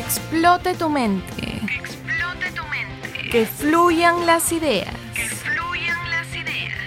explote 0.00 0.74
tu 0.74 0.88
mente. 0.88 1.60
Que 1.66 1.76
explote 1.76 2.50
tu 2.52 2.64
mente. 2.68 3.30
Que 3.30 3.46
fluyan 3.46 4.26
las 4.26 4.50
ideas. 4.52 4.94
Que 5.14 5.28
fluyan 5.28 6.10
las 6.10 6.34
ideas. 6.34 6.78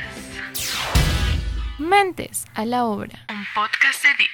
Mentes 1.78 2.46
a 2.55 2.65
la 2.65 2.86
obra. 2.86 3.26
Un 3.29 3.46
podcast 3.54 4.04
de 4.04 4.10
Deep. 4.18 4.29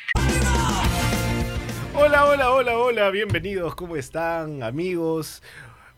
Hola, 1.95 2.25
hola, 2.25 2.51
hola, 2.51 2.77
hola, 2.77 3.09
bienvenidos, 3.09 3.75
¿cómo 3.75 3.97
están 3.97 4.63
amigos? 4.63 5.43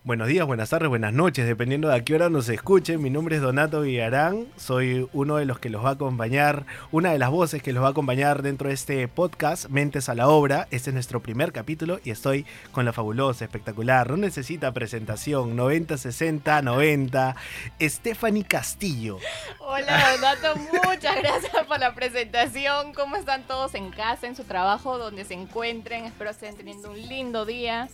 Buenos 0.04 0.30
días, 0.30 0.48
buenas 0.48 0.72
tardes, 0.72 0.90
buenas 0.90 1.14
noches, 1.14 1.46
dependiendo 1.46 1.88
de 1.88 1.96
a 1.96 2.04
qué 2.04 2.16
hora 2.16 2.28
nos 2.28 2.50
escuchen. 2.50 3.04
Mi 3.04 3.12
nombre 3.12 3.36
es 3.36 3.42
Donato 3.44 3.82
Villarán, 3.82 4.48
soy 4.58 5.08
uno 5.14 5.36
de 5.36 5.46
los 5.46 5.60
que 5.60 5.70
los 5.70 5.86
va 5.86 5.90
a 5.90 5.94
acompañar, 5.94 6.66
una 6.92 7.12
de 7.12 7.20
las 7.20 7.30
voces 7.30 7.62
que 7.62 7.72
los 7.72 7.84
va 7.84 7.90
a 7.90 7.92
acompañar 7.92 8.42
dentro 8.42 8.70
de 8.70 8.74
este 8.74 9.08
podcast, 9.08 9.70
Mentes 9.70 10.10
a 10.10 10.16
la 10.16 10.28
Obra. 10.28 10.68
Este 10.72 10.90
es 10.90 10.96
nuestro 10.96 11.20
primer 11.20 11.52
capítulo 11.52 12.00
y 12.04 12.10
estoy 12.10 12.48
con 12.72 12.84
la 12.84 12.94
fabulosa, 12.94 13.46
espectacular, 13.46 14.10
no 14.10 14.18
necesita 14.18 14.72
presentación, 14.72 15.56
90, 15.56 15.96
60, 15.96 16.64
90, 16.64 17.36
Stephanie 17.80 18.44
Castillo. 18.44 19.20
Hola 19.60 20.16
Donato, 20.16 20.56
muchas 20.84 21.16
gracias 21.18 21.66
por 21.68 21.80
la 21.80 21.94
presentación. 21.94 22.94
¿Cómo 22.96 23.18
están 23.18 23.44
todos 23.44 23.76
en 23.76 23.92
casa, 23.92 24.26
en 24.26 24.36
su 24.36 24.46
trabajo, 24.46 24.98
donde 24.98 25.26
se 25.26 25.36
encuentren? 25.36 26.06
Espero 26.06 26.32
estén 26.32 26.58
teniendo 26.58 26.90
un 26.90 27.00
lindo 27.00 27.46
día. 27.46 27.88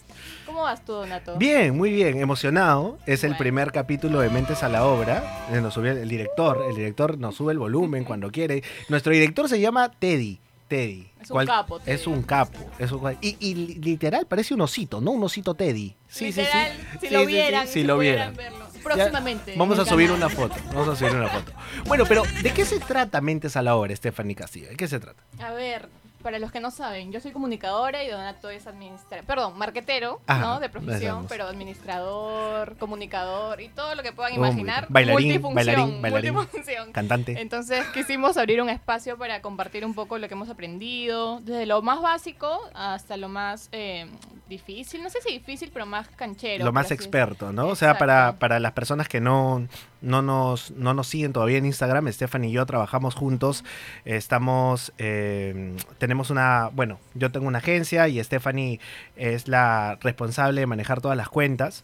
¿Cómo 0.46 0.64
vas 0.64 0.86
tú, 0.86 0.94
Donato? 0.94 1.36
Bien, 1.36 1.76
muy 1.76 1.90
bien, 1.90 1.97
emocionado. 2.04 2.98
Es 3.06 3.24
el 3.24 3.36
primer 3.38 3.72
capítulo 3.72 4.20
de 4.20 4.30
Mentes 4.30 4.64
a 4.64 4.70
la 4.70 4.86
Obra. 4.86 5.46
Eh, 5.52 5.62
Nos 5.62 5.74
subió 5.74 5.92
el 5.92 6.08
director, 6.10 6.64
el 6.70 6.76
director 6.76 7.18
nos 7.18 7.36
sube 7.36 7.54
el 7.54 7.60
volumen 7.60 8.04
cuando 8.06 8.32
quiere. 8.32 8.64
Nuestro 8.90 9.12
director 9.14 9.48
se 9.50 9.60
llama 9.60 9.90
Teddy. 9.92 10.40
Teddy. 10.68 11.08
Es 11.22 11.32
un 11.32 11.46
capo, 11.46 11.80
Teddy. 11.80 11.92
Es 11.96 12.08
un 12.08 12.22
capo. 12.24 12.60
es 12.78 12.92
un- 12.92 13.18
y, 13.22 13.38
y 13.40 13.56
li- 13.56 13.76
literal 13.76 14.26
parece 14.26 14.54
un 14.54 14.62
osito, 14.62 15.00
¿no? 15.00 15.12
Un 15.12 15.24
osito 15.24 15.54
Teddy. 15.54 15.96
Sí, 16.10 16.32
sí, 16.32 16.42
Literal, 16.42 16.72
sí. 16.72 16.98
Si 17.02 17.08
Sí, 17.08 17.14
lo 17.14 17.20
si 17.22 17.68
si 17.68 17.84
lo 17.84 17.98
vieran. 17.98 18.36
verlo. 18.36 18.68
Ya, 18.78 18.84
Próximamente. 18.84 19.54
Vamos 19.58 19.80
a 19.80 19.86
subir 19.86 20.08
canal. 20.10 20.24
una 20.26 20.30
foto. 20.36 20.56
Vamos 20.74 20.88
a 20.90 20.96
subir 20.96 21.14
una 21.16 21.28
foto. 21.30 21.52
Bueno, 21.88 22.06
pero 22.08 22.24
¿de 22.42 22.52
qué 22.54 22.64
se 22.66 22.80
trata 22.80 23.20
Mentes 23.22 23.56
a 23.58 23.62
la 23.62 23.76
Obra, 23.76 23.94
Stephanie 23.96 24.36
Castillo? 24.36 24.70
¿De 24.70 24.76
qué 24.78 24.88
se 24.88 25.00
trata? 25.00 25.22
A 25.42 25.52
ver, 25.52 25.90
para 26.28 26.40
los 26.40 26.52
que 26.52 26.60
no 26.60 26.72
saben, 26.72 27.14
yo 27.14 27.22
soy 27.22 27.32
comunicadora 27.32 28.04
y 28.04 28.10
Donato 28.10 28.50
es 28.50 28.68
administrador, 28.68 29.24
perdón, 29.26 29.58
marquetero, 29.58 30.20
Ajá, 30.28 30.42
¿no? 30.42 30.60
De 30.60 30.68
profesión, 30.68 31.26
pero 31.30 31.46
administrador, 31.46 32.76
comunicador 32.78 33.62
y 33.62 33.70
todo 33.70 33.96
lo 33.96 34.04
que 34.04 34.12
puedan 34.12 34.34
Oh, 34.34 34.36
imaginar. 34.36 34.88
Bailarín, 34.90 35.28
multifunción, 35.42 35.56
bailarín, 35.56 36.02
bailarín. 36.02 36.34
multifunción. 36.34 36.92
Cantante. 36.92 37.40
Entonces 37.40 37.86
quisimos 37.94 38.36
abrir 38.36 38.62
un 38.62 38.70
espacio 38.70 39.18
para 39.18 39.42
compartir 39.42 39.86
un 39.86 39.94
poco 39.94 40.18
lo 40.18 40.28
que 40.28 40.34
hemos 40.34 40.50
aprendido, 40.50 41.40
desde 41.40 41.66
lo 41.66 41.82
más 41.82 42.02
básico 42.02 42.60
hasta 42.74 43.16
lo 43.16 43.30
más 43.30 43.70
eh, 43.72 44.08
difícil, 44.48 45.04
no 45.04 45.10
sé 45.10 45.20
si 45.22 45.34
difícil, 45.34 45.70
pero 45.74 45.86
más 45.86 46.08
canchero. 46.10 46.66
lo 46.66 46.74
más 46.74 46.92
experto, 46.92 47.52
¿no? 47.52 47.68
O 47.68 47.76
sea, 47.76 47.98
para, 47.98 48.38
para 48.40 48.60
las 48.60 48.72
personas 48.74 49.08
que 49.08 49.20
no, 49.20 49.68
no, 50.02 50.22
nos, 50.22 50.72
no 50.72 50.94
nos 50.94 51.08
siguen 51.08 51.34
todavía 51.34 51.58
en 51.58 51.66
Instagram, 51.66 52.12
Stephanie 52.12 52.50
y 52.50 52.54
yo 52.54 52.66
trabajamos 52.66 53.16
juntos. 53.16 53.64
Estamos, 54.06 54.94
eh, 54.98 55.76
tenemos 55.98 56.30
una, 56.30 56.70
bueno, 56.74 57.00
yo 57.14 57.32
tengo 57.32 57.48
una 57.48 57.60
agencia 57.60 58.08
y 58.08 58.24
Stephanie 58.24 58.80
es 59.16 59.48
la 59.48 59.98
responsable 60.02 60.62
de 60.62 60.68
manejar 60.68 61.02
todas 61.02 61.18
las 61.18 61.30
cuentas. 61.30 61.84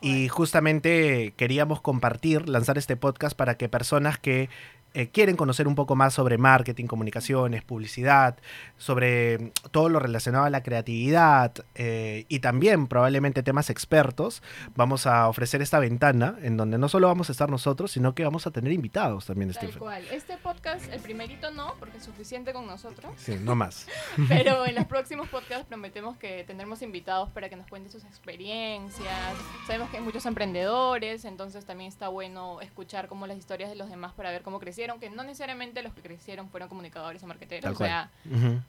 Y 0.00 0.28
justamente 0.28 1.32
queríamos 1.38 1.80
compartir, 1.80 2.46
lanzar 2.46 2.76
este 2.76 2.94
podcast 2.94 3.34
para 3.34 3.56
que 3.56 3.70
personas 3.70 4.18
que 4.18 4.50
eh, 4.94 5.08
quieren 5.08 5.36
conocer 5.36 5.66
un 5.66 5.74
poco 5.74 5.96
más 5.96 6.14
sobre 6.14 6.38
marketing, 6.38 6.86
comunicaciones, 6.86 7.64
publicidad, 7.64 8.38
sobre 8.78 9.38
mm, 9.38 9.50
todo 9.72 9.88
lo 9.88 9.98
relacionado 9.98 10.44
a 10.44 10.50
la 10.50 10.62
creatividad 10.62 11.52
eh, 11.74 12.26
y 12.28 12.38
también 12.38 12.86
probablemente 12.86 13.42
temas 13.42 13.70
expertos, 13.70 14.42
vamos 14.76 15.06
a 15.06 15.28
ofrecer 15.28 15.62
esta 15.62 15.80
ventana 15.80 16.36
en 16.42 16.56
donde 16.56 16.78
no 16.78 16.88
solo 16.88 17.08
vamos 17.08 17.28
a 17.28 17.32
estar 17.32 17.50
nosotros, 17.50 17.90
sino 17.90 18.14
que 18.14 18.24
vamos 18.24 18.46
a 18.46 18.52
tener 18.52 18.72
invitados 18.72 19.26
también, 19.26 19.52
Tal 19.52 19.62
Stephen. 19.64 19.78
cual. 19.80 20.04
Este 20.12 20.36
podcast, 20.36 20.92
el 20.92 21.00
primerito 21.00 21.50
no, 21.50 21.74
porque 21.80 21.98
es 21.98 22.04
suficiente 22.04 22.52
con 22.52 22.66
nosotros. 22.66 23.12
Sí, 23.16 23.36
no 23.40 23.56
más. 23.56 23.86
Pero 24.28 24.64
en 24.64 24.76
los 24.76 24.84
próximos 24.84 25.28
podcasts 25.28 25.66
prometemos 25.66 26.16
que 26.18 26.44
tendremos 26.44 26.82
invitados 26.82 27.30
para 27.30 27.48
que 27.48 27.56
nos 27.56 27.66
cuenten 27.66 27.90
sus 27.90 28.04
experiencias. 28.04 29.34
Sabemos 29.66 29.90
que 29.90 29.96
hay 29.96 30.02
muchos 30.04 30.24
emprendedores, 30.26 31.24
entonces 31.24 31.64
también 31.64 31.88
está 31.88 32.08
bueno 32.08 32.60
escuchar 32.60 33.08
como 33.08 33.26
las 33.26 33.38
historias 33.38 33.70
de 33.70 33.76
los 33.76 33.90
demás 33.90 34.12
para 34.12 34.30
ver 34.30 34.42
cómo 34.42 34.60
crecieron, 34.60 34.83
que 35.00 35.10
no 35.10 35.22
necesariamente 35.24 35.82
los 35.82 35.92
que 35.94 36.02
crecieron 36.02 36.48
fueron 36.48 36.68
comunicadores 36.68 37.22
o 37.22 37.26
marqueteros. 37.26 37.64
Tal 37.64 37.72
o 37.72 37.76
sea, 37.76 38.10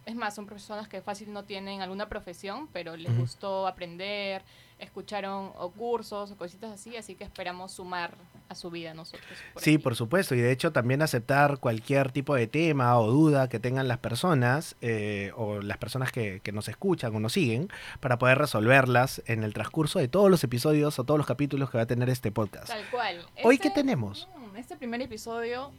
es 0.05 0.15
más, 0.15 0.33
son 0.35 0.45
personas 0.45 0.87
que 0.87 1.01
fácil 1.01 1.31
no 1.33 1.43
tienen 1.43 1.81
alguna 1.81 2.07
profesión, 2.09 2.67
pero 2.73 2.95
les 2.95 3.15
gustó 3.17 3.67
aprender, 3.67 4.41
escucharon 4.79 5.51
o 5.57 5.71
cursos 5.71 6.31
o 6.31 6.37
cositas 6.37 6.71
así, 6.71 6.95
así 6.97 7.15
que 7.15 7.23
esperamos 7.23 7.71
sumar 7.71 8.15
a 8.49 8.55
su 8.55 8.69
vida 8.69 8.93
nosotros. 8.93 9.23
Sí, 9.57 9.75
aquí. 9.75 9.77
por 9.77 9.95
supuesto, 9.95 10.35
y 10.35 10.39
de 10.39 10.51
hecho 10.51 10.71
también 10.71 11.01
aceptar 11.01 11.57
cualquier 11.59 12.11
tipo 12.11 12.35
de 12.35 12.47
tema 12.47 12.99
o 12.99 13.09
duda 13.09 13.47
que 13.49 13.59
tengan 13.59 13.87
las 13.87 13.97
personas 13.97 14.75
eh, 14.81 15.31
o 15.35 15.61
las 15.61 15.77
personas 15.77 16.11
que, 16.11 16.41
que 16.41 16.51
nos 16.51 16.67
escuchan 16.67 17.15
o 17.15 17.19
nos 17.19 17.33
siguen 17.33 17.69
para 18.01 18.17
poder 18.19 18.37
resolverlas 18.37 19.23
en 19.25 19.43
el 19.43 19.53
transcurso 19.53 19.99
de 19.99 20.07
todos 20.07 20.29
los 20.29 20.43
episodios 20.43 20.99
o 20.99 21.03
todos 21.05 21.17
los 21.17 21.25
capítulos 21.27 21.69
que 21.69 21.77
va 21.77 21.83
a 21.83 21.87
tener 21.87 22.09
este 22.09 22.31
podcast. 22.31 22.67
Tal 22.67 22.83
cual. 22.91 23.25
Hoy, 23.43 23.55
Este- 23.55 23.69
¿qué 23.69 23.73
tenemos? 23.73 24.27
Este 24.55 24.75
primer 24.77 25.01
episodio 25.01 25.71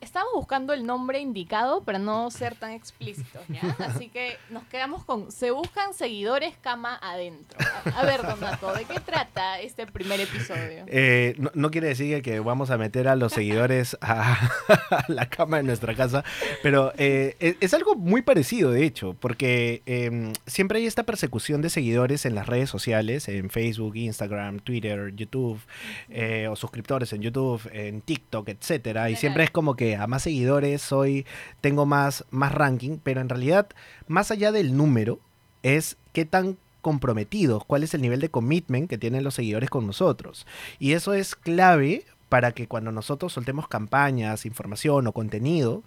estábamos 0.00 0.34
buscando 0.34 0.72
el 0.72 0.86
nombre 0.86 1.20
indicado 1.20 1.82
para 1.82 1.98
no 1.98 2.30
ser 2.30 2.54
tan 2.54 2.72
explícitos, 2.72 3.42
¿ya? 3.48 3.60
Así 3.86 4.08
que 4.08 4.36
nos 4.50 4.64
quedamos 4.64 5.04
con 5.04 5.30
se 5.30 5.50
buscan 5.50 5.94
seguidores 5.94 6.56
cama 6.60 6.98
adentro. 7.02 7.58
A, 7.84 8.00
a 8.00 8.04
ver, 8.04 8.22
Donato, 8.22 8.72
¿de 8.74 8.84
qué 8.84 9.00
trata 9.00 9.60
este 9.60 9.86
primer 9.86 10.20
episodio? 10.20 10.84
Eh, 10.86 11.34
no, 11.38 11.50
no 11.54 11.70
quiere 11.70 11.88
decir 11.88 12.22
que, 12.22 12.40
vamos 12.40 12.70
a 12.70 12.78
meter 12.78 13.08
a 13.08 13.16
los 13.16 13.32
seguidores 13.32 13.96
a, 14.00 14.34
a 14.90 15.04
la 15.08 15.28
cama 15.28 15.58
de 15.58 15.64
nuestra 15.64 15.94
casa, 15.94 16.24
pero 16.62 16.92
eh, 16.98 17.36
es, 17.40 17.56
es 17.60 17.74
algo 17.74 17.94
muy 17.94 18.22
parecido, 18.22 18.70
de 18.70 18.84
hecho, 18.84 19.14
porque 19.18 19.82
eh, 19.86 20.32
siempre 20.46 20.78
hay 20.78 20.86
esta 20.86 21.04
persecución 21.04 21.62
de 21.62 21.70
seguidores 21.70 22.26
en 22.26 22.34
las 22.34 22.46
redes 22.46 22.70
sociales, 22.70 23.28
en 23.28 23.50
Facebook, 23.50 23.96
Instagram, 23.96 24.60
Twitter, 24.60 25.12
YouTube, 25.14 25.60
eh, 26.08 26.48
o 26.48 26.56
suscriptores 26.56 27.12
en 27.12 27.22
YouTube, 27.22 27.60
en 27.72 28.00
TikTok, 28.00 28.48
etcétera, 28.48 29.10
y 29.10 29.16
siempre 29.16 29.44
es 29.44 29.50
como 29.50 29.74
que 29.76 29.85
a 29.94 30.08
más 30.08 30.22
seguidores 30.22 30.82
soy, 30.82 31.24
tengo 31.60 31.86
más, 31.86 32.24
más 32.30 32.50
ranking, 32.50 32.98
pero 33.00 33.20
en 33.20 33.28
realidad, 33.28 33.68
más 34.08 34.32
allá 34.32 34.50
del 34.50 34.76
número, 34.76 35.20
es 35.62 35.96
qué 36.12 36.24
tan 36.24 36.56
comprometidos, 36.82 37.64
cuál 37.64 37.82
es 37.82 37.94
el 37.94 38.02
nivel 38.02 38.20
de 38.20 38.28
commitment 38.28 38.88
que 38.88 38.98
tienen 38.98 39.22
los 39.22 39.34
seguidores 39.34 39.70
con 39.70 39.86
nosotros. 39.86 40.46
Y 40.78 40.92
eso 40.92 41.14
es 41.14 41.36
clave 41.36 42.04
para 42.28 42.52
que 42.52 42.66
cuando 42.66 42.92
nosotros 42.92 43.32
soltemos 43.32 43.68
campañas, 43.68 44.46
información 44.46 45.06
o 45.06 45.12
contenido, 45.12 45.82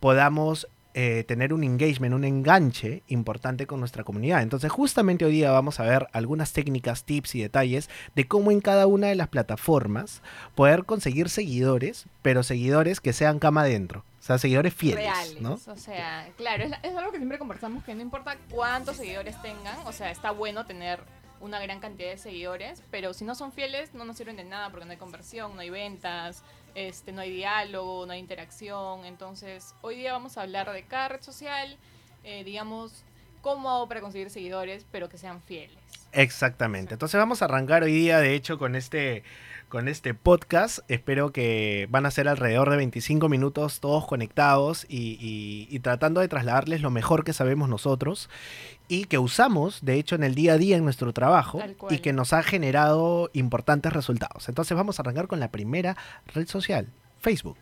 podamos 0.00 0.68
eh, 0.94 1.24
tener 1.26 1.52
un 1.52 1.64
engagement, 1.64 2.14
un 2.14 2.24
enganche 2.24 3.02
importante 3.08 3.66
con 3.66 3.80
nuestra 3.80 4.04
comunidad. 4.04 4.42
Entonces, 4.42 4.70
justamente 4.70 5.24
hoy 5.24 5.32
día 5.32 5.50
vamos 5.50 5.80
a 5.80 5.84
ver 5.84 6.08
algunas 6.12 6.52
técnicas, 6.52 7.04
tips 7.04 7.34
y 7.34 7.42
detalles 7.42 7.88
de 8.14 8.26
cómo 8.28 8.50
en 8.50 8.60
cada 8.60 8.86
una 8.86 9.06
de 9.06 9.14
las 9.14 9.28
plataformas 9.28 10.22
poder 10.54 10.84
conseguir 10.84 11.28
seguidores, 11.28 12.06
pero 12.20 12.42
seguidores 12.42 13.00
que 13.00 13.12
sean 13.12 13.38
cama 13.38 13.62
adentro. 13.62 14.04
O 14.20 14.22
sea, 14.24 14.38
seguidores 14.38 14.74
fieles, 14.74 15.04
Reales. 15.04 15.40
¿no? 15.40 15.54
O 15.54 15.76
sea, 15.76 16.28
claro, 16.36 16.64
es, 16.64 16.72
es 16.82 16.94
algo 16.94 17.10
que 17.10 17.16
siempre 17.16 17.38
conversamos, 17.38 17.82
que 17.84 17.94
no 17.94 18.02
importa 18.02 18.36
cuántos 18.50 18.96
seguidores 18.96 19.40
tengan, 19.42 19.78
o 19.86 19.92
sea, 19.92 20.10
está 20.10 20.30
bueno 20.30 20.64
tener 20.64 21.00
una 21.42 21.60
gran 21.60 21.80
cantidad 21.80 22.10
de 22.10 22.18
seguidores, 22.18 22.82
pero 22.90 23.12
si 23.12 23.24
no 23.24 23.34
son 23.34 23.52
fieles 23.52 23.94
no 23.94 24.04
nos 24.04 24.16
sirven 24.16 24.36
de 24.36 24.44
nada 24.44 24.70
porque 24.70 24.86
no 24.86 24.92
hay 24.92 24.96
conversión, 24.96 25.54
no 25.54 25.60
hay 25.60 25.70
ventas, 25.70 26.44
este, 26.74 27.12
no 27.12 27.20
hay 27.20 27.30
diálogo, 27.30 28.06
no 28.06 28.12
hay 28.12 28.20
interacción. 28.20 29.04
Entonces, 29.04 29.74
hoy 29.82 29.96
día 29.96 30.12
vamos 30.12 30.38
a 30.38 30.42
hablar 30.42 30.70
de 30.72 30.82
cada 30.84 31.08
red 31.08 31.22
social, 31.22 31.76
eh, 32.24 32.44
digamos, 32.44 33.04
cómo 33.40 33.70
hago 33.70 33.88
para 33.88 34.00
conseguir 34.00 34.30
seguidores, 34.30 34.86
pero 34.92 35.08
que 35.08 35.18
sean 35.18 35.42
fieles. 35.42 35.76
Exactamente. 36.12 36.94
Entonces 36.94 37.18
vamos 37.18 37.42
a 37.42 37.46
arrancar 37.46 37.82
hoy 37.82 37.92
día, 37.92 38.18
de 38.18 38.34
hecho, 38.34 38.58
con 38.58 38.76
este, 38.76 39.24
con 39.70 39.88
este 39.88 40.12
podcast. 40.14 40.80
Espero 40.88 41.32
que 41.32 41.86
van 41.90 42.04
a 42.06 42.10
ser 42.10 42.28
alrededor 42.28 42.68
de 42.70 42.76
25 42.76 43.28
minutos 43.30 43.80
todos 43.80 44.06
conectados 44.06 44.84
y, 44.88 45.16
y- 45.20 45.68
y 45.74 45.78
tratando 45.80 46.20
de 46.20 46.28
trasladarles 46.28 46.82
lo 46.82 46.90
mejor 46.90 47.24
que 47.24 47.32
sabemos 47.32 47.68
nosotros 47.70 48.28
y 48.94 49.04
que 49.06 49.18
usamos, 49.18 49.78
de 49.82 49.94
hecho, 49.94 50.16
en 50.16 50.22
el 50.22 50.34
día 50.34 50.52
a 50.52 50.58
día 50.58 50.76
en 50.76 50.84
nuestro 50.84 51.12
trabajo 51.14 51.60
y 51.88 52.00
que 52.00 52.12
nos 52.12 52.34
ha 52.34 52.42
generado 52.42 53.30
importantes 53.32 53.90
resultados. 53.90 54.48
Entonces 54.50 54.76
vamos 54.76 54.98
a 54.98 55.02
arrancar 55.02 55.28
con 55.28 55.40
la 55.40 55.50
primera 55.50 55.96
red 56.26 56.46
social, 56.46 56.88
Facebook. 57.18 57.56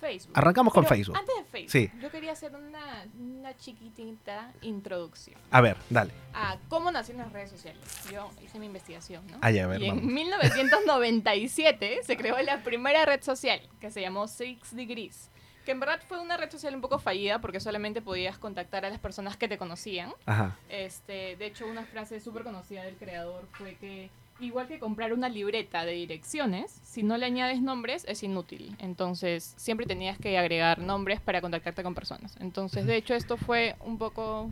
Facebook. 0.00 0.32
Arrancamos 0.34 0.72
con 0.72 0.86
Facebook. 0.86 1.14
Antes 1.18 1.34
de 1.36 1.44
Facebook, 1.44 1.70
Sí. 1.70 1.90
yo 2.00 2.10
quería 2.10 2.32
hacer 2.32 2.52
una, 2.56 3.04
una 3.18 3.54
chiquitita 3.58 4.50
introducción. 4.62 5.38
A 5.50 5.60
ver, 5.60 5.76
dale. 5.90 6.12
a 6.32 6.56
cómo 6.70 6.90
nacieron 6.90 7.22
las 7.24 7.32
redes 7.34 7.50
sociales. 7.50 7.82
Yo 8.10 8.30
hice 8.42 8.58
mi 8.58 8.64
investigación, 8.64 9.26
¿no? 9.26 9.36
Ah, 9.42 9.50
ya, 9.50 9.64
a 9.64 9.66
ver, 9.66 9.82
y 9.82 9.88
en 9.88 9.96
vamos. 9.96 10.10
1997 10.10 12.00
se 12.06 12.16
creó 12.16 12.40
la 12.42 12.62
primera 12.62 13.04
red 13.04 13.22
social 13.22 13.60
que 13.80 13.90
se 13.90 14.00
llamó 14.00 14.26
Six 14.28 14.74
Degrees, 14.74 15.30
Que 15.70 15.74
en 15.74 15.78
verdad 15.78 16.00
fue 16.08 16.18
una 16.18 16.36
red 16.36 16.50
social 16.50 16.74
un 16.74 16.80
poco 16.80 16.98
fallida 16.98 17.40
porque 17.40 17.60
solamente 17.60 18.02
podías 18.02 18.36
contactar 18.38 18.84
a 18.84 18.90
las 18.90 18.98
personas 18.98 19.36
que 19.36 19.46
te 19.46 19.56
conocían. 19.56 20.12
Ajá. 20.26 20.56
Este, 20.68 21.36
de 21.36 21.46
hecho, 21.46 21.64
una 21.68 21.84
frase 21.84 22.18
súper 22.18 22.42
conocida 22.42 22.82
del 22.82 22.96
creador 22.96 23.46
fue 23.52 23.76
que 23.76 24.10
igual 24.40 24.66
que 24.66 24.80
comprar 24.80 25.12
una 25.12 25.28
libreta 25.28 25.84
de 25.84 25.92
direcciones, 25.92 26.72
si 26.82 27.04
no 27.04 27.16
le 27.16 27.26
añades 27.26 27.62
nombres 27.62 28.04
es 28.08 28.24
inútil. 28.24 28.74
Entonces, 28.80 29.54
siempre 29.58 29.86
tenías 29.86 30.18
que 30.18 30.36
agregar 30.36 30.80
nombres 30.80 31.20
para 31.20 31.40
contactarte 31.40 31.84
con 31.84 31.94
personas. 31.94 32.36
Entonces, 32.40 32.84
de 32.84 32.96
hecho, 32.96 33.14
esto 33.14 33.36
fue 33.36 33.76
un 33.78 33.96
poco 33.96 34.50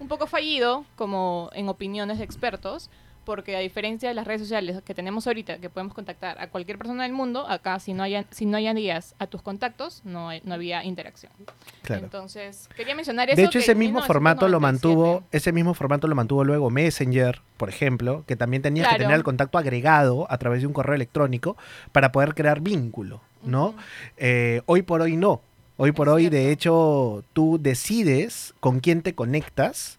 un 0.00 0.08
poco 0.08 0.26
fallido 0.26 0.84
como 0.96 1.48
en 1.54 1.70
opiniones 1.70 2.18
de 2.18 2.24
expertos, 2.24 2.90
porque 3.24 3.56
a 3.56 3.60
diferencia 3.60 4.08
de 4.08 4.14
las 4.14 4.26
redes 4.26 4.42
sociales 4.42 4.82
que 4.84 4.94
tenemos 4.94 5.26
ahorita, 5.26 5.58
que 5.58 5.70
podemos 5.70 5.94
contactar 5.94 6.40
a 6.40 6.48
cualquier 6.48 6.78
persona 6.78 7.02
del 7.04 7.12
mundo, 7.12 7.46
acá 7.48 7.78
si 7.78 7.94
no 7.94 8.02
hay, 8.02 8.24
si 8.30 8.46
no 8.46 8.56
añadías 8.56 9.14
a 9.18 9.26
tus 9.26 9.42
contactos, 9.42 10.02
no, 10.04 10.28
hay- 10.28 10.40
no 10.44 10.54
había 10.54 10.84
interacción. 10.84 11.32
Claro. 11.82 12.04
Entonces, 12.04 12.68
quería 12.76 12.94
mencionar 12.94 13.28
eso. 13.30 13.36
De 13.36 13.42
hecho, 13.44 13.52
que 13.52 13.58
ese 13.60 13.74
mismo 13.74 14.02
formato 14.02 14.48
lo 14.48 14.58
1997 14.60 14.96
mantuvo, 14.96 15.28
ese 15.32 15.52
mismo 15.52 15.74
formato 15.74 16.06
lo 16.08 16.14
mantuvo 16.14 16.44
luego 16.44 16.70
Messenger, 16.70 17.40
por 17.56 17.68
ejemplo, 17.68 18.24
que 18.26 18.36
también 18.36 18.62
tenías 18.62 18.88
que 18.88 18.98
tener 18.98 19.14
el 19.14 19.22
contacto 19.24 19.58
agregado 19.58 20.26
a 20.30 20.38
través 20.38 20.60
de 20.60 20.66
un 20.66 20.72
correo 20.72 20.94
electrónico 20.94 21.56
para 21.92 22.12
poder 22.12 22.34
crear 22.34 22.60
vínculo, 22.60 23.20
¿no? 23.44 23.74
Eh, 24.16 24.62
hoy 24.66 24.82
por 24.82 25.00
hoy 25.02 25.16
no. 25.16 25.40
Hoy 25.78 25.90
por 25.90 26.06
Es 26.08 26.14
hoy, 26.14 26.28
de 26.28 26.52
hecho, 26.52 27.24
tú 27.32 27.58
decides 27.60 28.54
con 28.60 28.80
quién 28.80 29.00
te 29.02 29.14
conectas 29.14 29.98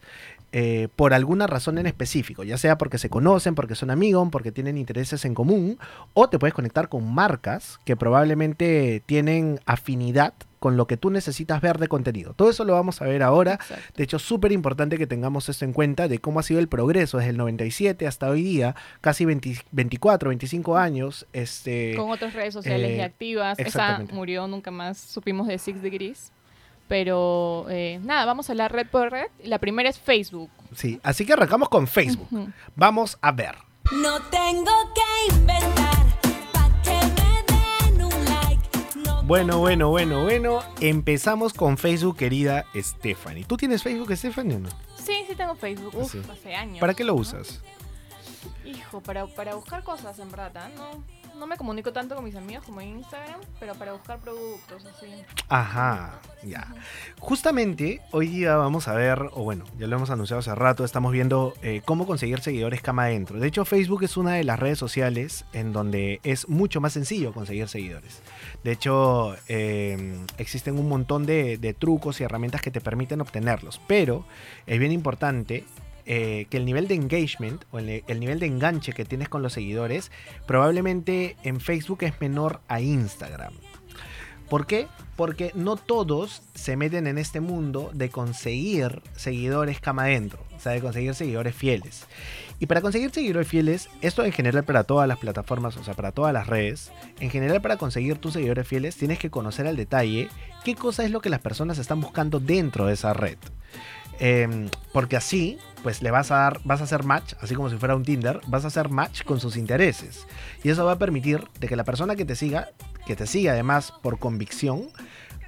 eh, 0.56 0.88
por 0.96 1.16
alguna 1.16 1.48
razón 1.48 1.80
en 1.80 1.88
específico, 1.88 2.44
ya 2.44 2.60
sea 2.60 2.78
porque 2.78 3.00
se 3.00 3.10
conocen, 3.10 3.56
porque 3.56 3.74
son 3.74 3.90
amigos, 3.90 4.30
porque 4.32 4.52
tienen 4.52 4.78
intereses 4.78 5.26
en 5.26 5.34
común, 5.34 5.80
o 6.14 6.30
te 6.30 6.38
puedes 6.38 6.54
conectar 6.54 6.90
con 6.90 7.12
marcas 7.12 7.80
que 7.86 7.96
probablemente 7.96 9.02
tienen 9.08 9.60
afinidad 9.66 10.36
con 10.60 10.78
lo 10.78 10.86
que 10.86 10.96
tú 10.96 11.10
necesitas 11.10 11.60
ver 11.60 11.80
de 11.80 11.88
contenido. 11.88 12.36
Todo 12.36 12.52
eso 12.52 12.66
lo 12.66 12.74
vamos 12.74 13.02
a 13.02 13.06
ver 13.06 13.24
ahora. 13.24 13.54
Exacto. 13.56 13.84
De 13.98 14.04
hecho, 14.04 14.20
súper 14.20 14.52
importante 14.52 15.00
que 15.00 15.08
tengamos 15.08 15.50
esto 15.50 15.66
en 15.66 15.74
cuenta 15.74 16.08
de 16.08 16.20
cómo 16.20 16.40
ha 16.40 16.44
sido 16.44 16.60
el 16.60 16.68
progreso 16.68 17.18
desde 17.18 17.32
el 17.32 17.38
97 17.38 18.06
hasta 18.06 18.30
hoy 18.30 18.44
día, 18.44 18.76
casi 19.02 19.26
20 19.26 19.58
24, 19.72 20.30
25 20.30 20.78
años. 20.78 21.26
Este, 21.34 21.96
con 21.96 22.12
otras 22.12 22.34
redes 22.34 22.54
sociales 22.54 22.92
eh, 22.92 22.98
ya 22.98 23.06
activas. 23.06 23.58
Esa 23.58 24.06
murió, 24.12 24.48
nunca 24.48 24.70
más 24.70 25.00
supimos 25.00 25.48
de 25.48 25.58
Six 25.58 25.82
Degrees. 25.82 26.32
Pero 26.88 27.66
eh, 27.70 28.00
nada, 28.04 28.26
vamos 28.26 28.50
a 28.50 28.54
la 28.54 28.68
red 28.68 28.88
por 28.88 29.12
red. 29.12 29.28
La 29.44 29.58
primera 29.60 29.90
es 29.90 30.00
Facebook. 30.00 30.50
sí, 30.76 31.00
así 31.04 31.26
que 31.26 31.34
arrancamos 31.34 31.70
con 31.70 31.88
Facebook. 31.88 32.28
Vamos 32.76 33.18
a 33.22 33.32
ver. 33.32 33.56
No 33.92 34.20
tengo 34.24 34.72
que 34.96 35.36
inventar 35.36 36.06
pa' 36.54 36.70
que 36.84 36.92
me 36.92 37.94
den 37.94 38.04
un 38.06 38.26
like. 38.26 38.70
No 39.06 39.24
Bueno, 39.24 39.60
bueno, 39.60 39.90
bueno, 39.90 40.24
bueno. 40.24 40.60
Empezamos 40.82 41.54
con 41.54 41.78
Facebook, 41.78 42.18
querida 42.18 42.66
Stephanie. 42.76 43.44
¿Tú 43.46 43.58
tienes 43.58 43.82
Facebook, 43.84 44.16
Stephanie, 44.16 44.56
o 44.56 44.60
no? 44.60 44.70
Sí, 44.98 45.26
sí 45.28 45.36
tengo 45.36 45.56
Facebook. 45.56 45.94
Uf, 45.96 46.12
Sí. 46.12 46.22
hace 46.32 46.56
años. 46.56 46.80
¿Para 46.80 46.94
qué 46.94 47.04
lo 47.04 47.14
¿no? 47.14 47.20
usas? 47.20 47.62
Hijo, 48.66 49.02
para, 49.02 49.26
para 49.28 49.56
buscar 49.56 49.84
cosas 49.84 50.18
en 50.20 50.30
verdad. 50.32 50.52
¿ah? 50.56 50.70
No, 50.76 51.04
no 51.38 51.48
me 51.48 51.58
comunico 51.58 51.92
tanto 51.94 52.16
con 52.16 52.24
mis 52.24 52.36
amigos 52.36 52.64
como 52.66 52.82
en 52.82 52.90
Instagram, 52.90 53.40
pero 53.60 53.74
para 53.76 53.94
buscar 53.94 54.20
productos 54.20 54.86
así. 54.86 55.08
Ajá, 55.50 56.20
ya. 56.44 56.74
Justamente 57.20 58.02
hoy 58.12 58.28
día 58.28 58.56
vamos 58.56 58.88
a 58.88 58.94
ver, 58.94 59.30
o 59.34 59.44
bueno, 59.44 59.66
ya 59.78 59.88
lo 59.88 59.96
hemos 59.96 60.10
anunciado 60.10 60.40
hace 60.40 60.54
rato, 60.56 60.86
estamos 60.86 61.12
viendo 61.12 61.54
eh, 61.62 61.82
cómo 61.86 62.06
conseguir 62.06 62.40
seguidores 62.42 62.82
cama 62.82 63.04
adentro. 63.04 63.40
De 63.40 63.48
hecho, 63.48 63.66
Facebook 63.66 64.04
es 64.04 64.18
una 64.18 64.34
de 64.34 64.44
las 64.44 64.60
redes 64.60 64.78
sociales 64.78 65.46
en 65.54 65.74
donde 65.74 66.20
es 66.24 66.50
mucho 66.50 66.82
más 66.82 66.94
sencillo 66.94 67.34
conseguir 67.34 67.68
seguidores. 67.68 68.22
De 68.64 68.72
hecho, 68.72 69.36
eh, 69.48 70.18
existen 70.38 70.78
un 70.78 70.88
montón 70.88 71.26
de 71.26 71.76
trucos 71.78 72.22
y 72.22 72.24
herramientas 72.24 72.62
que 72.62 72.72
te 72.72 72.82
permiten 72.82 73.22
obtenerlos, 73.22 73.82
pero 73.88 74.26
es 74.68 74.80
bien 74.80 74.92
importante 74.92 75.66
eh, 76.06 76.48
que 76.50 76.58
el 76.58 76.66
nivel 76.66 76.88
de 76.88 76.96
engagement 76.96 77.64
o 77.72 77.80
el, 77.80 78.04
el 78.08 78.20
nivel 78.20 78.40
de 78.40 78.48
enganche 78.48 78.94
que 78.94 79.06
tienes 79.06 79.30
con 79.30 79.42
los 79.42 79.54
seguidores 79.54 80.12
probablemente 80.46 81.38
en 81.44 81.60
Facebook 81.60 82.04
es 82.04 82.20
menor 82.20 82.62
a 82.68 82.82
Instagram. 82.82 83.54
¿Por 84.54 84.68
qué? 84.68 84.88
Porque 85.16 85.52
no 85.56 85.78
todos 85.78 86.44
se 86.54 86.78
meten 86.78 87.08
en 87.08 87.18
este 87.18 87.40
mundo 87.40 87.90
de 87.94 88.10
conseguir 88.10 89.02
seguidores 89.16 89.80
cama 89.80 90.04
adentro, 90.04 90.46
o 90.56 90.60
sea, 90.60 90.74
de 90.74 90.82
conseguir 90.82 91.16
seguidores 91.16 91.56
fieles. 91.56 92.06
Y 92.60 92.68
para 92.68 92.82
conseguir 92.82 93.10
seguidores 93.10 93.48
fieles, 93.48 93.90
esto 94.02 94.24
en 94.24 94.32
general 94.32 94.64
para 94.64 94.84
todas 94.84 95.08
las 95.08 95.18
plataformas, 95.18 95.76
o 95.78 95.84
sea, 95.84 95.96
para 95.96 96.12
todas 96.12 96.34
las 96.34 96.46
redes, 96.46 96.92
en 97.20 97.30
general 97.30 97.62
para 97.62 97.78
conseguir 97.78 98.18
tus 98.20 98.34
seguidores 98.34 98.68
fieles 98.68 98.96
tienes 98.96 99.18
que 99.18 99.32
conocer 99.32 99.66
al 99.66 99.76
detalle 99.76 100.30
qué 100.64 100.76
cosa 100.76 101.04
es 101.04 101.12
lo 101.12 101.20
que 101.20 101.32
las 101.32 101.42
personas 101.42 101.80
están 101.80 102.00
buscando 102.00 102.40
dentro 102.40 102.86
de 102.86 102.94
esa 102.94 103.14
red. 103.14 103.38
Em, 104.20 104.70
porque 104.92 105.16
así, 105.16 105.58
pues 105.84 106.02
le 106.02 106.10
vas 106.10 106.32
a 106.32 106.38
dar, 106.38 106.62
vas 106.64 106.82
a 106.82 106.86
hacer 106.86 107.04
match, 107.04 107.34
así 107.42 107.54
como 107.54 107.70
si 107.70 107.78
fuera 107.78 107.96
un 107.96 108.04
Tinder, 108.04 108.40
vas 108.48 108.64
a 108.64 108.68
hacer 108.68 108.90
match 108.90 109.24
con 109.24 109.40
sus 109.40 109.58
intereses. 109.58 110.26
Y 110.64 110.70
eso 110.70 110.86
va 110.86 110.94
a 110.94 110.98
permitir 110.98 111.46
de 111.60 111.68
que 111.68 111.76
la 111.76 111.84
persona 111.84 112.16
que 112.16 112.26
te 112.26 112.36
siga, 112.36 112.70
que 113.06 113.16
te 113.16 113.28
siga 113.28 113.52
además 113.52 113.94
por 114.02 114.18
convicción, 114.18 114.90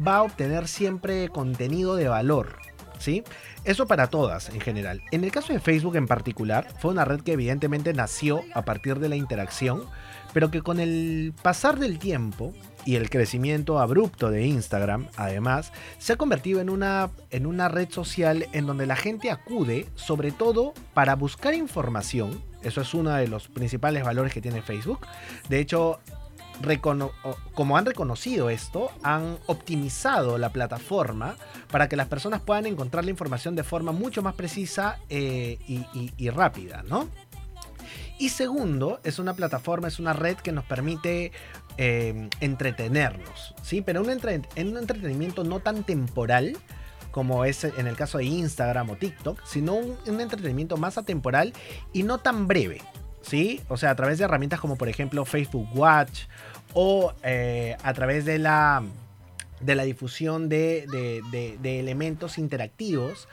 va 0.05 0.17
a 0.17 0.23
obtener 0.23 0.67
siempre 0.67 1.29
contenido 1.29 1.95
de 1.95 2.09
valor. 2.09 2.57
¿Sí? 3.00 3.24
Eso 3.63 3.88
para 3.88 4.07
todas 4.07 4.50
en 4.50 4.62
general. 4.62 5.01
En 5.12 5.24
el 5.24 5.31
caso 5.31 5.53
de 5.53 5.59
Facebook 5.59 5.95
en 5.95 6.07
particular, 6.07 6.68
fue 6.80 6.92
una 6.92 7.06
red 7.06 7.21
que 7.21 7.33
evidentemente 7.33 7.94
nació 7.94 8.42
a 8.53 8.63
partir 8.63 9.00
de 9.00 9.09
la 9.09 9.15
interacción, 9.15 9.83
pero 10.33 10.51
que 10.51 10.62
con 10.62 10.80
el 10.80 11.33
pasar 11.42 11.80
del 11.80 12.00
tiempo 12.00 12.53
y 12.86 12.95
el 12.95 13.09
crecimiento 13.09 13.80
abrupto 13.80 14.30
de 14.30 14.45
Instagram, 14.45 15.07
además, 15.18 15.71
se 15.97 16.13
ha 16.13 16.18
convertido 16.18 16.62
en 16.62 16.69
una, 16.69 17.09
en 17.31 17.45
una 17.45 17.68
red 17.68 17.89
social 17.89 18.47
en 18.51 18.68
donde 18.68 18.86
la 18.86 18.95
gente 18.95 19.31
acude 19.31 19.88
sobre 19.95 20.31
todo 20.31 20.74
para 20.94 21.15
buscar 21.15 21.53
información. 21.53 22.44
Eso 22.62 22.81
es 22.81 22.94
uno 22.94 23.12
de 23.12 23.27
los 23.27 23.48
principales 23.48 24.03
valores 24.03 24.33
que 24.33 24.41
tiene 24.41 24.62
Facebook. 24.62 25.00
De 25.50 25.59
hecho, 25.59 26.00
como 27.53 27.77
han 27.77 27.85
reconocido 27.85 28.49
esto, 28.49 28.91
han 29.03 29.37
optimizado 29.47 30.37
la 30.37 30.49
plataforma 30.49 31.35
para 31.69 31.89
que 31.89 31.95
las 31.95 32.07
personas 32.07 32.41
puedan 32.41 32.65
encontrar 32.65 33.05
la 33.05 33.11
información 33.11 33.55
de 33.55 33.63
forma 33.63 33.91
mucho 33.91 34.21
más 34.21 34.35
precisa 34.35 34.99
eh, 35.09 35.57
y, 35.65 36.29
rápida, 36.29 36.83
¿no? 36.83 37.09
Y 38.17 38.29
segundo, 38.29 38.99
es 39.03 39.19
una 39.19 39.33
plataforma, 39.33 39.87
es 39.87 39.99
una 39.99 40.13
red 40.13 40.37
que 40.37 40.53
nos 40.53 40.63
permite 40.63 41.31
eh, 41.77 42.29
entretenernos, 42.39 43.53
¿sí? 43.61 43.81
Pero 43.81 44.01
un, 44.01 44.09
en 44.09 44.67
un 44.69 44.77
entretenimiento 44.77 45.43
no 45.43 45.59
tan 45.59 45.83
temporal 45.83 46.57
como 47.11 47.45
es 47.45 47.63
en 47.63 47.87
el 47.87 47.95
caso 47.95 48.17
de 48.17 48.25
Instagram 48.25 48.89
o 48.89 48.97
TikTok, 48.97 49.41
sino 49.45 49.75
un 49.75 50.19
entretenimiento 50.19 50.75
más 50.75 50.97
atemporal 50.97 51.53
y 51.93 52.03
no 52.03 52.17
tan 52.17 52.45
breve, 52.45 52.81
¿sí? 53.25 53.62
O 53.67 53.77
sea, 53.77 53.91
a 53.91 53.96
través 53.96 54.17
de 54.17 54.25
herramientas 54.25 54.60
como 54.60 54.77
por 54.77 54.89
ejemplo 54.89 55.25
Facebook 55.25 55.67
Watch 55.74 56.24
o 56.74 57.13
eh, 57.24 57.77
a 57.84 57.94
través 57.94 58.25
de 58.25 58.38
la, 58.39 58.84
de 59.62 59.75
la 59.75 59.84
difusión 59.84 60.50
de, 60.50 60.86
de- 60.91 61.79
elementos 61.79 62.38
interactivos, 62.38 63.27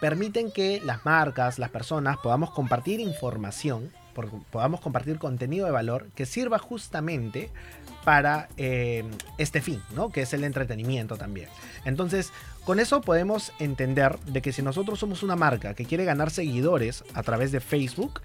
permiten 0.00 0.50
que 0.50 0.80
las 0.84 1.04
marcas, 1.04 1.58
las 1.58 1.70
personas 1.70 2.16
podamos 2.18 2.50
compartir 2.50 3.00
información, 3.00 3.92
podamos 4.50 4.80
compartir 4.80 5.18
contenido 5.18 5.66
de 5.66 5.72
valor 5.72 6.08
que 6.14 6.26
sirva 6.26 6.58
justamente 6.58 7.50
para 8.04 8.48
eh, 8.56 9.04
este 9.36 9.60
fin, 9.60 9.82
¿no? 9.94 10.10
Que 10.10 10.22
es 10.22 10.32
el 10.32 10.44
entretenimiento 10.44 11.16
también. 11.16 11.48
Entonces, 11.84 12.32
con 12.64 12.80
eso 12.80 13.00
podemos 13.00 13.52
entender 13.58 14.18
de 14.20 14.40
que 14.40 14.52
si 14.52 14.62
nosotros 14.62 14.98
somos 14.98 15.22
una 15.22 15.36
marca 15.36 15.74
que 15.74 15.84
quiere 15.84 16.04
ganar 16.04 16.30
seguidores 16.30 17.04
a 17.14 17.22
través 17.22 17.52
de 17.52 17.60
Facebook, 17.60 18.20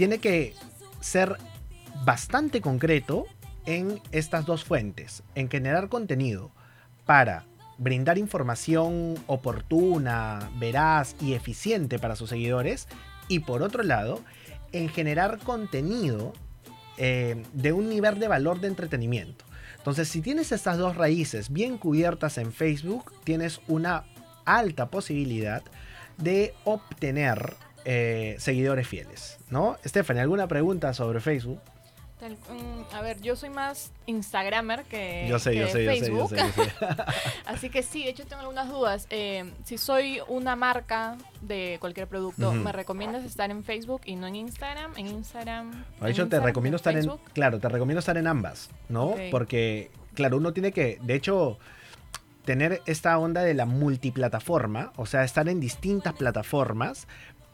tiene 0.00 0.18
que 0.18 0.54
ser 1.02 1.36
bastante 2.06 2.62
concreto 2.62 3.26
en 3.66 4.00
estas 4.12 4.46
dos 4.46 4.64
fuentes, 4.64 5.22
en 5.34 5.50
generar 5.50 5.90
contenido 5.90 6.52
para 7.04 7.44
brindar 7.76 8.16
información 8.16 9.16
oportuna, 9.26 10.50
veraz 10.58 11.16
y 11.20 11.34
eficiente 11.34 11.98
para 11.98 12.16
sus 12.16 12.30
seguidores 12.30 12.88
y 13.28 13.40
por 13.40 13.62
otro 13.62 13.82
lado, 13.82 14.22
en 14.72 14.88
generar 14.88 15.38
contenido 15.40 16.32
eh, 16.96 17.44
de 17.52 17.74
un 17.74 17.90
nivel 17.90 18.18
de 18.20 18.28
valor 18.28 18.58
de 18.62 18.68
entretenimiento. 18.68 19.44
Entonces, 19.76 20.08
si 20.08 20.22
tienes 20.22 20.50
estas 20.50 20.78
dos 20.78 20.96
raíces 20.96 21.52
bien 21.52 21.76
cubiertas 21.76 22.38
en 22.38 22.54
Facebook, 22.54 23.12
tienes 23.22 23.60
una 23.68 24.04
alta 24.46 24.88
posibilidad 24.88 25.62
de 26.16 26.54
obtener 26.64 27.54
eh, 27.84 28.36
seguidores 28.38 28.86
fieles, 28.86 29.38
¿no? 29.50 29.78
Stephanie, 29.84 30.22
¿alguna 30.22 30.46
pregunta 30.46 30.92
sobre 30.94 31.20
Facebook? 31.20 31.60
Mm, 32.28 32.94
a 32.94 33.00
ver, 33.00 33.20
yo 33.22 33.34
soy 33.34 33.48
más 33.48 33.92
Instagramer 34.04 34.84
que, 34.84 35.26
Yo 35.28 35.38
sé, 35.38 35.52
que 35.52 35.58
yo 35.60 35.68
sé, 35.68 35.84
yo 35.84 35.90
sé, 35.92 35.98
yo 36.00 36.26
Facebook. 36.26 36.28
sé, 36.28 36.36
yo 36.36 36.64
sé. 36.64 36.70
Así 37.46 37.70
que 37.70 37.82
sí, 37.82 38.04
de 38.04 38.10
hecho 38.10 38.26
tengo 38.26 38.42
algunas 38.42 38.68
dudas. 38.68 39.06
Eh, 39.08 39.50
si 39.64 39.78
soy 39.78 40.20
una 40.28 40.54
marca 40.54 41.16
de 41.40 41.78
cualquier 41.80 42.08
producto. 42.08 42.52
¿me 42.52 42.72
recomiendas 42.72 43.24
estar 43.24 43.50
en 43.50 43.64
Facebook 43.64 44.02
y 44.04 44.16
no 44.16 44.26
en 44.26 44.36
Instagram? 44.36 44.92
En 44.96 45.06
Instagram. 45.06 45.70
De 46.00 46.10
hecho, 46.10 46.22
te 46.22 46.36
Instagram, 46.36 46.46
recomiendo 46.46 46.76
estar 46.76 46.94
en, 46.94 47.04
Facebook? 47.04 47.20
claro, 47.32 47.58
te 47.58 47.68
recomiendo 47.68 48.00
estar 48.00 48.16
en 48.18 48.26
ambas, 48.26 48.70
¿no? 48.88 49.14
Porque, 49.30 49.90
claro, 50.14 50.36
uno 50.36 50.52
tiene 50.52 50.72
que, 50.72 50.98
de 51.00 51.14
hecho, 51.14 51.58
tener 52.44 52.82
esta 52.86 53.16
onda 53.18 53.42
de 53.42 53.54
la 53.54 53.64
multiplataforma, 53.64 54.92
o 54.96 55.06
sea, 55.06 55.24
estar 55.24 55.48
en 55.48 55.60
distintas 55.60 56.14
plataformas, 56.14 57.06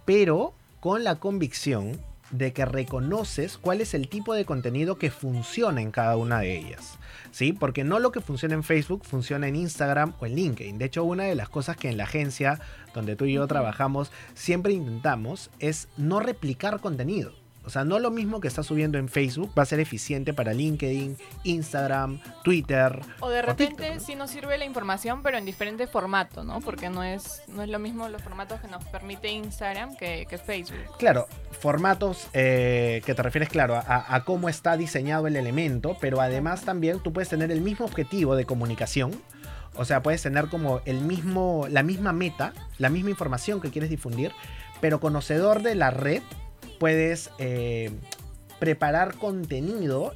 pero 0.06 0.54
con 0.80 1.04
la 1.04 1.16
convicción 1.16 2.00
de 2.30 2.52
que 2.52 2.64
reconoces 2.64 3.58
cuál 3.58 3.80
es 3.80 3.94
el 3.94 4.08
tipo 4.08 4.34
de 4.34 4.44
contenido 4.44 4.98
que 4.98 5.10
funciona 5.10 5.80
en 5.80 5.90
cada 5.90 6.16
una 6.16 6.40
de 6.40 6.56
ellas. 6.56 6.98
¿Sí? 7.30 7.52
Porque 7.52 7.84
no 7.84 7.98
lo 7.98 8.12
que 8.12 8.20
funciona 8.20 8.54
en 8.54 8.64
Facebook 8.64 9.04
funciona 9.04 9.46
en 9.46 9.56
Instagram 9.56 10.14
o 10.18 10.26
en 10.26 10.34
LinkedIn. 10.34 10.78
De 10.78 10.86
hecho, 10.86 11.04
una 11.04 11.24
de 11.24 11.34
las 11.34 11.48
cosas 11.48 11.76
que 11.76 11.90
en 11.90 11.98
la 11.98 12.04
agencia 12.04 12.60
donde 12.94 13.14
tú 13.14 13.26
y 13.26 13.34
yo 13.34 13.46
trabajamos 13.46 14.10
siempre 14.34 14.72
intentamos 14.72 15.50
es 15.58 15.88
no 15.96 16.20
replicar 16.20 16.80
contenido. 16.80 17.32
O 17.66 17.70
sea, 17.70 17.84
no 17.84 17.98
lo 17.98 18.12
mismo 18.12 18.40
que 18.40 18.46
está 18.46 18.62
subiendo 18.62 18.96
en 18.96 19.08
Facebook 19.08 19.52
va 19.58 19.64
a 19.64 19.66
ser 19.66 19.80
eficiente 19.80 20.32
para 20.32 20.52
LinkedIn, 20.52 21.16
Instagram, 21.42 22.20
Twitter. 22.44 23.00
O 23.18 23.28
de 23.28 23.42
repente 23.42 23.82
TikTok, 23.82 23.94
¿no? 23.94 24.00
sí 24.00 24.14
nos 24.14 24.30
sirve 24.30 24.56
la 24.56 24.64
información, 24.64 25.24
pero 25.24 25.36
en 25.36 25.44
diferente 25.44 25.88
formato, 25.88 26.44
¿no? 26.44 26.60
Porque 26.60 26.88
no 26.90 27.02
es, 27.02 27.42
no 27.48 27.62
es 27.62 27.68
lo 27.68 27.80
mismo 27.80 28.08
los 28.08 28.22
formatos 28.22 28.60
que 28.60 28.68
nos 28.68 28.84
permite 28.84 29.28
Instagram 29.28 29.96
que, 29.96 30.26
que 30.30 30.38
Facebook. 30.38 30.78
Claro, 30.96 31.26
formatos 31.50 32.28
eh, 32.34 33.02
que 33.04 33.14
te 33.14 33.22
refieres, 33.22 33.48
claro, 33.48 33.74
a, 33.74 34.14
a 34.14 34.24
cómo 34.24 34.48
está 34.48 34.76
diseñado 34.76 35.26
el 35.26 35.34
elemento, 35.34 35.96
pero 36.00 36.20
además 36.20 36.62
también 36.62 37.00
tú 37.00 37.12
puedes 37.12 37.28
tener 37.28 37.50
el 37.50 37.62
mismo 37.62 37.84
objetivo 37.84 38.36
de 38.36 38.44
comunicación. 38.44 39.10
O 39.74 39.84
sea, 39.84 40.02
puedes 40.02 40.22
tener 40.22 40.46
como 40.48 40.80
el 40.84 41.00
mismo, 41.00 41.66
la 41.68 41.82
misma 41.82 42.12
meta, 42.12 42.52
la 42.78 42.90
misma 42.90 43.10
información 43.10 43.60
que 43.60 43.70
quieres 43.70 43.90
difundir, 43.90 44.32
pero 44.80 45.00
conocedor 45.00 45.62
de 45.62 45.74
la 45.74 45.90
red, 45.90 46.22
puedes 46.78 47.30
eh, 47.38 47.90
preparar 48.58 49.14
contenido 49.14 50.14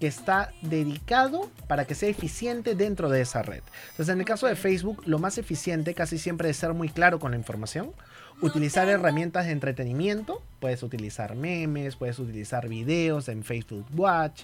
que 0.00 0.06
está 0.06 0.52
dedicado 0.62 1.50
para 1.66 1.84
que 1.84 1.94
sea 1.94 2.08
eficiente 2.08 2.74
dentro 2.74 3.08
de 3.08 3.20
esa 3.20 3.42
red. 3.42 3.62
Entonces, 3.90 4.12
en 4.12 4.20
el 4.20 4.26
caso 4.26 4.46
de 4.46 4.54
Facebook, 4.54 5.02
lo 5.06 5.18
más 5.18 5.38
eficiente 5.38 5.94
casi 5.94 6.18
siempre 6.18 6.50
es 6.50 6.56
ser 6.56 6.72
muy 6.72 6.88
claro 6.88 7.18
con 7.18 7.32
la 7.32 7.36
información, 7.36 7.92
utilizar 8.40 8.88
herramientas 8.88 9.46
de 9.46 9.52
entretenimiento, 9.52 10.42
puedes 10.58 10.82
utilizar 10.82 11.34
memes, 11.34 11.96
puedes 11.96 12.18
utilizar 12.18 12.68
videos 12.68 13.28
en 13.28 13.44
Facebook 13.44 13.86
Watch, 13.94 14.42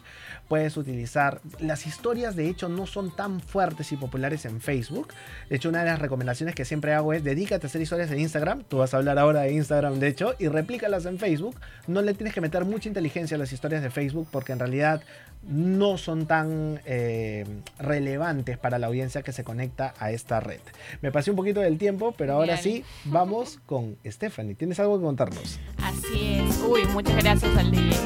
puedes 0.49 0.76
utilizar... 0.76 1.40
Las 1.61 1.87
historias 1.87 2.37
de 2.37 2.49
hecho 2.49 2.68
no 2.68 2.87
son 2.87 3.14
tan 3.14 3.40
fuertes 3.40 3.92
y 3.92 3.97
populares 3.97 4.44
en 4.44 4.61
Facebook. 4.61 5.12
De 5.49 5.56
hecho, 5.56 5.68
una 5.68 5.80
de 5.80 5.90
las 5.90 5.99
recomendaciones 5.99 6.54
que 6.54 6.64
siempre 6.64 6.92
hago 6.92 7.12
es 7.12 7.25
dedícate 7.25 7.66
a 7.66 7.68
hacer 7.68 7.83
historias 7.83 8.11
en 8.11 8.21
Instagram. 8.21 8.64
Tú 8.64 8.78
vas 8.78 8.94
a 8.94 8.99
hablar 8.99 9.18
ahora 9.18 9.42
de 9.42 9.52
Instagram, 9.52 9.99
de 9.99 10.09
hecho, 10.09 10.35
y 10.38 10.49
replícalas 10.49 11.06
en 11.06 11.18
Facebook. 11.18 11.56
No 11.87 12.02
le 12.02 12.14
tienes 12.14 12.35
que 12.35 12.40
meter 12.40 12.64
mucha 12.64 12.88
inteligencia 12.88 13.37
a 13.37 13.38
las 13.38 13.52
historias 13.52 13.83
de 13.83 13.90
Facebook 13.90 14.28
porque 14.30 14.52
en 14.52 14.59
realidad 14.59 15.02
no 15.47 15.99
son 15.99 16.26
tan 16.26 16.80
eh, 16.87 17.44
relevantes 17.78 18.59
para 18.59 18.78
la 18.78 18.87
audiencia 18.87 19.23
que 19.23 19.33
se 19.33 19.44
conecta 19.44 19.94
a 19.99 20.11
esta 20.11 20.40
red. 20.40 20.61
Me 21.02 21.12
pasé 21.12 21.30
un 21.30 21.37
poquito 21.37 21.61
del 21.61 21.78
tiempo, 21.78 22.14
pero 22.16 22.35
ahora 22.35 22.54
Bien. 22.54 22.62
sí, 22.62 22.85
vamos 23.04 23.61
con 23.66 23.97
Stephanie. 24.06 24.54
¿Tienes 24.54 24.80
algo 24.80 24.99
que 24.99 25.04
contarnos? 25.04 25.59
Así 25.83 26.04
es. 26.13 26.63
Uy, 26.67 26.85
muchas 26.87 27.17
gracias 27.17 27.57
al 27.57 27.71
DJ. 27.71 27.97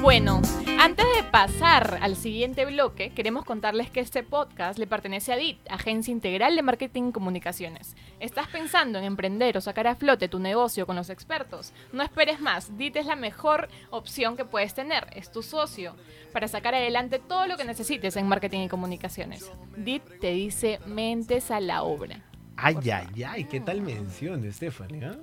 Bueno, 0.00 0.40
antes 0.78 1.04
de 1.16 1.22
pasar 1.24 1.98
al 2.00 2.14
siguiente 2.14 2.64
bloque, 2.64 3.10
queremos 3.10 3.44
contarles 3.44 3.90
que 3.90 4.00
este 4.00 4.22
podcast 4.22 4.78
le 4.78 4.86
pertenece 4.86 5.32
a 5.32 5.36
DIT, 5.36 5.58
Agencia 5.68 6.12
Integral 6.12 6.54
de 6.54 6.62
Marketing 6.62 7.08
y 7.08 7.12
Comunicaciones. 7.12 7.96
¿Estás 8.20 8.46
pensando 8.46 8.98
en 8.98 9.04
emprender 9.04 9.56
o 9.56 9.60
sacar 9.60 9.88
a 9.88 9.96
flote 9.96 10.28
tu 10.28 10.38
negocio 10.38 10.86
con 10.86 10.94
los 10.94 11.10
expertos? 11.10 11.72
No 11.92 12.04
esperes 12.04 12.40
más, 12.40 12.76
DIT 12.78 12.96
es 12.96 13.06
la 13.06 13.16
mejor 13.16 13.68
opción 13.90 14.36
que 14.36 14.44
puedes 14.44 14.74
tener, 14.74 15.08
es 15.16 15.32
tu 15.32 15.42
socio, 15.42 15.96
para 16.32 16.46
sacar 16.46 16.74
adelante 16.74 17.18
todo 17.18 17.46
lo 17.46 17.56
que 17.56 17.64
necesites 17.64 18.14
en 18.16 18.28
marketing 18.28 18.60
y 18.60 18.68
comunicaciones. 18.68 19.50
DIT 19.76 20.20
te 20.20 20.30
dice 20.30 20.78
mentes 20.86 21.50
a 21.50 21.58
la 21.58 21.82
obra. 21.82 22.20
Ay, 22.58 22.76
ay, 22.90 23.24
ay, 23.24 23.44
¿qué 23.44 23.60
tal 23.60 23.82
mención, 23.82 24.50
Stephanie? 24.50 25.04
ah? 25.04 25.16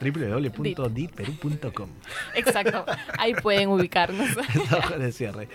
Www.ditperú.com 0.00 1.90
Exacto, 2.34 2.84
ahí 3.18 3.34
pueden 3.34 3.68
ubicarnos. 3.68 4.28
De 4.98 5.12
cierre. 5.12 5.48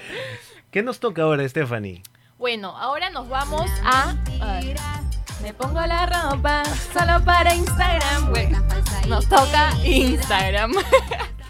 ¿Qué 0.71 0.83
nos 0.83 0.99
toca 0.99 1.23
ahora, 1.23 1.47
Stephanie? 1.47 2.03
Bueno, 2.37 2.75
ahora 2.77 3.09
nos 3.09 3.29
vamos 3.29 3.69
a. 3.83 4.15
me 5.41 5.53
pongo 5.53 5.81
la 5.85 6.05
ropa 6.05 6.63
solo 6.93 7.23
para 7.23 7.53
Instagram. 7.53 8.29
Bueno, 8.29 8.63
nos 9.07 9.27
toca 9.27 9.71
Instagram. 9.83 10.73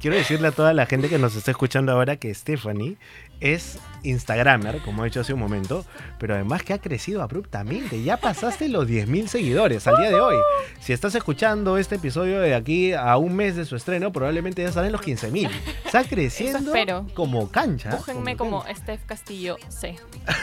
Quiero 0.00 0.16
decirle 0.16 0.48
a 0.48 0.52
toda 0.52 0.72
la 0.72 0.86
gente 0.86 1.10
que 1.10 1.18
nos 1.18 1.36
está 1.36 1.50
escuchando 1.50 1.92
ahora 1.92 2.16
que 2.16 2.32
Stephanie 2.34 2.96
es 3.40 3.78
Instagramer, 4.02 4.80
como 4.80 5.02
he 5.02 5.08
dicho 5.08 5.20
hace 5.20 5.34
un 5.34 5.40
momento, 5.40 5.84
pero 6.18 6.34
además 6.34 6.62
que 6.62 6.72
ha 6.72 6.78
crecido 6.78 7.20
abruptamente. 7.22 8.02
Ya 8.02 8.16
pasaste 8.16 8.70
los 8.70 8.88
10.000 8.88 9.26
seguidores 9.26 9.86
al 9.86 9.98
día 9.98 10.08
de 10.08 10.18
hoy. 10.18 10.36
Si 10.80 10.94
estás 10.94 11.14
escuchando 11.16 11.76
este 11.76 11.96
episodio 11.96 12.40
de 12.40 12.54
aquí 12.54 12.94
a 12.94 13.14
un 13.18 13.36
mes 13.36 13.56
de 13.56 13.66
su 13.66 13.76
estreno, 13.76 14.10
probablemente 14.10 14.62
ya 14.62 14.72
salen 14.72 14.92
los 14.92 15.02
15.000. 15.02 15.50
Está 15.84 16.02
creciendo 16.04 16.72
como 17.12 17.50
cancha. 17.50 17.90
Búsquenme 17.90 18.38
como. 18.38 18.64
Steph 18.74 19.04
Castillo 19.04 19.58
C. 19.68 19.96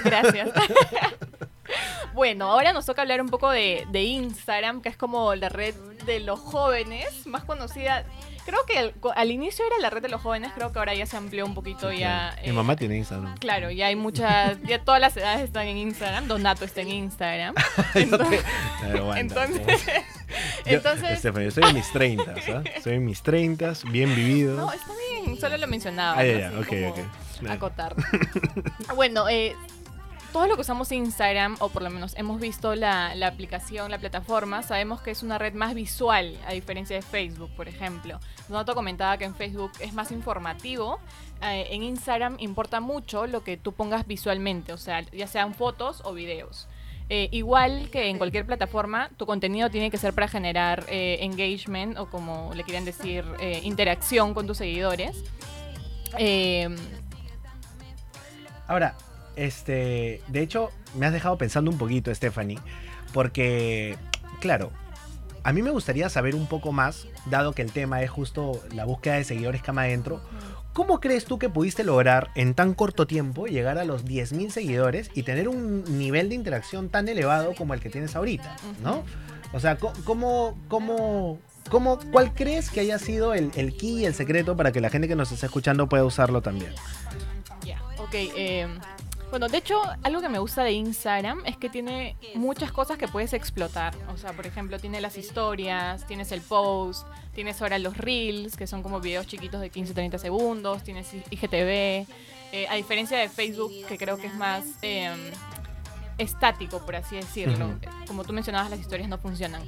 Gracias. 0.04 0.50
bueno, 2.14 2.52
ahora 2.52 2.74
nos 2.74 2.86
toca 2.86 3.02
hablar 3.02 3.22
un 3.22 3.30
poco 3.30 3.50
de, 3.50 3.88
de 3.92 4.04
Instagram, 4.04 4.82
que 4.82 4.90
es 4.90 4.98
como 4.98 5.34
la 5.34 5.50
red 5.50 5.74
de 6.06 6.20
los 6.20 6.40
jóvenes, 6.40 7.26
más 7.26 7.44
conocida. 7.44 8.06
Creo 8.48 8.66
que 8.66 8.80
al, 8.80 8.94
al 9.16 9.30
inicio 9.32 9.66
era 9.68 9.76
la 9.82 9.90
red 9.90 10.02
de 10.02 10.08
los 10.08 10.22
jóvenes, 10.22 10.54
creo 10.56 10.72
que 10.72 10.80
ahora 10.80 10.94
ya 10.96 11.06
se 11.06 11.18
amplió 11.18 11.46
un 11.46 11.54
poquito 11.54 11.92
Sí, 11.92 11.98
ya. 12.00 12.30
claro. 12.32 12.42
Mi 12.44 12.50
eh, 12.50 12.54
mamá 12.54 12.76
tiene 12.78 12.96
Instagram. 12.98 13.38
Claro, 13.40 13.72
ya 13.72 13.88
hay 13.88 13.98
muchas, 13.98 14.58
ya 14.64 14.82
todas 14.84 15.02
las 15.02 15.18
edades 15.18 15.42
están 15.42 15.68
en 15.68 15.76
Instagram, 15.78 16.28
Donato 16.30 16.64
está 16.64 16.80
en 16.80 16.90
Instagram. 16.92 17.54
Entonces, 17.94 18.42
Yo, 18.96 19.14
entonces 20.66 21.20
Stephanie, 21.20 21.46
yo 21.46 21.52
soy 21.52 21.64
en 21.70 21.76
mis 21.76 21.92
30, 21.92 22.24
¿ah? 22.32 22.64
Soy 22.82 22.94
en 22.94 23.06
mis 23.06 23.22
30, 23.22 23.74
bien 23.92 24.16
vividos. 24.16 24.58
no, 24.58 24.72
está 24.72 24.92
bien, 25.24 25.38
solo 25.40 25.58
lo 25.58 25.68
mencionaba. 25.68 26.20
Ah, 26.20 26.26
ya, 26.26 26.38
ya, 26.40 26.48
Así 26.50 26.58
ok, 26.58 26.68
como 26.68 26.88
ok. 26.90 27.00
Acotar. 27.50 27.96
bueno, 28.96 29.30
eh, 29.30 29.56
todo 30.38 30.46
lo 30.46 30.54
que 30.54 30.62
usamos 30.62 30.92
Instagram, 30.92 31.56
o 31.62 31.70
por 31.70 31.82
lo 31.82 31.90
menos 31.90 32.14
hemos 32.16 32.40
visto 32.40 32.76
la, 32.76 33.12
aplicación, 33.26 33.90
la 33.90 33.98
plataforma, 33.98 34.62
sabemos 34.62 35.02
que 35.02 35.10
es 35.10 35.24
una 35.24 35.40
red 35.40 35.56
más 35.56 35.74
visual, 35.74 36.38
a 36.46 36.52
diferencia 36.52 36.96
de 36.96 37.02
Facebook, 37.02 37.50
por 37.56 37.68
ejemplo. 37.68 38.20
Donato 38.48 38.76
comentaba 38.76 39.18
que 39.18 39.26
en 39.26 39.34
Facebook 39.34 39.72
es 39.80 39.94
más 39.94 40.12
informativo. 40.12 41.00
eh, 41.42 41.70
en 41.72 41.82
Instagram 41.82 42.36
importa 42.38 42.80
mucho 42.82 43.26
lo 43.26 43.44
que 43.44 43.58
tú 43.58 43.72
pongas 43.72 44.06
visualmente, 44.06 44.74
o 44.74 44.78
sea, 44.78 45.02
ya 45.12 45.26
sean 45.26 45.56
fotos 45.56 46.02
o 46.06 46.14
videos. 46.14 46.68
Eh, 47.10 47.30
igual 47.32 47.90
que 47.90 48.08
en 48.08 48.20
cualquier 48.20 48.46
plataforma, 48.46 49.10
tu 49.18 49.26
contenido 49.26 49.72
tiene 49.72 49.90
que 49.90 49.98
ser 49.98 50.14
para 50.14 50.28
generar 50.28 50.86
eh, 50.88 51.18
engagement 51.22 51.98
o 51.98 52.12
como 52.12 52.54
le 52.54 52.64
quieran 52.64 52.86
decir, 52.86 53.26
interacción 53.64 54.36
con 54.36 54.46
tus 54.46 54.58
seguidores. 54.58 55.18
Ahora, 58.68 58.96
este, 59.38 60.22
de 60.28 60.42
hecho, 60.42 60.72
me 60.96 61.06
has 61.06 61.14
dejado 61.14 61.38
pensando 61.38 61.72
un 61.72 61.78
poquito, 61.78 62.14
Stephanie, 62.14 62.60
porque, 63.14 63.96
claro, 64.42 64.72
a 65.44 65.54
mí 65.54 65.62
me 65.62 65.72
gustaría 65.72 66.10
saber 66.10 66.36
un 66.36 66.48
poco 66.48 66.74
más, 66.74 67.08
dado 67.30 67.54
que 67.54 67.62
el 67.62 67.72
tema 67.72 68.02
es 68.02 68.10
justo 68.10 68.62
la 68.74 68.84
búsqueda 68.84 69.16
de 69.16 69.24
seguidores 69.24 69.62
cama 69.62 69.84
adentro. 69.84 70.20
¿Cómo 70.74 71.00
crees 71.00 71.26
tú 71.26 71.40
que 71.40 71.50
pudiste 71.50 71.84
lograr 71.84 72.30
en 72.36 72.54
tan 72.54 72.74
corto 72.74 73.08
tiempo 73.08 73.48
llegar 73.48 73.78
a 73.78 73.86
los 73.86 74.06
10.000 74.06 74.50
seguidores 74.50 75.10
y 75.14 75.24
tener 75.24 75.48
un 75.48 75.84
nivel 75.98 76.30
de 76.30 76.36
interacción 76.36 76.90
tan 76.90 77.08
elevado 77.08 77.56
como 77.56 77.74
el 77.74 77.80
que 77.80 77.90
tienes 77.90 78.16
ahorita? 78.16 78.58
¿No? 78.84 79.04
O 79.54 79.60
sea, 79.60 79.78
¿cómo, 79.78 80.58
cómo, 80.68 81.40
cómo, 81.70 82.00
¿cuál 82.12 82.34
crees 82.34 82.70
que 82.70 82.82
haya 82.82 83.00
sido 83.00 83.34
el, 83.34 83.52
el 83.56 83.76
key 83.78 84.02
y 84.02 84.06
el 84.06 84.14
secreto 84.14 84.58
para 84.58 84.72
que 84.72 84.82
la 84.82 84.90
gente 84.90 85.08
que 85.08 85.16
nos 85.16 85.32
está 85.32 85.46
escuchando 85.46 85.88
pueda 85.88 86.04
usarlo 86.04 86.42
también? 86.42 86.74
Ya, 87.66 87.82
ok. 87.98 88.14
eh, 88.14 88.68
bueno, 89.30 89.50
de 89.50 89.58
hecho, 89.58 89.82
algo 90.04 90.22
que 90.22 90.30
me 90.30 90.40
gusta 90.40 90.64
de 90.64 90.72
Instagram 90.72 91.42
es 91.46 91.58
que 91.58 91.70
tiene 91.70 92.16
muchas 92.36 92.72
cosas 92.72 92.98
que 92.98 93.08
puedes 93.08 93.34
explotar. 93.34 93.94
O 94.14 94.18
sea, 94.18 94.34
por 94.34 94.48
ejemplo, 94.48 94.80
tiene 94.80 95.02
las 95.02 95.18
historias, 95.18 96.06
tienes 96.08 96.32
el 96.32 96.42
post, 96.42 97.08
tienes 97.34 97.62
ahora 97.62 97.78
los 97.80 97.98
reels, 97.98 98.56
que 98.56 98.68
son 98.68 98.84
como 98.84 99.00
videos 99.00 99.28
chiquitos 99.28 99.62
de 99.62 99.72
15-30 99.72 100.18
segundos, 100.18 100.84
tienes 100.84 101.14
IGTV. 101.14 102.08
eh, 102.54 102.66
a 102.70 102.76
diferencia 102.76 103.18
de 103.18 103.28
Facebook, 103.28 103.72
que 103.88 103.98
creo 103.98 104.18
que 104.18 104.28
es 104.28 104.36
más 104.36 104.64
eh, 104.82 105.14
estático, 106.18 106.80
por 106.86 106.96
así 106.96 107.18
decirlo. 107.18 107.78
Como 108.08 108.24
tú 108.24 108.34
mencionabas, 108.34 108.70
las 108.70 108.80
historias 108.80 109.10
no 109.10 109.18
funcionan. 109.18 109.62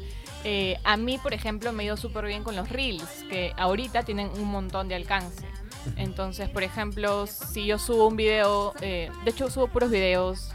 Eh, 0.43 0.77
a 0.83 0.95
mí, 0.97 1.17
por 1.17 1.33
ejemplo, 1.33 1.73
me 1.73 1.83
ha 1.83 1.85
ido 1.87 1.97
súper 1.97 2.25
bien 2.25 2.43
con 2.43 2.55
los 2.55 2.69
reels, 2.69 3.25
que 3.29 3.53
ahorita 3.57 4.03
tienen 4.03 4.29
un 4.29 4.45
montón 4.45 4.87
de 4.87 4.95
alcance. 4.95 5.45
Entonces, 5.95 6.49
por 6.49 6.63
ejemplo, 6.63 7.27
si 7.27 7.65
yo 7.65 7.77
subo 7.79 8.07
un 8.07 8.15
video, 8.17 8.73
eh, 8.81 9.09
de 9.23 9.31
hecho 9.31 9.49
subo 9.49 9.67
puros 9.67 9.89
videos 9.91 10.51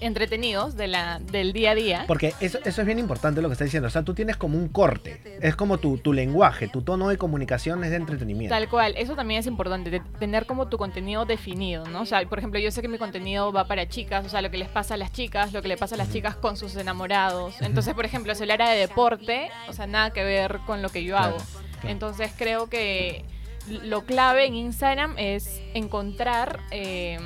entretenidos 0.00 0.76
de 0.76 0.88
la, 0.88 1.18
del 1.18 1.52
día 1.52 1.72
a 1.72 1.74
día. 1.74 2.04
Porque 2.06 2.32
eso, 2.40 2.58
eso 2.64 2.80
es 2.80 2.86
bien 2.86 2.98
importante 2.98 3.42
lo 3.42 3.48
que 3.48 3.52
está 3.52 3.64
diciendo. 3.64 3.86
O 3.88 3.90
sea, 3.90 4.02
tú 4.02 4.14
tienes 4.14 4.36
como 4.38 4.56
un 4.56 4.68
corte. 4.68 5.20
Es 5.42 5.56
como 5.56 5.76
tu, 5.78 5.98
tu 5.98 6.12
lenguaje, 6.14 6.68
tu 6.68 6.82
tono 6.82 7.08
de 7.08 7.18
comunicación 7.18 7.84
es 7.84 7.90
de 7.90 7.96
entretenimiento. 7.96 8.54
Tal 8.54 8.68
cual, 8.68 8.94
eso 8.96 9.14
también 9.14 9.40
es 9.40 9.46
importante, 9.46 9.90
de 9.90 10.00
tener 10.18 10.46
como 10.46 10.68
tu 10.68 10.78
contenido 10.78 11.26
definido, 11.26 11.84
¿no? 11.86 12.00
O 12.02 12.06
sea, 12.06 12.26
por 12.26 12.38
ejemplo, 12.38 12.58
yo 12.60 12.70
sé 12.70 12.80
que 12.80 12.88
mi 12.88 12.96
contenido 12.98 13.52
va 13.52 13.66
para 13.66 13.88
chicas, 13.88 14.24
o 14.24 14.28
sea, 14.30 14.40
lo 14.40 14.50
que 14.50 14.56
les 14.58 14.68
pasa 14.68 14.94
a 14.94 14.96
las 14.96 15.12
chicas, 15.12 15.52
lo 15.52 15.60
que 15.60 15.68
le 15.68 15.76
pasa 15.76 15.96
a 15.96 15.98
las 15.98 16.10
chicas 16.10 16.34
con 16.34 16.56
sus 16.56 16.76
enamorados. 16.76 17.60
Entonces, 17.60 17.92
por 17.94 18.06
ejemplo, 18.06 18.34
si 18.34 18.42
hablara 18.44 18.70
de 18.70 18.78
deporte, 18.78 19.50
o 19.68 19.72
sea, 19.74 19.86
nada 19.86 20.12
que 20.12 20.24
ver 20.24 20.60
con 20.66 20.80
lo 20.80 20.88
que 20.88 21.04
yo 21.04 21.14
Claro, 21.16 21.34
hago. 21.36 21.44
claro. 21.82 21.88
Entonces, 21.90 22.32
creo 22.38 22.68
que 22.70 23.24
lo 23.68 24.04
clave 24.04 24.46
en 24.46 24.54
Instagram 24.54 25.14
es 25.18 25.60
encontrar 25.74 26.60
eh, 26.70 27.18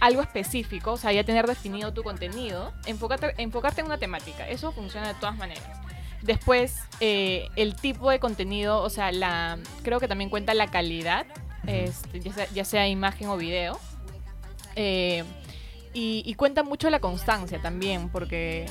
algo 0.00 0.22
específico, 0.22 0.92
o 0.92 0.96
sea, 0.96 1.12
ya 1.12 1.24
tener 1.24 1.46
definido 1.46 1.92
tu 1.92 2.02
contenido, 2.02 2.72
enfocarte, 2.86 3.34
enfocarte 3.38 3.80
en 3.80 3.86
una 3.86 3.98
temática, 3.98 4.48
eso 4.48 4.72
funciona 4.72 5.08
de 5.08 5.14
todas 5.14 5.36
maneras. 5.36 5.64
Después, 6.22 6.76
eh, 7.00 7.48
el 7.56 7.74
tipo 7.76 8.10
de 8.10 8.18
contenido, 8.18 8.82
o 8.82 8.90
sea, 8.90 9.10
la, 9.12 9.58
creo 9.82 10.00
que 10.00 10.08
también 10.08 10.30
cuenta 10.30 10.54
la 10.54 10.66
calidad, 10.66 11.26
este, 11.66 12.20
ya, 12.20 12.32
sea, 12.32 12.48
ya 12.50 12.64
sea 12.64 12.88
imagen 12.88 13.28
o 13.28 13.36
video. 13.36 13.78
Eh, 14.76 15.24
y, 15.92 16.22
y 16.24 16.34
cuenta 16.34 16.62
mucho 16.62 16.88
la 16.90 17.00
constancia 17.00 17.60
también, 17.60 18.10
porque 18.10 18.66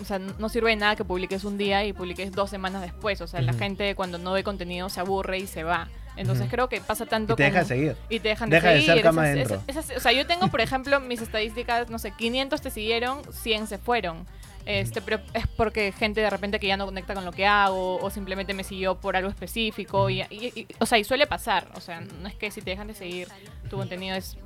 o 0.00 0.04
sea, 0.04 0.18
no 0.18 0.48
sirve 0.48 0.70
de 0.70 0.76
nada 0.76 0.96
que 0.96 1.04
publiques 1.04 1.44
un 1.44 1.56
día 1.58 1.84
y 1.84 1.92
publiques 1.92 2.32
dos 2.32 2.50
semanas 2.50 2.82
después. 2.82 3.20
O 3.20 3.26
sea, 3.26 3.40
la 3.40 3.52
gente 3.52 3.94
cuando 3.94 4.18
no 4.18 4.32
ve 4.32 4.44
contenido 4.44 4.88
se 4.88 5.00
aburre 5.00 5.38
y 5.38 5.46
se 5.46 5.64
va. 5.64 5.88
Entonces 6.16 6.48
creo 6.50 6.68
que 6.68 6.80
pasa 6.80 7.06
tanto 7.06 7.34
Y 7.34 7.36
te 7.36 7.42
deja 7.44 7.56
de 7.58 7.60
con- 7.62 7.68
seguir. 7.68 7.96
y 8.08 8.20
te 8.20 8.28
dejan 8.28 8.50
Deja 8.50 8.68
de 8.68 8.74
de 8.74 8.80
seguir. 8.80 8.94
ser 8.94 9.02
cama 9.02 9.30
esas- 9.30 9.34
adentro. 9.50 9.62
esas- 9.68 9.84
esas- 9.90 9.96
o 9.98 10.00
sea, 10.00 10.12
yo 10.12 10.26
tengo, 10.26 10.48
por 10.48 10.60
ejemplo, 10.62 10.98
mis 11.00 11.20
estadísticas, 11.22 11.90
no 11.90 11.98
sé, 11.98 12.12
500 12.12 12.60
te 12.62 12.70
siguieron, 12.70 13.20
100 13.32 13.66
se 13.66 13.78
fueron. 13.78 14.26
Este, 14.64 15.00
pero 15.00 15.20
es 15.32 15.46
porque 15.46 15.92
gente 15.92 16.20
de 16.20 16.28
repente 16.28 16.58
que 16.58 16.66
ya 16.66 16.76
no 16.76 16.86
conecta 16.86 17.14
con 17.14 17.24
lo 17.24 17.30
que 17.30 17.46
hago 17.46 17.98
o 17.98 18.10
simplemente 18.10 18.52
me 18.52 18.64
siguió 18.64 18.96
por 18.96 19.14
algo 19.14 19.28
específico. 19.30 20.10
Y, 20.10 20.22
y- 20.22 20.52
y- 20.56 20.66
o 20.80 20.86
sea, 20.86 20.98
y 20.98 21.04
suele 21.04 21.28
pasar. 21.28 21.68
O 21.74 21.80
sea, 21.80 22.00
no 22.00 22.26
es 22.26 22.34
que 22.34 22.50
si 22.50 22.62
te 22.62 22.70
dejan 22.70 22.88
de 22.88 22.94
seguir, 22.94 23.28
tu 23.70 23.76
contenido 23.76 24.16
es 24.16 24.36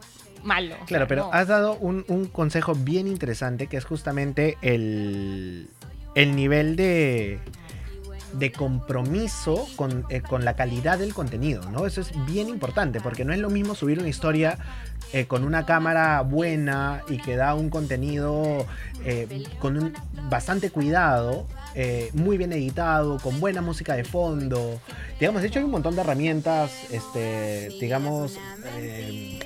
malo. 0.43 0.75
Claro, 0.87 1.05
sea, 1.05 1.09
pero 1.09 1.23
no. 1.27 1.33
has 1.33 1.49
dado 1.49 1.75
un, 1.77 2.05
un 2.09 2.27
consejo 2.27 2.75
bien 2.75 3.07
interesante 3.07 3.67
que 3.67 3.79
es 3.79 3.85
justamente 3.87 4.59
el, 4.61 5.69
el 6.15 6.37
nivel 6.37 6.77
de, 6.77 7.39
de 8.33 8.53
compromiso 8.53 9.67
con, 9.77 10.05
eh, 10.09 10.21
con 10.21 10.45
la 10.45 10.55
calidad 10.55 10.99
del 10.99 11.15
contenido, 11.15 11.69
¿no? 11.71 11.87
Eso 11.87 12.01
es 12.01 12.13
bien 12.27 12.49
importante 12.49 13.01
porque 13.01 13.25
no 13.25 13.33
es 13.33 13.39
lo 13.39 13.51
mismo 13.51 13.75
subir 13.75 13.99
una 13.99 14.09
historia 14.09 14.59
eh, 15.13 15.27
con 15.27 15.45
una 15.45 15.67
cámara 15.67 16.21
buena 16.23 17.03
y 17.09 17.19
que 17.19 17.37
da 17.37 17.55
un 17.55 17.71
contenido 17.71 18.67
eh, 19.05 19.45
con 19.59 19.77
un 19.77 19.95
bastante 20.29 20.71
cuidado, 20.71 21.47
muy 22.15 22.37
bien 22.37 22.53
editado, 22.53 23.19
con 23.19 23.39
buena 23.41 23.63
música 23.63 23.95
de 23.95 24.05
fondo. 24.05 24.81
Digamos, 25.19 25.43
de 25.43 25.49
hecho 25.49 25.61
hay 25.61 25.65
un 25.65 25.71
montón 25.71 25.95
de 25.95 26.01
herramientas, 26.01 26.73
este, 26.91 27.69
digamos, 27.81 28.39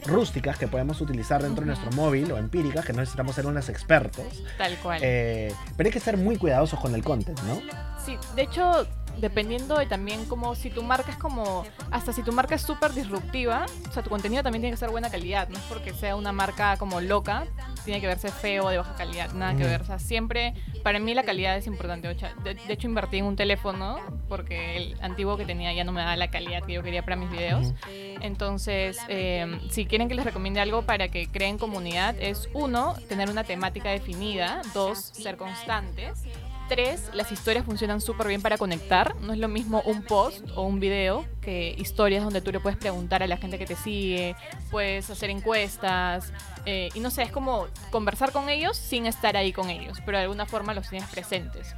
rústicas 0.06 0.58
que 0.58 0.66
podemos 0.66 1.00
utilizar 1.00 1.42
dentro 1.42 1.60
de 1.60 1.66
nuestro 1.66 1.90
móvil 1.92 2.32
o 2.32 2.38
empíricas, 2.38 2.84
que 2.84 2.92
no 2.92 3.00
necesitamos 3.00 3.34
ser 3.34 3.46
unos 3.46 3.68
expertos. 3.68 4.42
Tal 4.56 4.76
cual. 4.78 5.00
Pero 5.00 5.86
hay 5.86 5.90
que 5.90 6.00
ser 6.00 6.16
muy 6.16 6.36
cuidadosos 6.36 6.80
con 6.80 6.94
el 6.94 7.04
content, 7.04 7.40
¿no? 7.42 7.60
Sí, 8.04 8.18
de 8.34 8.42
hecho, 8.42 8.86
dependiendo 9.18 9.78
de 9.78 9.86
también 9.86 10.24
como 10.26 10.54
si 10.54 10.70
tu 10.70 10.82
marca 10.82 11.12
es 11.12 11.16
como, 11.16 11.64
hasta 11.90 12.12
si 12.12 12.22
tu 12.22 12.32
marca 12.32 12.54
es 12.54 12.62
súper 12.62 12.92
disruptiva, 12.92 13.66
o 13.88 13.92
sea, 13.92 14.02
tu 14.02 14.10
contenido 14.10 14.42
también 14.42 14.62
tiene 14.62 14.74
que 14.74 14.78
ser 14.78 14.90
buena 14.90 15.10
calidad, 15.10 15.48
no 15.48 15.58
es 15.58 15.64
porque 15.64 15.92
sea 15.92 16.16
una 16.16 16.32
marca 16.32 16.76
como 16.76 17.00
loca, 17.00 17.46
tiene 17.84 18.00
que 18.00 18.06
verse 18.06 18.30
feo 18.30 18.68
de 18.68 18.78
baja 18.78 18.94
calidad, 18.96 19.32
nada 19.32 19.54
que 19.56 19.64
ver, 19.64 19.82
o 19.82 19.84
sea, 19.84 19.98
siempre, 19.98 20.54
para 20.82 20.98
mí 20.98 21.14
la 21.14 21.22
calidad 21.22 21.56
es 21.56 21.66
importante, 21.66 22.08
o 22.08 22.18
sea, 22.18 22.34
de, 22.42 22.54
de 22.54 22.72
hecho 22.72 22.88
invertí 22.88 23.18
en 23.18 23.26
un 23.26 23.36
teléfono 23.36 23.98
porque 24.28 24.76
el 24.76 24.96
antiguo 25.00 25.36
que 25.36 25.44
tenía 25.44 25.72
ya 25.72 25.84
no 25.84 25.92
me 25.92 26.00
daba 26.00 26.16
la 26.16 26.28
calidad 26.28 26.62
que 26.64 26.72
yo 26.72 26.82
quería 26.82 27.02
para 27.02 27.16
mis 27.16 27.30
videos, 27.30 27.72
entonces, 28.20 28.98
eh, 29.08 29.58
si 29.70 29.86
quieren 29.86 30.08
que 30.08 30.14
les 30.14 30.24
recomiende 30.24 30.60
algo 30.60 30.82
para 30.82 31.08
que 31.08 31.28
creen 31.28 31.58
comunidad, 31.58 32.16
es 32.18 32.48
uno, 32.52 32.94
tener 33.08 33.30
una 33.30 33.44
temática 33.44 33.90
definida, 33.90 34.62
dos, 34.72 34.98
ser 34.98 35.36
constantes, 35.36 36.24
tres, 36.68 37.10
las 37.12 37.32
historias 37.32 37.64
funcionan 37.64 38.00
súper 38.00 38.28
bien 38.28 38.42
para 38.42 38.58
conectar. 38.58 39.14
No 39.20 39.32
es 39.32 39.38
lo 39.38 39.48
mismo 39.48 39.82
un 39.86 40.02
post 40.02 40.46
o 40.54 40.62
un 40.62 40.80
video 40.80 41.24
que 41.40 41.74
historias 41.78 42.24
donde 42.24 42.40
tú 42.40 42.52
le 42.52 42.60
puedes 42.60 42.78
preguntar 42.78 43.22
a 43.22 43.26
la 43.26 43.36
gente 43.36 43.58
que 43.58 43.66
te 43.66 43.76
sigue, 43.76 44.34
puedes 44.70 45.10
hacer 45.10 45.30
encuestas, 45.30 46.32
eh, 46.66 46.88
y 46.94 47.00
no 47.00 47.10
sé, 47.10 47.22
es 47.22 47.30
como 47.30 47.66
conversar 47.90 48.32
con 48.32 48.48
ellos 48.48 48.76
sin 48.76 49.06
estar 49.06 49.36
ahí 49.36 49.52
con 49.52 49.68
ellos, 49.70 49.98
pero 50.06 50.18
de 50.18 50.24
alguna 50.24 50.46
forma 50.46 50.72
los 50.74 50.88
tienes 50.88 51.08
presentes. 51.10 51.74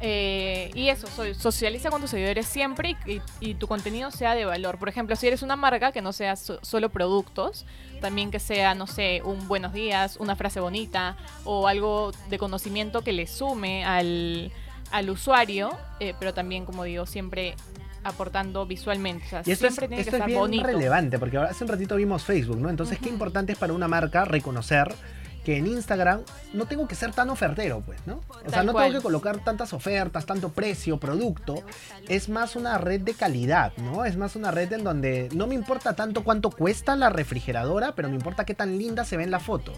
Eh, 0.00 0.70
y 0.74 0.88
eso, 0.88 1.06
so- 1.08 1.34
socializa 1.34 1.90
con 1.90 2.00
tus 2.00 2.10
seguidores 2.10 2.46
siempre 2.46 2.96
y, 3.06 3.12
y- 3.14 3.22
y 3.40 3.54
tu 3.54 3.66
contenido 3.66 4.10
sea 4.10 4.34
de 4.34 4.44
valor. 4.44 4.78
Por 4.78 4.88
ejemplo, 4.88 5.16
si 5.16 5.26
eres 5.26 5.42
una 5.42 5.56
marca 5.56 5.92
que 5.92 6.02
no 6.02 6.12
sea 6.12 6.36
so- 6.36 6.58
solo 6.62 6.88
productos, 6.90 7.66
también 8.00 8.30
que 8.30 8.38
sea, 8.40 8.74
no 8.74 8.86
sé, 8.86 9.22
un 9.24 9.48
buenos 9.48 9.72
días, 9.72 10.16
una 10.18 10.36
frase 10.36 10.60
bonita 10.60 11.16
o 11.44 11.66
algo 11.68 12.12
de 12.30 12.38
conocimiento 12.38 13.02
que 13.02 13.12
le 13.12 13.26
sume 13.26 13.84
al, 13.84 14.52
al 14.92 15.10
usuario, 15.10 15.70
eh, 16.00 16.14
pero 16.18 16.32
también, 16.34 16.64
como 16.64 16.84
digo, 16.84 17.06
siempre 17.06 17.54
aportando 18.04 18.64
visualmente. 18.66 19.24
O 19.26 19.28
sea, 19.28 19.42
Y 19.44 19.50
esto 19.50 19.66
es, 19.66 19.74
siempre 19.74 19.88
tiene 19.88 20.00
esto 20.02 20.10
que 20.12 20.16
es 20.16 20.20
estar 20.20 20.28
bien 20.28 20.38
bonito. 20.38 20.66
relevante, 20.66 21.18
porque 21.18 21.36
hace 21.38 21.64
un 21.64 21.68
ratito 21.70 21.96
vimos 21.96 22.22
Facebook, 22.22 22.58
¿no? 22.58 22.70
Entonces, 22.70 22.98
qué 22.98 23.08
importante 23.08 23.52
es 23.52 23.58
para 23.58 23.72
una 23.72 23.88
marca 23.88 24.24
reconocer 24.24 24.94
que 25.48 25.56
en 25.56 25.66
Instagram 25.66 26.20
no 26.52 26.66
tengo 26.66 26.86
que 26.86 26.94
ser 26.94 27.12
tan 27.12 27.30
ofertero, 27.30 27.80
pues, 27.80 27.98
¿no? 28.06 28.20
O 28.44 28.50
sea, 28.50 28.62
no 28.64 28.72
cual. 28.72 28.88
tengo 28.88 28.98
que 28.98 29.02
colocar 29.02 29.42
tantas 29.42 29.72
ofertas, 29.72 30.26
tanto 30.26 30.50
precio, 30.50 30.98
producto. 31.00 31.62
Es 32.06 32.28
más 32.28 32.54
una 32.54 32.76
red 32.76 33.00
de 33.00 33.14
calidad, 33.14 33.72
¿no? 33.78 34.04
Es 34.04 34.18
más 34.18 34.36
una 34.36 34.50
red 34.50 34.70
en 34.74 34.84
donde 34.84 35.30
no 35.32 35.46
me 35.46 35.54
importa 35.54 35.96
tanto 35.96 36.22
cuánto 36.22 36.50
cuesta 36.50 36.96
la 36.96 37.08
refrigeradora, 37.08 37.94
pero 37.94 38.10
me 38.10 38.16
importa 38.16 38.44
qué 38.44 38.52
tan 38.52 38.76
linda 38.76 39.06
se 39.06 39.16
ve 39.16 39.22
en 39.22 39.30
la 39.30 39.40
foto, 39.40 39.72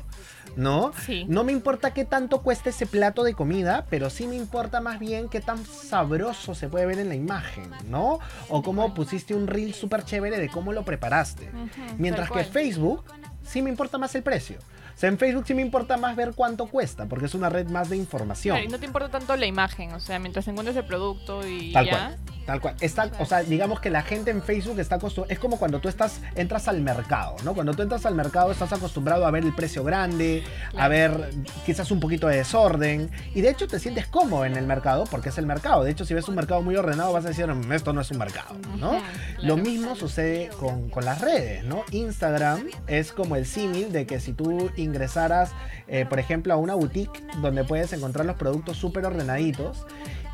¿no? 0.56 0.90
Sí. 1.06 1.24
No 1.28 1.44
me 1.44 1.52
importa 1.52 1.94
qué 1.94 2.04
tanto 2.04 2.42
cuesta 2.42 2.70
ese 2.70 2.86
plato 2.86 3.22
de 3.22 3.34
comida, 3.34 3.86
pero 3.88 4.10
sí 4.10 4.26
me 4.26 4.34
importa 4.34 4.80
más 4.80 4.98
bien 4.98 5.28
qué 5.28 5.40
tan 5.40 5.64
sabroso 5.64 6.56
se 6.56 6.68
puede 6.68 6.86
ver 6.86 6.98
en 6.98 7.10
la 7.10 7.14
imagen, 7.14 7.70
¿no? 7.88 8.18
O 8.48 8.64
cómo 8.64 8.92
pusiste 8.92 9.36
un 9.36 9.46
reel 9.46 9.72
súper 9.72 10.02
chévere 10.02 10.40
de 10.40 10.48
cómo 10.48 10.72
lo 10.72 10.84
preparaste. 10.84 11.48
Mientras 11.96 12.28
tal 12.28 12.38
que 12.38 12.42
cual. 12.42 12.52
Facebook 12.52 13.04
sí 13.44 13.62
me 13.62 13.70
importa 13.70 13.98
más 13.98 14.12
el 14.16 14.24
precio. 14.24 14.58
O 15.00 15.02
sea, 15.02 15.08
en 15.08 15.16
Facebook 15.16 15.44
sí 15.46 15.54
me 15.54 15.62
importa 15.62 15.96
más 15.96 16.14
ver 16.14 16.32
cuánto 16.34 16.66
cuesta, 16.66 17.06
porque 17.06 17.24
es 17.24 17.34
una 17.34 17.48
red 17.48 17.66
más 17.70 17.88
de 17.88 17.96
información. 17.96 18.54
Claro, 18.56 18.68
y 18.68 18.70
no 18.70 18.78
te 18.78 18.84
importa 18.84 19.08
tanto 19.08 19.34
la 19.34 19.46
imagen, 19.46 19.94
o 19.94 19.98
sea, 19.98 20.18
mientras 20.18 20.46
encuentres 20.46 20.76
el 20.76 20.84
producto 20.84 21.40
y 21.48 21.72
Tal 21.72 21.86
ya. 21.86 21.90
cual. 21.90 22.18
Tal 22.50 22.60
cual. 22.60 22.74
Está, 22.80 23.08
o 23.20 23.26
sea, 23.26 23.44
digamos 23.44 23.78
que 23.78 23.90
la 23.90 24.02
gente 24.02 24.32
en 24.32 24.42
Facebook 24.42 24.80
está 24.80 24.96
acostumbrada. 24.96 25.32
Es 25.32 25.38
como 25.38 25.56
cuando 25.56 25.78
tú 25.78 25.88
estás, 25.88 26.20
entras 26.34 26.66
al 26.66 26.80
mercado, 26.80 27.36
¿no? 27.44 27.54
Cuando 27.54 27.74
tú 27.74 27.82
entras 27.82 28.04
al 28.06 28.16
mercado 28.16 28.50
estás 28.50 28.72
acostumbrado 28.72 29.24
a 29.24 29.30
ver 29.30 29.44
el 29.44 29.54
precio 29.54 29.84
grande, 29.84 30.42
a 30.76 30.88
ver 30.88 31.30
quizás 31.64 31.92
un 31.92 32.00
poquito 32.00 32.26
de 32.26 32.38
desorden. 32.38 33.08
Y 33.36 33.40
de 33.40 33.50
hecho 33.50 33.68
te 33.68 33.78
sientes 33.78 34.08
cómodo 34.08 34.44
en 34.46 34.56
el 34.56 34.66
mercado 34.66 35.04
porque 35.04 35.28
es 35.28 35.38
el 35.38 35.46
mercado. 35.46 35.84
De 35.84 35.92
hecho, 35.92 36.04
si 36.04 36.12
ves 36.12 36.26
un 36.26 36.34
mercado 36.34 36.60
muy 36.60 36.74
ordenado, 36.74 37.12
vas 37.12 37.24
a 37.24 37.28
decir, 37.28 37.46
"Mm, 37.46 37.70
esto 37.70 37.92
no 37.92 38.00
es 38.00 38.10
un 38.10 38.18
mercado, 38.18 38.56
¿no? 38.80 39.00
Lo 39.42 39.56
mismo 39.56 39.94
sucede 39.94 40.48
con, 40.58 40.90
con 40.90 41.04
las 41.04 41.20
redes, 41.20 41.62
¿no? 41.62 41.84
Instagram 41.92 42.64
es 42.88 43.12
como 43.12 43.36
el 43.36 43.46
símil 43.46 43.92
de 43.92 44.06
que 44.06 44.18
si 44.18 44.32
tú 44.32 44.72
ingresaras, 44.74 45.52
eh, 45.86 46.04
por 46.04 46.18
ejemplo, 46.18 46.52
a 46.52 46.56
una 46.56 46.74
boutique 46.74 47.22
donde 47.42 47.62
puedes 47.62 47.92
encontrar 47.92 48.26
los 48.26 48.34
productos 48.34 48.76
súper 48.76 49.06
ordenaditos 49.06 49.86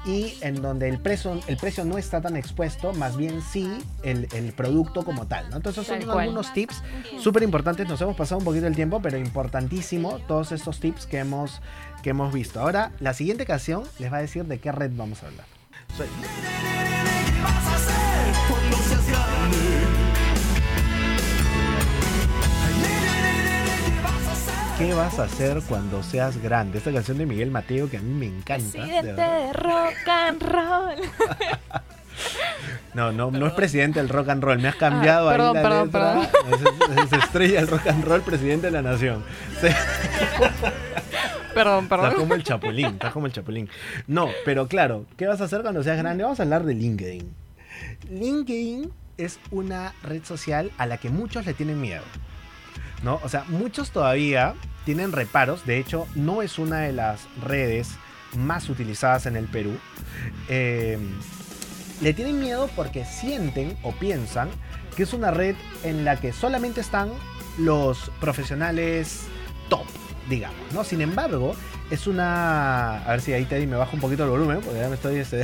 y 0.06 0.34
en 0.40 0.62
donde 0.62 0.88
el 0.88 0.98
precio, 1.00 1.40
el 1.48 1.56
precio 1.56 1.84
no 1.84 1.98
está 1.98 2.20
tan 2.20 2.36
expuesto, 2.36 2.92
más 2.94 3.16
bien 3.16 3.42
sí 3.42 3.68
el, 4.04 4.28
el 4.32 4.52
producto 4.52 5.04
como 5.04 5.26
tal, 5.26 5.50
¿no? 5.50 5.56
Entonces 5.56 5.86
son 5.86 5.98
Tal 5.98 6.06
cual. 6.06 6.20
algunos 6.20 6.52
tips 6.52 6.82
súper 7.20 7.42
importantes, 7.42 7.88
nos 7.88 8.00
hemos 8.00 8.16
pasado 8.16 8.38
un 8.38 8.44
poquito 8.44 8.66
el 8.66 8.76
tiempo, 8.76 9.00
pero 9.02 9.18
importantísimo 9.18 10.18
todos 10.28 10.52
estos 10.52 10.78
tips 10.80 11.06
que 11.06 11.18
hemos, 11.18 11.60
que 12.02 12.10
hemos 12.10 12.32
visto. 12.32 12.60
Ahora, 12.60 12.92
la 13.00 13.14
siguiente 13.14 13.46
canción 13.46 13.82
les 13.98 14.12
va 14.12 14.18
a 14.18 14.20
decir 14.20 14.44
de 14.44 14.58
qué 14.60 14.70
red 14.72 14.90
vamos 14.94 15.22
a 15.22 15.26
hablar. 15.26 15.46
Soy- 15.96 16.06
vas 17.42 17.66
a 17.66 17.74
hacer 17.74 18.34
cuando 18.48 18.76
seas 18.76 19.06
grande? 19.08 19.95
¿Qué 24.78 24.92
vas 24.92 25.18
a 25.18 25.24
hacer 25.24 25.62
cuando 25.68 26.02
seas 26.02 26.36
grande? 26.42 26.78
Esta 26.78 26.92
canción 26.92 27.16
de 27.18 27.24
Miguel 27.26 27.50
Mateo 27.50 27.88
que 27.88 27.96
a 27.96 28.00
mí 28.00 28.12
me 28.12 28.26
encanta. 28.26 28.64
de 28.64 28.70
Presidente 28.72 29.22
de 29.22 29.52
rock 29.52 30.08
and 30.08 30.42
roll. 30.42 30.96
No, 32.94 33.12
no, 33.12 33.30
no 33.30 33.46
es 33.46 33.52
presidente 33.52 33.98
del 34.00 34.08
rock 34.08 34.30
and 34.30 34.42
roll. 34.42 34.58
Me 34.58 34.68
has 34.68 34.76
cambiado 34.76 35.28
Ah, 35.28 35.32
ahí 35.32 35.36
perdón, 35.38 35.54
la 35.54 35.62
perdón, 35.62 36.20
letra. 36.22 36.30
Es, 37.04 37.12
es 37.12 37.12
estrella 37.24 37.60
del 37.60 37.68
rock 37.68 37.86
and 37.88 38.04
roll, 38.04 38.22
presidente 38.22 38.68
de 38.68 38.70
la 38.70 38.80
nación. 38.80 39.22
Sí. 39.60 39.66
perdón, 41.54 41.84
Está 41.84 41.96
perdón. 42.00 42.14
como 42.14 42.34
el 42.34 42.42
chapulín, 42.42 42.86
está 42.86 43.10
como 43.10 43.26
el 43.26 43.32
chapulín. 43.34 43.68
No, 44.06 44.28
pero 44.46 44.66
claro, 44.66 45.04
¿qué 45.18 45.26
vas 45.26 45.42
a 45.42 45.44
hacer 45.44 45.60
cuando 45.60 45.82
seas 45.82 45.98
grande? 45.98 46.22
Vamos 46.24 46.40
a 46.40 46.44
hablar 46.44 46.64
de 46.64 46.72
LinkedIn. 46.72 47.30
LinkedIn 48.10 48.90
es 49.18 49.40
una 49.50 49.92
red 50.02 50.24
social 50.24 50.70
a 50.78 50.86
la 50.86 50.96
que 50.96 51.10
muchos 51.10 51.44
le 51.44 51.52
tienen 51.52 51.78
miedo. 51.78 52.02
O 53.14 53.28
sea, 53.28 53.44
muchos 53.48 53.90
todavía 53.90 54.54
tienen 54.84 55.12
reparos. 55.12 55.64
De 55.66 55.78
hecho, 55.78 56.06
no 56.14 56.42
es 56.42 56.58
una 56.58 56.80
de 56.80 56.92
las 56.92 57.26
redes 57.42 57.90
más 58.36 58.68
utilizadas 58.68 59.26
en 59.26 59.36
el 59.36 59.46
Perú. 59.46 59.72
Eh, 60.48 60.98
le 62.00 62.12
tienen 62.12 62.40
miedo 62.40 62.68
porque 62.76 63.04
sienten 63.04 63.76
o 63.82 63.92
piensan 63.92 64.50
que 64.96 65.04
es 65.04 65.12
una 65.12 65.30
red 65.30 65.56
en 65.82 66.04
la 66.04 66.16
que 66.20 66.32
solamente 66.32 66.80
están 66.80 67.10
los 67.58 68.10
profesionales 68.20 69.22
top, 69.68 69.86
digamos, 70.28 70.72
¿no? 70.72 70.84
Sin 70.84 71.00
embargo, 71.00 71.54
es 71.90 72.06
una... 72.06 73.02
A 73.04 73.10
ver 73.10 73.20
si 73.20 73.32
ahí 73.32 73.44
Teddy 73.44 73.66
me 73.66 73.76
baja 73.76 73.92
un 73.94 74.00
poquito 74.00 74.24
el 74.24 74.30
volumen, 74.30 74.60
porque 74.60 74.80
ya 74.80 74.88
me 74.88 74.94
estoy... 74.94 75.16
Este... 75.16 75.42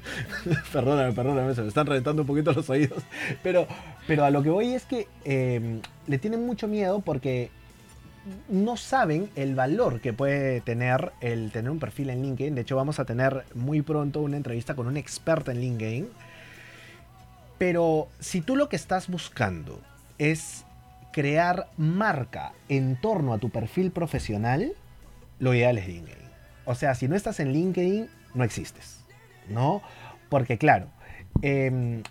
perdóname, 0.72 1.12
perdóname, 1.12 1.54
se 1.54 1.62
me 1.62 1.68
están 1.68 1.86
reventando 1.86 2.22
un 2.22 2.26
poquito 2.26 2.52
los 2.52 2.68
oídos. 2.68 3.02
Pero, 3.42 3.66
pero 4.06 4.24
a 4.24 4.30
lo 4.30 4.42
que 4.42 4.50
voy 4.50 4.74
es 4.74 4.84
que 4.84 5.08
eh, 5.24 5.80
le 6.06 6.18
tienen 6.18 6.46
mucho 6.46 6.68
miedo 6.68 7.00
porque 7.00 7.50
no 8.48 8.76
saben 8.76 9.30
el 9.36 9.54
valor 9.54 10.00
que 10.00 10.12
puede 10.12 10.60
tener 10.60 11.12
el 11.20 11.50
tener 11.52 11.70
un 11.70 11.78
perfil 11.78 12.10
en 12.10 12.22
LinkedIn. 12.22 12.54
De 12.54 12.62
hecho, 12.62 12.76
vamos 12.76 12.98
a 12.98 13.04
tener 13.04 13.44
muy 13.54 13.82
pronto 13.82 14.20
una 14.20 14.36
entrevista 14.36 14.74
con 14.74 14.86
un 14.86 14.96
experto 14.96 15.50
en 15.50 15.60
LinkedIn. 15.60 16.08
Pero 17.58 18.08
si 18.20 18.40
tú 18.40 18.56
lo 18.56 18.68
que 18.68 18.76
estás 18.76 19.08
buscando 19.08 19.80
es 20.18 20.64
crear 21.12 21.68
marca 21.76 22.52
en 22.68 22.96
torno 23.00 23.32
a 23.32 23.38
tu 23.38 23.50
perfil 23.50 23.90
profesional, 23.90 24.72
lo 25.38 25.54
ideal 25.54 25.78
es 25.78 25.86
LinkedIn. 25.86 26.24
O 26.64 26.74
sea, 26.74 26.94
si 26.94 27.08
no 27.08 27.16
estás 27.16 27.40
en 27.40 27.52
LinkedIn, 27.52 28.08
no 28.34 28.44
existes. 28.44 29.00
¿No? 29.48 29.82
Porque 30.30 30.56
claro, 30.56 30.88
em, 31.42 32.02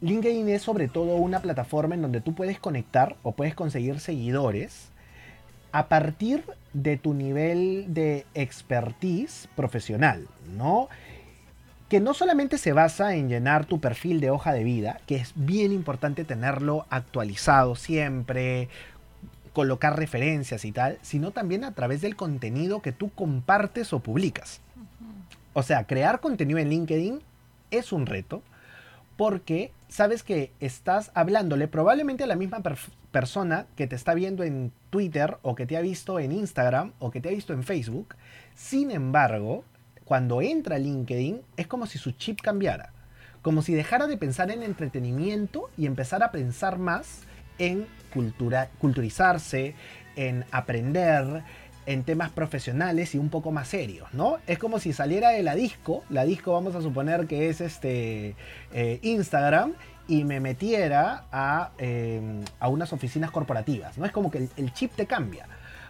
LinkedIn 0.00 0.48
es 0.48 0.62
sobre 0.62 0.88
todo 0.88 1.16
una 1.16 1.40
plataforma 1.40 1.94
en 1.94 2.02
donde 2.02 2.20
tú 2.20 2.34
puedes 2.34 2.58
conectar 2.58 3.16
o 3.22 3.32
puedes 3.32 3.54
conseguir 3.54 4.00
seguidores 4.00 4.90
a 5.72 5.88
partir 5.88 6.44
de 6.72 6.96
tu 6.96 7.14
nivel 7.14 7.86
de 7.88 8.26
expertise 8.34 9.48
profesional, 9.56 10.26
¿no? 10.56 10.88
Que 11.88 12.00
no 12.00 12.14
solamente 12.14 12.58
se 12.58 12.72
basa 12.72 13.14
en 13.14 13.28
llenar 13.28 13.66
tu 13.66 13.80
perfil 13.80 14.20
de 14.20 14.30
hoja 14.30 14.52
de 14.52 14.64
vida, 14.64 15.00
que 15.06 15.16
es 15.16 15.32
bien 15.36 15.72
importante 15.72 16.24
tenerlo 16.24 16.86
actualizado 16.90 17.76
siempre, 17.76 18.68
colocar 19.52 19.98
referencias 19.98 20.64
y 20.64 20.72
tal, 20.72 20.98
sino 21.02 21.30
también 21.30 21.64
a 21.64 21.72
través 21.72 22.00
del 22.00 22.16
contenido 22.16 22.82
que 22.82 22.92
tú 22.92 23.10
compartes 23.10 23.92
o 23.92 24.00
publicas. 24.00 24.60
O 25.52 25.62
sea, 25.62 25.84
crear 25.86 26.20
contenido 26.20 26.58
en 26.58 26.68
LinkedIn 26.68 27.20
es 27.70 27.92
un 27.92 28.06
reto 28.06 28.42
porque 29.16 29.72
sabes 29.88 30.22
que 30.22 30.52
estás 30.60 31.10
hablándole 31.14 31.68
probablemente 31.68 32.24
a 32.24 32.26
la 32.26 32.36
misma 32.36 32.60
per- 32.60 32.76
persona 33.10 33.66
que 33.76 33.86
te 33.86 33.96
está 33.96 34.14
viendo 34.14 34.44
en 34.44 34.72
Twitter 34.90 35.38
o 35.42 35.54
que 35.54 35.66
te 35.66 35.76
ha 35.76 35.80
visto 35.80 36.18
en 36.18 36.32
Instagram 36.32 36.92
o 36.98 37.10
que 37.10 37.20
te 37.20 37.28
ha 37.28 37.32
visto 37.32 37.52
en 37.52 37.62
Facebook. 37.62 38.14
Sin 38.54 38.90
embargo, 38.90 39.64
cuando 40.04 40.42
entra 40.42 40.78
LinkedIn 40.78 41.40
es 41.56 41.66
como 41.66 41.86
si 41.86 41.98
su 41.98 42.12
chip 42.12 42.40
cambiara. 42.40 42.92
Como 43.42 43.62
si 43.62 43.74
dejara 43.74 44.06
de 44.06 44.16
pensar 44.16 44.50
en 44.50 44.62
entretenimiento 44.62 45.70
y 45.78 45.86
empezara 45.86 46.26
a 46.26 46.32
pensar 46.32 46.78
más 46.78 47.22
en 47.58 47.86
cultura, 48.12 48.70
culturizarse, 48.78 49.74
en 50.16 50.44
aprender, 50.50 51.42
en 51.86 52.02
temas 52.04 52.30
profesionales 52.30 53.14
y 53.14 53.18
un 53.18 53.28
poco 53.28 53.52
más 53.52 53.68
serios, 53.68 54.12
¿no? 54.12 54.38
Es 54.46 54.58
como 54.58 54.78
si 54.78 54.92
saliera 54.92 55.30
de 55.30 55.42
la 55.42 55.54
disco, 55.54 56.04
la 56.10 56.24
disco 56.24 56.52
vamos 56.52 56.74
a 56.74 56.82
suponer 56.82 57.26
que 57.26 57.48
es 57.48 57.60
este 57.60 58.34
eh, 58.72 58.98
Instagram, 59.02 59.74
y 60.08 60.24
me 60.24 60.38
metiera 60.38 61.24
a, 61.32 61.72
eh, 61.78 62.20
a 62.60 62.68
unas 62.68 62.92
oficinas 62.92 63.30
corporativas, 63.30 63.98
¿no? 63.98 64.06
Es 64.06 64.12
como 64.12 64.30
que 64.30 64.38
el, 64.38 64.50
el 64.56 64.72
chip 64.72 64.92
te 64.94 65.06
cambia. 65.06 65.48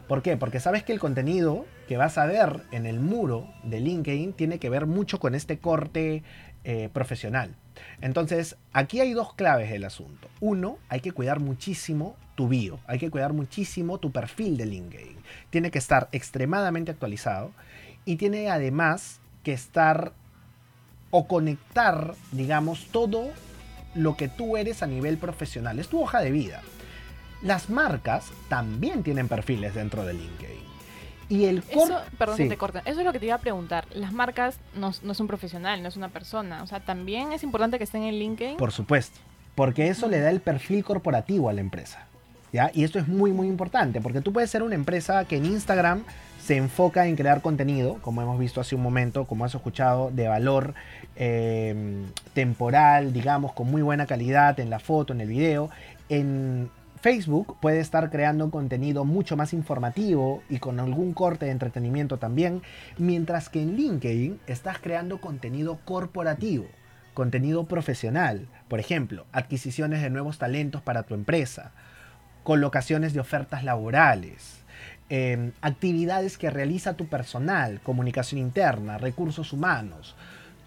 ¿Por 0.09 0.23
qué? 0.23 0.37
Porque 0.37 0.61
sabes 0.61 0.85
que 0.85 0.93
el 0.93 1.01
contenido 1.01 1.67
que 1.89 1.97
vas 1.97 2.17
a 2.17 2.27
ver 2.27 2.63
en 2.71 2.87
el 2.87 3.01
muro 3.01 3.53
de 3.65 3.81
LinkedIn 3.81 4.33
tiene 4.33 4.59
que 4.59 4.71
ver 4.71 4.87
mucho 4.87 5.19
con 5.19 5.35
este 5.35 5.59
corte 5.59 6.23
eh, 6.65 6.89
profesional. 6.93 7.55
Entonces, 8.01 8.57
aquí 8.73 9.01
hay 9.01 9.13
dos 9.13 9.35
claves 9.35 9.71
del 9.71 9.85
asunto. 9.85 10.29
Uno, 10.41 10.79
hay 10.89 11.01
que 11.01 11.13
cuidar 11.13 11.41
muchísimo 11.41 12.17
tu 12.37 12.47
bio, 12.49 12.79
hay 12.87 12.99
que 13.01 13.11
cuidar 13.11 13.33
muchísimo 13.33 13.99
tu 13.99 14.13
perfil 14.13 14.57
de 14.57 14.67
LinkedIn. 14.67 15.17
Tiene 15.51 15.71
que 15.73 15.79
estar 15.79 16.09
extremadamente 16.13 16.93
actualizado 16.93 17.51
y 18.05 18.17
tiene 18.17 18.51
además 18.51 19.19
que 19.43 19.53
estar 19.53 20.13
o 21.11 21.27
conectar, 21.27 22.15
digamos, 22.33 22.87
todo 22.93 23.31
lo 23.95 24.17
que 24.17 24.29
tú 24.29 24.57
eres 24.57 24.83
a 24.83 24.87
nivel 24.87 25.17
profesional. 25.19 25.79
Es 25.79 25.89
tu 25.89 26.01
hoja 26.01 26.21
de 26.21 26.31
vida. 26.31 26.61
Las 27.43 27.71
marcas 27.71 28.31
también 28.49 29.03
tienen 29.03 29.29
perfiles 29.29 29.75
dentro 29.75 30.05
de 30.05 30.15
LinkedIn. 30.15 30.67
Y 31.29 31.47
el 31.47 31.59
Eso, 31.71 32.01
perdón 32.19 32.37
Sí. 32.37 32.43
que 32.45 32.49
te 32.51 32.57
corte. 32.57 32.81
Eso 32.85 33.01
es 33.01 33.07
lo 33.07 33.13
que 33.13 33.19
te 33.19 33.27
iba 33.27 33.35
a 33.35 33.41
preguntar. 33.41 33.87
Las 33.95 34.13
marcas 34.13 34.59
no, 34.75 34.93
no 35.03 35.13
es 35.13 35.21
un 35.21 35.27
profesional, 35.27 35.83
no 35.83 35.89
es 35.89 35.97
una 35.97 36.11
persona. 36.11 36.63
O 36.63 36.67
sea, 36.67 36.81
también 36.81 37.33
es 37.33 37.43
importante 37.43 37.79
que 37.79 37.85
estén 37.85 38.03
en 38.05 38.19
LinkedIn. 38.19 38.57
Por 38.59 38.73
supuesto, 38.73 39.19
porque 39.55 39.89
eso 39.89 40.07
le 40.09 40.21
da 40.21 40.31
el 40.31 40.41
perfil 40.41 40.85
corporativo 40.85 41.49
a 41.49 41.53
la 41.53 41.61
empresa. 41.63 42.07
¿Ya? 42.53 42.71
Y 42.75 42.85
esto 42.85 42.99
es 42.99 43.09
muy, 43.09 43.33
muy 43.33 43.49
importante, 43.49 44.01
porque 44.01 44.21
tú 44.21 44.33
puedes 44.33 44.51
ser 44.51 44.63
una 44.63 44.75
empresa 44.75 45.25
que 45.25 45.37
en 45.37 45.47
Instagram 45.47 46.05
se 46.47 46.57
enfoca 46.57 47.07
en 47.07 47.17
crear 47.17 47.43
contenido, 47.43 47.99
como 48.03 48.23
hemos 48.23 48.39
visto 48.39 48.61
hace 48.61 48.77
un 48.77 48.83
momento, 48.83 49.25
como 49.25 49.45
has 49.45 49.55
escuchado, 49.55 50.11
de 50.13 50.29
valor 50.29 50.75
eh, 51.17 52.05
temporal, 52.35 53.13
digamos, 53.13 53.53
con 53.53 53.69
muy 53.69 53.83
buena 53.83 54.07
calidad 54.07 54.61
en 54.61 54.71
la 54.71 54.79
foto, 54.79 55.13
en 55.13 55.21
el 55.21 55.29
video. 55.29 55.71
En 56.09 56.71
Facebook 57.01 57.57
puede 57.61 57.81
estar 57.81 58.11
creando 58.11 58.49
contenido 58.51 59.05
mucho 59.05 59.37
más 59.37 59.53
informativo 59.53 60.43
y 60.49 60.59
con 60.59 60.79
algún 60.79 61.15
corte 61.15 61.47
de 61.47 61.53
entretenimiento 61.53 62.19
también, 62.19 62.63
mientras 62.97 63.49
que 63.49 63.61
en 63.61 63.77
LinkedIn 63.77 64.39
estás 64.47 64.79
creando 64.79 65.21
contenido 65.21 65.79
corporativo 65.85 66.67
contenido 67.17 67.65
profesional, 67.65 68.47
por 68.69 68.79
ejemplo, 68.79 69.25
adquisiciones 69.33 70.03
de 70.03 70.11
nuevos 70.11 70.37
talentos 70.37 70.83
para 70.83 71.05
tu 71.05 71.15
empresa, 71.15 71.73
colocaciones 72.47 73.13
de 73.13 73.19
ofertas 73.19 73.65
laborales, 73.65 74.61
eh, 75.11 75.51
actividades 75.63 76.39
que 76.39 76.49
realiza 76.49 76.95
tu 76.95 77.09
personal, 77.09 77.81
comunicación 77.81 78.41
interna, 78.41 78.99
recursos 78.99 79.53
humanos. 79.53 80.15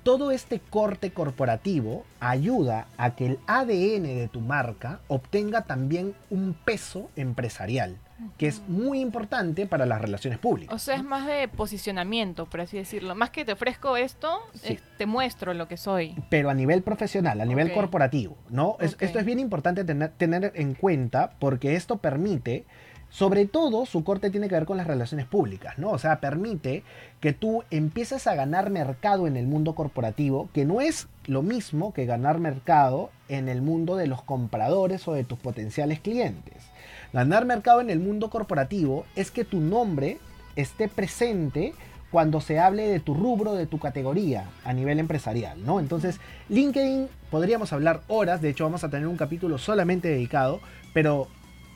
Todo 0.03 0.31
este 0.31 0.59
corte 0.59 1.11
corporativo 1.11 2.05
ayuda 2.19 2.87
a 2.97 3.15
que 3.15 3.27
el 3.27 3.39
ADN 3.47 4.03
de 4.03 4.27
tu 4.29 4.41
marca 4.41 4.99
obtenga 5.07 5.61
también 5.61 6.15
un 6.29 6.53
peso 6.53 7.09
empresarial, 7.15 7.95
que 8.37 8.47
es 8.47 8.61
muy 8.67 8.99
importante 8.99 9.65
para 9.65 9.85
las 9.85 10.01
relaciones 10.01 10.39
públicas. 10.39 10.73
O 10.75 10.79
sea, 10.79 10.95
es 10.95 11.03
más 11.03 11.25
de 11.27 11.47
posicionamiento, 11.47 12.45
por 12.45 12.61
así 12.61 12.77
decirlo. 12.77 13.15
Más 13.15 13.29
que 13.29 13.45
te 13.45 13.53
ofrezco 13.53 13.95
esto, 13.97 14.39
Sí. 14.53 14.73
es- 14.73 14.81
te 14.97 15.05
muestro 15.05 15.53
lo 15.53 15.67
que 15.67 15.77
soy. 15.77 16.15
pero 16.29 16.49
a 16.49 16.53
nivel 16.53 16.81
profesional, 16.83 17.39
a 17.41 17.45
nivel 17.45 17.71
corporativo, 17.73 18.35
¿no? 18.49 18.75
Es-. 18.79 18.97
Esto 18.99 19.19
es 19.19 19.25
bien 19.25 19.39
importante 19.39 19.83
tener, 19.83 20.11
tener 20.11 20.51
en 20.55 20.73
cuenta 20.73 21.31
porque 21.39 21.75
esto 21.75 21.97
permite, 21.97 22.65
sobre 23.09 23.45
todo 23.45 23.85
su 23.85 24.03
corte 24.03 24.29
tiene 24.29 24.47
que 24.49 24.55
ver 24.55 24.65
con 24.65 24.77
las 24.77 24.85
relaciones 24.85 25.25
públicas, 25.25 25.77
¿no? 25.79 25.89
O 25.91 25.97
sea, 25.97 26.19
permite 26.19 26.83
que 27.21 27.33
tú 27.33 27.63
empieces 27.71 28.27
a 28.27 28.35
ganar 28.35 28.69
mercado 28.69 29.25
en 29.27 29.35
el 29.37 29.47
mundo 29.47 29.73
corporativo, 29.73 30.49
que 30.53 30.65
no 30.65 30.79
es 30.81 31.07
lo 31.25 31.41
mismo 31.41 31.93
que 31.93 32.05
ganar 32.05 32.39
mercado 32.39 33.09
en 33.27 33.49
el 33.49 33.61
mundo 33.61 33.95
de 33.95 34.07
los 34.07 34.21
compradores 34.21 35.07
o 35.07 35.13
de 35.13 35.23
tus 35.23 35.39
potenciales 35.39 35.99
clientes. 36.01 36.69
Ganar 37.13 37.45
mercado 37.45 37.81
en 37.81 37.89
el 37.89 37.99
mundo 37.99 38.29
corporativo 38.29 39.05
es 39.15 39.31
que 39.31 39.43
tu 39.43 39.59
nombre 39.59 40.19
esté 40.55 40.87
presente 40.87 41.73
cuando 42.11 42.41
se 42.41 42.59
hable 42.59 42.87
de 42.87 42.99
tu 42.99 43.13
rubro, 43.13 43.53
de 43.53 43.67
tu 43.67 43.79
categoría 43.79 44.49
a 44.63 44.73
nivel 44.73 44.99
empresarial, 44.99 45.63
¿no? 45.63 45.79
Entonces, 45.79 46.19
LinkedIn 46.49 47.07
podríamos 47.29 47.71
hablar 47.71 48.01
horas, 48.07 48.41
de 48.41 48.49
hecho 48.49 48.63
vamos 48.63 48.83
a 48.83 48.89
tener 48.89 49.07
un 49.07 49.17
capítulo 49.17 49.57
solamente 49.57 50.07
dedicado, 50.07 50.59
pero 50.93 51.27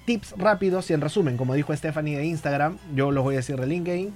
tips 0.05 0.33
rápidos 0.37 0.89
y 0.89 0.93
en 0.93 1.01
resumen, 1.01 1.37
como 1.37 1.53
dijo 1.53 1.75
Stephanie 1.75 2.17
de 2.17 2.25
Instagram, 2.25 2.77
yo 2.95 3.11
los 3.11 3.23
voy 3.23 3.35
a 3.35 3.37
decir 3.37 3.57
de 3.57 3.67
LinkedIn, 3.67 4.13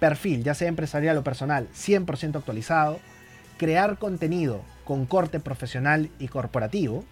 perfil, 0.00 0.42
ya 0.42 0.54
sea 0.54 0.68
empresarial 0.68 1.16
o 1.16 1.22
personal, 1.22 1.68
100% 1.74 2.36
actualizado, 2.36 2.98
crear 3.56 3.98
contenido 3.98 4.62
con 4.84 5.06
corte 5.06 5.38
profesional 5.38 6.10
y 6.18 6.26
corporativo, 6.26 7.04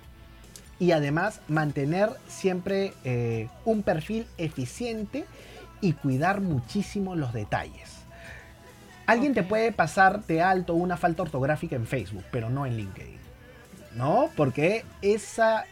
y 0.81 0.90
además 0.90 1.40
mantener 1.47 2.11
siempre 2.27 2.93
eh, 3.05 3.49
un 3.64 3.85
perfil 3.85 4.27
eficiente 4.38 5.27
y 5.81 5.93
cuidar 5.93 6.40
muchísimo 6.40 7.14
los 7.14 7.33
detalles. 7.33 7.99
Alguien 9.07 9.35
te 9.35 9.45
puede 9.45 9.71
pasar 9.71 10.27
de 10.27 10.43
alto 10.43 10.75
una 10.75 10.97
falta 10.97 11.23
ortográfica 11.23 11.77
en 11.77 11.87
Facebook, 11.87 12.25
pero 12.33 12.51
no 12.51 12.66
en 12.66 12.77
LinkedIn. 12.77 13.21
¿no? 13.97 14.31
Porque 14.37 14.85
esa 15.03 15.66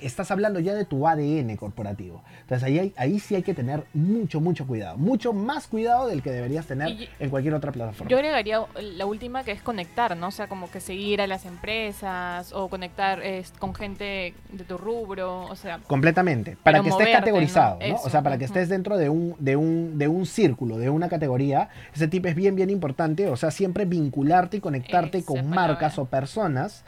estás 0.00 0.30
hablando 0.30 0.60
ya 0.60 0.74
de 0.74 0.84
tu 0.84 1.06
ADN 1.06 1.56
corporativo. 1.56 2.22
Entonces 2.42 2.62
ahí, 2.64 2.78
hay- 2.78 2.94
ahí 2.96 3.18
sí 3.20 3.34
hay 3.34 3.42
que 3.42 3.54
tener 3.54 3.84
mucho, 3.94 4.40
mucho 4.40 4.66
cuidado. 4.66 4.96
Mucho 4.98 5.32
más 5.32 5.66
cuidado 5.66 6.06
del 6.08 6.22
que 6.22 6.30
deberías 6.30 6.66
tener 6.66 6.88
Y- 6.90 7.08
en 7.18 7.30
cualquier 7.30 7.54
otra 7.54 7.72
plataforma. 7.72 8.10
Yo 8.10 8.16
agregaría 8.16 8.60
la 8.80 9.06
última 9.06 9.44
que 9.44 9.52
es 9.52 9.62
conectar, 9.62 10.16
¿no? 10.16 10.28
O 10.28 10.30
sea, 10.30 10.46
como 10.48 10.70
que 10.70 10.80
seguir 10.80 11.20
a 11.20 11.26
las 11.26 11.44
empresas 11.46 12.52
o 12.52 12.68
conectar 12.68 13.20
eh, 13.22 13.44
con 13.58 13.74
gente 13.74 14.34
de 14.52 14.64
tu 14.64 14.78
rubro, 14.78 15.42
o 15.46 15.56
sea, 15.56 15.80
Completamente. 15.86 16.56
Para 16.62 16.80
que 16.80 16.88
estés 16.88 17.06
moverte, 17.06 17.12
categorizado, 17.18 17.78
¿no? 17.80 17.88
¿no? 17.88 17.94
O 17.96 18.10
sea, 18.10 18.22
para 18.22 18.38
que 18.38 18.44
estés 18.44 18.68
dentro 18.68 18.96
de 18.96 19.08
un, 19.08 19.34
de, 19.38 19.56
un, 19.56 19.98
de 19.98 20.08
un 20.08 20.26
círculo, 20.26 20.78
de 20.78 20.90
una 20.90 21.08
categoría, 21.08 21.68
ese 21.94 22.08
tip 22.08 22.26
es 22.26 22.34
bien, 22.34 22.54
bien 22.56 22.70
importante. 22.70 23.28
O 23.28 23.36
sea, 23.36 23.50
siempre 23.50 23.84
vincularte 23.84 24.58
y 24.58 24.60
conectarte 24.60 25.18
Esa 25.18 25.26
con 25.26 25.36
palabra. 25.36 25.54
marcas 25.72 25.98
o 25.98 26.04
personas 26.06 26.84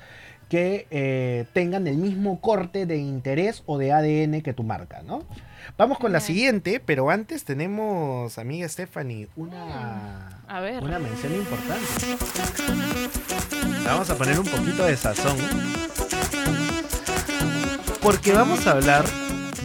que 0.55 0.87
eh, 0.93 1.47
tengan 1.53 1.89
el 1.89 1.97
mismo 1.97 2.41
corte 2.41 2.87
de 2.87 2.97
interés 2.97 3.65
o 3.67 3.77
de 3.77 3.91
ADN 3.91 4.41
que 4.41 4.53
tu 4.53 4.63
marca, 4.63 5.03
¿no? 5.03 5.25
Vamos 5.77 5.99
con 5.99 6.13
la 6.13 6.21
siguiente, 6.21 6.79
pero 6.79 7.11
antes 7.11 7.43
tenemos, 7.45 8.39
amiga 8.39 8.69
Stephanie, 8.69 9.27
una, 9.35 10.45
a 10.47 10.61
ver. 10.61 10.81
una 10.81 11.01
mención 11.01 11.35
importante. 11.35 11.85
Vamos 13.85 14.09
a 14.11 14.15
poner 14.15 14.39
un 14.39 14.47
poquito 14.47 14.85
de 14.85 14.97
sazón. 14.97 15.37
Porque 18.01 18.33
vamos 18.33 18.65
a 18.69 18.73
hablar 18.73 19.05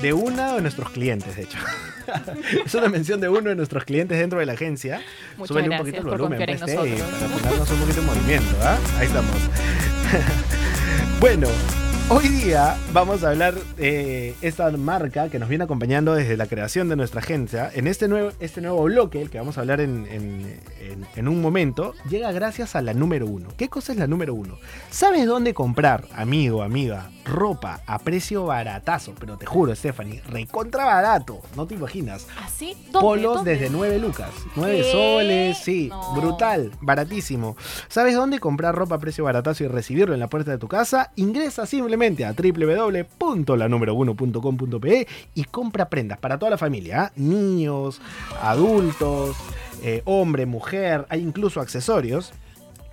de 0.01 0.11
uno 0.13 0.55
de 0.55 0.61
nuestros 0.63 0.89
clientes, 0.89 1.35
de 1.35 1.43
hecho. 1.43 1.59
es 2.65 2.73
una 2.73 2.89
mención 2.89 3.21
de 3.21 3.29
uno 3.29 3.47
de 3.51 3.55
nuestros 3.55 3.83
clientes 3.83 4.17
dentro 4.17 4.39
de 4.39 4.47
la 4.47 4.53
agencia. 4.53 5.01
Muchas 5.37 5.49
Súbele 5.49 5.69
un 5.69 5.77
poquito 5.77 5.97
el 5.97 6.05
volumen, 6.05 6.39
nosotros. 6.39 6.87
para 6.87 7.27
ponernos 7.27 7.69
un 7.69 7.79
poquito 7.79 7.99
en 7.99 8.05
movimiento, 8.07 8.55
¿ah? 8.63 8.77
Ahí 8.97 9.05
estamos. 9.05 9.35
bueno, 11.19 11.49
hoy 12.09 12.27
día 12.27 12.75
vamos 12.91 13.23
a 13.23 13.29
hablar 13.29 13.53
de 13.77 14.33
esta 14.41 14.69
marca 14.71 15.29
que 15.29 15.37
nos 15.39 15.47
viene 15.49 15.63
acompañando 15.65 16.13
desde 16.15 16.37
la 16.37 16.47
creación 16.47 16.89
de 16.89 16.95
nuestra 16.95 17.19
agencia. 17.21 17.69
En 17.73 17.87
este 17.87 18.07
nuevo, 18.07 18.31
este 18.39 18.61
nuevo 18.61 18.83
bloque, 18.83 19.21
el 19.21 19.29
que 19.29 19.37
vamos 19.37 19.57
a 19.57 19.61
hablar 19.61 19.79
en, 19.81 20.07
en- 20.09 20.59
en- 20.81 21.05
en 21.15 21.27
un 21.27 21.39
momento, 21.41 21.93
llega 22.09 22.31
gracias 22.31 22.75
a 22.75 22.81
la 22.81 22.93
número 22.93 23.27
uno. 23.27 23.49
¿Qué 23.57 23.69
cosa 23.69 23.91
es 23.91 23.97
la 23.99 24.07
número 24.07 24.33
uno? 24.33 24.57
¿Sabes 24.89 25.27
dónde 25.27 25.53
comprar, 25.53 26.05
amigo, 26.15 26.63
amiga, 26.63 27.09
ropa 27.25 27.81
a 27.85 27.99
precio 27.99 28.45
baratazo? 28.45 29.13
Pero 29.19 29.37
te 29.37 29.45
juro, 29.45 29.75
Stephanie, 29.75 30.21
recontra 30.27 30.85
barato. 30.85 31.41
No 31.55 31.67
te 31.67 31.75
imaginas. 31.75 32.25
¿Así? 32.43 32.73
¿Dónde? 32.91 32.99
Polos 32.99 33.35
¿Dónde? 33.35 33.51
desde 33.51 33.69
9 33.69 33.99
lucas. 33.99 34.31
9 34.55 34.77
¿Qué? 34.77 34.91
soles, 34.91 35.57
sí. 35.59 35.89
No. 35.89 36.15
Brutal, 36.15 36.71
baratísimo. 36.81 37.55
¿Sabes 37.87 38.15
dónde 38.15 38.39
comprar 38.39 38.73
ropa 38.75 38.95
a 38.95 38.99
precio 38.99 39.23
baratazo 39.23 39.63
y 39.63 39.67
recibirlo 39.67 40.13
en 40.15 40.19
la 40.19 40.27
puerta 40.27 40.49
de 40.51 40.57
tu 40.57 40.67
casa? 40.67 41.11
Ingresa 41.15 41.65
simplemente 41.67 41.98
a 41.99 42.33
www.lanumero1.com.pe 42.33 45.07
y 45.35 45.43
compra 45.43 45.89
prendas 45.89 46.17
para 46.17 46.39
toda 46.39 46.51
la 46.51 46.57
familia. 46.57 47.03
¿ah? 47.03 47.11
Niños, 47.15 48.01
adultos, 48.41 49.35
eh, 49.83 50.01
hombre, 50.05 50.45
mujer, 50.45 51.05
hay 51.09 51.19
incluso 51.21 51.59
accesorios. 51.61 52.31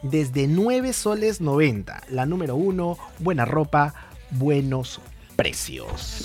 Desde 0.02 0.48
9 0.48 0.92
soles 0.92 1.40
90. 1.40 2.02
La 2.10 2.26
número 2.26 2.56
uno, 2.56 2.98
buena 3.18 3.44
ropa, 3.44 3.94
buenos 4.30 5.00
precios. 5.36 6.24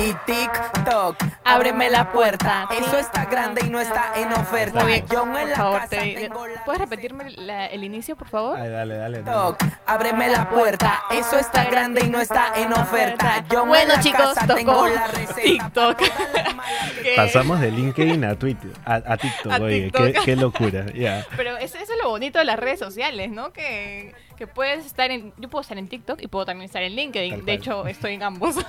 Y 0.00 0.14
TikTok, 0.26 1.16
ábreme 1.44 1.90
la 1.90 2.12
puerta. 2.12 2.68
Eso 2.70 2.98
está 2.98 3.24
grande 3.24 3.62
y 3.66 3.68
no 3.70 3.80
está 3.80 4.12
en 4.16 4.32
oferta. 4.32 4.80
Muy 4.84 4.92
bien, 4.92 5.06
Yo 5.10 5.24
en 5.24 5.32
por 5.32 5.48
la 5.48 5.56
favor, 5.56 5.78
casa 5.80 5.88
te- 5.88 6.14
tengo 6.14 6.46
la 6.46 6.64
¿puedes 6.64 6.80
repetirme 6.80 7.30
la- 7.32 7.66
el 7.66 7.82
inicio, 7.82 8.14
por 8.14 8.28
favor? 8.28 8.58
Ay, 8.60 8.68
dale, 8.70 8.96
dale. 8.96 9.22
dale. 9.22 9.48
TikTok, 9.56 9.72
ábreme 9.86 10.28
la 10.28 10.48
puerta. 10.50 11.02
Eso 11.10 11.36
está 11.38 11.64
grande 11.64 12.02
y 12.04 12.08
no 12.10 12.20
está 12.20 12.52
en 12.56 12.72
oferta. 12.72 13.44
Yo 13.50 13.62
en 13.64 13.68
Bueno, 13.68 13.94
la 13.94 14.00
chicos, 14.00 14.34
casa 14.34 14.46
tocó 14.46 14.54
tengo 14.56 14.88
la 14.88 15.06
receta. 15.08 15.42
TikTok. 15.42 15.98
¿Qué? 17.02 17.12
Pasamos 17.16 17.60
de 17.60 17.70
LinkedIn 17.72 18.24
a 18.24 18.34
Twitter, 18.38 18.70
a, 18.84 18.94
a 18.94 19.16
TikTok, 19.16 19.52
A 19.52 19.56
oye, 19.56 19.82
TikTok. 19.90 20.04
Qué, 20.06 20.12
qué 20.24 20.36
locura, 20.36 20.86
ya. 20.94 21.26
Pero 21.36 21.56
eso, 21.56 21.76
eso 21.78 21.92
es 21.92 21.98
lo 22.02 22.10
bonito 22.10 22.38
de 22.38 22.44
las 22.44 22.58
redes 22.58 22.78
sociales, 22.78 23.30
¿no? 23.30 23.52
Que, 23.52 24.14
que 24.36 24.46
puedes 24.46 24.86
estar 24.86 25.10
en... 25.10 25.32
Yo 25.38 25.48
puedo 25.48 25.62
estar 25.62 25.76
en 25.78 25.88
TikTok 25.88 26.20
y 26.22 26.28
puedo 26.28 26.44
también 26.46 26.66
estar 26.66 26.82
en 26.82 26.94
LinkedIn. 26.94 27.44
De 27.44 27.52
hecho, 27.54 27.86
estoy 27.88 28.14
en 28.14 28.22
ambos. 28.22 28.54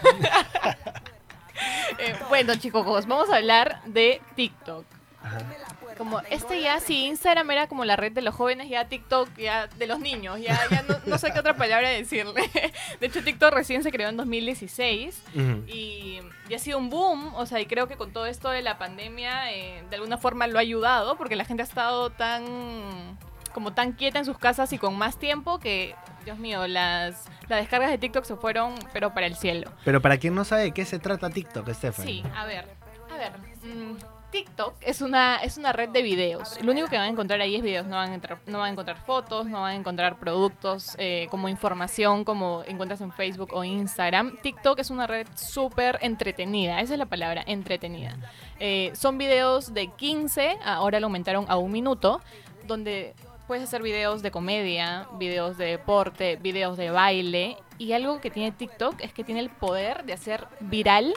Eh, 1.98 2.16
bueno, 2.30 2.56
chicos, 2.56 2.86
vamos 3.08 3.30
a 3.30 3.36
hablar 3.38 3.82
de 3.86 4.22
TikTok. 4.36 4.86
Como 5.98 6.22
este 6.30 6.62
ya, 6.62 6.80
si 6.80 7.08
Instagram 7.08 7.52
era 7.52 7.68
como 7.68 7.84
la 7.84 7.98
red 7.98 8.14
de 8.14 8.22
los 8.22 8.34
jóvenes, 8.34 8.70
ya 8.70 8.88
TikTok 8.88 9.36
ya 9.38 9.68
de 9.68 9.86
los 9.86 10.00
niños, 10.00 10.40
ya, 10.40 10.58
ya 10.72 10.84
no, 10.84 10.96
no 11.06 11.18
sé 11.18 11.34
qué 11.34 11.40
otra 11.40 11.58
palabra 11.58 11.90
decirle. 11.90 12.50
De 13.02 13.08
hecho, 13.08 13.22
TikTok 13.22 13.54
recién 13.54 13.84
se 13.84 13.92
creó 13.92 14.08
en 14.08 14.16
2016 14.16 15.22
Ujú. 15.36 15.64
y, 15.68 16.22
y 16.48 16.54
ha 16.54 16.60
sido 16.60 16.78
un 16.78 16.90
boom, 16.90 17.34
o 17.36 17.46
sea, 17.46 17.60
y 17.60 17.66
creo 17.66 17.90
que 17.90 17.98
con 17.98 18.14
todo 18.14 18.28
esto 18.28 18.50
de 18.50 18.62
la 18.62 18.78
pandemia, 18.78 19.52
eh, 19.52 19.84
de 19.90 19.96
alguna 19.98 20.18
forma 20.18 20.48
lo 20.48 20.58
ha 20.58 20.62
ayudado, 20.62 21.18
porque 21.18 21.36
la 21.36 21.44
gente 21.44 21.64
ha 21.64 21.66
estado 21.66 22.12
tan 22.12 23.18
como 23.50 23.74
tan 23.74 23.94
quieta 23.94 24.20
en 24.20 24.26
sus 24.26 24.38
casas 24.38 24.72
y 24.74 24.78
con 24.78 24.98
más 24.98 25.18
tiempo 25.18 25.60
que, 25.60 25.96
Dios 26.26 26.38
mío, 26.38 26.68
las, 26.68 27.26
las 27.48 27.60
descargas 27.60 27.90
de 27.92 27.98
TikTok 27.98 28.24
se 28.26 28.36
fueron, 28.36 28.76
pero 28.94 29.14
para 29.14 29.26
el 29.28 29.36
cielo. 29.36 29.72
Pero 29.86 30.02
para 30.02 30.18
quien 30.18 30.36
no 30.36 30.44
sabe 30.46 30.64
de 30.64 30.72
qué 30.72 30.86
se 30.86 31.00
trata 31.00 31.30
TikTok, 31.30 31.70
Stephanie. 31.72 32.22
Sí, 32.24 32.30
a 32.36 32.46
ver, 32.46 32.66
a 33.12 33.18
ver. 33.18 33.32
mm, 33.64 33.98
TikTok 34.32 34.76
es 34.82 35.02
una, 35.02 35.38
es 35.38 35.58
una 35.58 35.74
red 35.74 35.90
de 35.90 36.04
videos. 36.04 36.62
Lo 36.64 36.72
único 36.72 36.88
que 36.88 36.98
van 36.98 37.06
a 37.06 37.10
encontrar 37.10 37.42
ahí 37.42 37.56
es 37.56 37.64
videos. 37.64 37.88
No 37.88 37.96
van 37.96 38.12
a, 38.12 38.14
entrar- 38.14 38.38
no 38.46 38.60
van 38.60 38.68
a 38.68 38.72
encontrar 38.74 38.98
fotos, 39.04 39.48
no 39.48 39.62
van 39.62 39.72
a 39.72 39.76
encontrar 39.76 40.20
productos 40.20 40.94
eh, 41.00 41.28
como 41.32 41.50
información 41.50 42.24
como 42.24 42.62
encuentras 42.68 43.02
en 43.02 43.12
Facebook 43.12 43.50
o 43.54 43.64
Instagram. 43.64 44.38
TikTok 44.44 44.78
es 44.78 44.92
una 44.92 45.08
red 45.08 45.26
súper 45.34 45.98
entretenida. 46.04 46.80
Esa 46.80 46.94
es 46.94 47.00
la 47.00 47.08
palabra, 47.08 47.44
entretenida. 47.48 48.18
Eh, 48.60 48.92
son 48.94 49.18
videos 49.18 49.74
de 49.74 49.88
15, 49.88 50.60
ahora 50.64 51.00
lo 51.00 51.08
aumentaron 51.08 51.46
a 51.50 51.58
un 51.58 51.72
minuto, 51.72 52.22
donde 52.68 53.16
puedes 53.50 53.64
hacer 53.64 53.82
videos 53.82 54.22
de 54.22 54.30
comedia, 54.30 55.08
videos 55.18 55.58
de 55.58 55.66
deporte, 55.66 56.36
videos 56.36 56.78
de 56.78 56.92
baile. 56.92 57.58
Y 57.80 57.94
algo 57.94 58.22
que 58.22 58.30
tiene 58.30 58.52
TikTok 58.52 59.02
es 59.02 59.12
que 59.12 59.24
tiene 59.24 59.40
el 59.40 59.50
poder 59.50 60.06
de 60.06 60.14
hacer 60.14 60.46
viral 60.60 61.16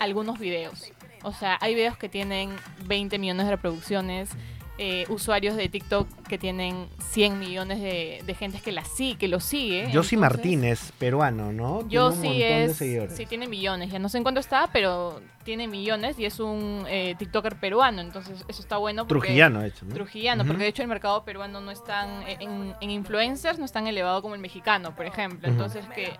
algunos 0.00 0.38
videos. 0.38 0.90
O 1.24 1.34
sea, 1.34 1.58
hay 1.60 1.74
videos 1.74 1.98
que 1.98 2.08
tienen 2.08 2.56
20 2.86 3.18
millones 3.18 3.44
de 3.44 3.50
reproducciones, 3.50 4.30
eh, 4.78 5.04
usuarios 5.10 5.56
de 5.56 5.68
TikTok 5.68 6.08
que 6.26 6.38
tienen 6.38 6.88
100 7.10 7.38
millones 7.38 7.82
de, 7.82 8.22
de 8.24 8.34
gente 8.34 8.60
que 8.60 8.72
la 8.72 8.86
sí, 8.86 9.16
que 9.16 9.28
lo 9.28 9.38
sigue. 9.38 9.90
Yossi 9.92 10.16
Martínez, 10.16 10.92
peruano, 10.92 11.52
¿no? 11.52 11.86
Yo 11.86 12.12
sí 12.12 12.42
es, 12.42 12.78
seguidores. 12.78 13.14
sí 13.14 13.26
tiene 13.26 13.46
millones, 13.46 13.90
ya 13.90 13.98
no 13.98 14.08
sé 14.08 14.16
en 14.16 14.22
cuánto 14.22 14.40
está, 14.40 14.70
pero 14.72 15.20
tiene 15.48 15.66
millones 15.66 16.18
y 16.18 16.26
es 16.26 16.40
un 16.40 16.84
eh, 16.90 17.14
TikToker 17.18 17.58
peruano, 17.58 18.02
entonces 18.02 18.44
eso 18.48 18.60
está 18.60 18.76
bueno. 18.76 19.06
Porque, 19.06 19.28
Trujillano, 19.28 19.60
de 19.60 19.68
hecho, 19.68 19.86
¿no? 19.86 19.94
Trujillano, 19.94 20.44
porque 20.44 20.64
de 20.64 20.68
hecho 20.68 20.82
el 20.82 20.88
mercado 20.88 21.24
peruano 21.24 21.62
no 21.62 21.70
es 21.70 21.82
tan, 21.82 22.22
en, 22.28 22.74
en 22.78 22.90
influencers 22.90 23.58
no 23.58 23.64
es 23.64 23.72
tan 23.72 23.86
elevado 23.86 24.20
como 24.20 24.34
el 24.34 24.42
mexicano, 24.42 24.94
por 24.94 25.06
ejemplo. 25.06 25.48
Entonces 25.48 25.86
que, 25.94 26.12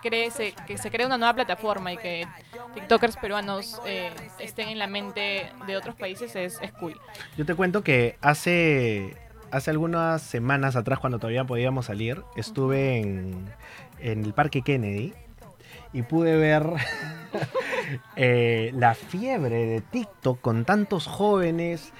crece, 0.00 0.54
que 0.66 0.78
se 0.78 0.90
cree 0.90 1.04
una 1.04 1.18
nueva 1.18 1.34
plataforma 1.34 1.92
y 1.92 1.98
que 1.98 2.26
TikTokers 2.72 3.18
peruanos 3.18 3.82
eh, 3.84 4.14
estén 4.38 4.70
en 4.70 4.78
la 4.78 4.86
mente 4.86 5.52
de 5.66 5.76
otros 5.76 5.94
países 5.94 6.34
es, 6.34 6.58
es 6.62 6.72
cool. 6.72 6.98
Yo 7.36 7.44
te 7.44 7.54
cuento 7.54 7.82
que 7.82 8.16
hace, 8.22 9.14
hace 9.50 9.70
algunas 9.72 10.22
semanas 10.22 10.74
atrás, 10.74 11.00
cuando 11.00 11.18
todavía 11.18 11.44
podíamos 11.44 11.84
salir, 11.84 12.22
estuve 12.34 12.96
en, 12.96 13.44
en 13.98 14.24
el 14.24 14.32
Parque 14.32 14.62
Kennedy 14.62 15.12
y 15.92 16.02
pude 16.02 16.36
ver 16.36 16.64
eh, 18.16 18.70
la 18.74 18.94
fiebre 18.94 19.66
de 19.66 19.80
TikTok 19.80 20.40
con 20.40 20.64
tantos 20.64 21.06
jóvenes 21.06 21.92